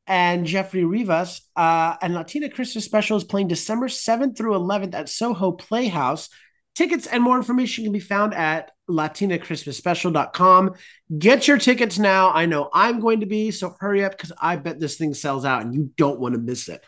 and 0.09 0.47
Geoffrey 0.47 0.85
Rivas. 0.85 1.43
Uh, 1.55 1.95
and 2.03 2.15
Latina 2.15 2.49
Christmas 2.49 2.85
Special 2.85 3.17
is 3.17 3.23
playing 3.23 3.47
December 3.47 3.87
7th 3.87 4.37
through 4.37 4.55
11th 4.55 4.95
at 4.95 5.09
Soho 5.09 5.53
Playhouse. 5.53 6.29
Tickets 6.75 7.07
and 7.07 7.23
more 7.23 7.37
information 7.37 7.85
can 7.85 7.93
be 7.93 8.01
found 8.01 8.35
at 8.35 8.71
latinachristmasspecial.com. 8.89 10.75
Get 11.19 11.49
your 11.49 11.59
tickets 11.59 11.99
now. 11.99 12.31
I 12.31 12.47
know 12.47 12.71
I'm 12.73 13.01
going 13.01 13.21
to 13.21 13.27
be, 13.27 13.51
so 13.51 13.75
hurry 13.79 14.05
up 14.05 14.13
because 14.13 14.33
I 14.41 14.57
bet 14.57 14.81
this 14.81 14.97
thing 14.97 15.15
sells 15.15 15.45
out 15.45 15.63
and 15.63 15.75
you 15.75 15.91
don't 15.97 16.21
want 16.21 16.35
to 16.35 16.41
miss 16.41 16.69
it. 16.69 16.85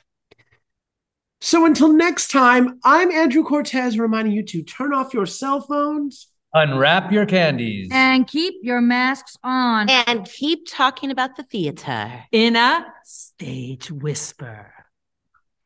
So 1.40 1.66
until 1.66 1.92
next 1.92 2.30
time, 2.30 2.78
I'm 2.84 3.10
Andrew 3.10 3.42
Cortez 3.42 3.98
reminding 3.98 4.32
you 4.32 4.44
to 4.44 4.62
turn 4.62 4.94
off 4.94 5.12
your 5.12 5.26
cell 5.26 5.60
phones. 5.60 6.28
Unwrap 6.54 7.10
your 7.10 7.26
candies. 7.26 7.88
And 7.90 8.28
keep 8.28 8.54
your 8.62 8.80
masks 8.80 9.36
on. 9.42 9.88
And 9.88 10.24
keep 10.24 10.68
talking 10.68 11.10
about 11.10 11.36
the 11.36 11.42
theater. 11.42 12.24
In 12.30 12.56
a 12.56 12.86
stage 13.04 13.90
whisper. 13.90 14.72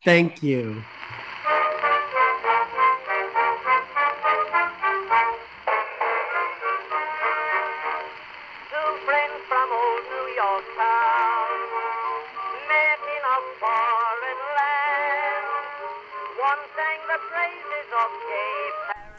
Thank 0.05 0.43
you. 0.43 0.85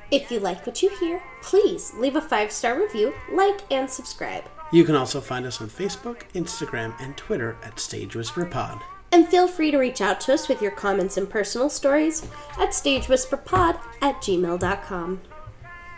If 0.09 0.31
you 0.31 0.39
like 0.39 0.65
what 0.65 0.81
you 0.81 0.89
hear, 0.99 1.21
please 1.41 1.93
leave 1.95 2.15
a 2.15 2.21
five 2.21 2.51
star 2.51 2.79
review, 2.79 3.13
like, 3.31 3.61
and 3.71 3.89
subscribe. 3.89 4.45
You 4.71 4.83
can 4.83 4.95
also 4.95 5.21
find 5.21 5.45
us 5.45 5.61
on 5.61 5.69
Facebook, 5.69 6.23
Instagram, 6.33 6.93
and 6.99 7.15
Twitter 7.17 7.57
at 7.63 7.79
Stage 7.79 8.15
Whisper 8.15 8.45
Pod. 8.45 8.81
And 9.11 9.27
feel 9.27 9.47
free 9.47 9.71
to 9.71 9.77
reach 9.77 10.01
out 10.01 10.19
to 10.21 10.33
us 10.33 10.47
with 10.49 10.61
your 10.61 10.71
comments 10.71 11.17
and 11.17 11.29
personal 11.29 11.69
stories 11.69 12.23
at 12.59 12.69
stagewhisperpod 12.69 13.79
at 14.01 14.15
gmail.com. 14.21 15.21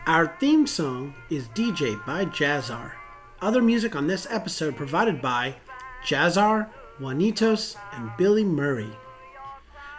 Our 0.05 0.27
theme 0.39 0.67
song 0.67 1.15
is 1.29 1.47
DJ 1.49 2.03
by 2.05 2.25
Jazzar. 2.25 2.93
Other 3.41 3.61
music 3.61 3.95
on 3.95 4.07
this 4.07 4.27
episode 4.29 4.75
provided 4.75 5.21
by 5.21 5.55
Jazzar, 6.05 6.69
Juanitos, 6.99 7.75
and 7.93 8.11
Billy 8.17 8.43
Murray. 8.43 8.91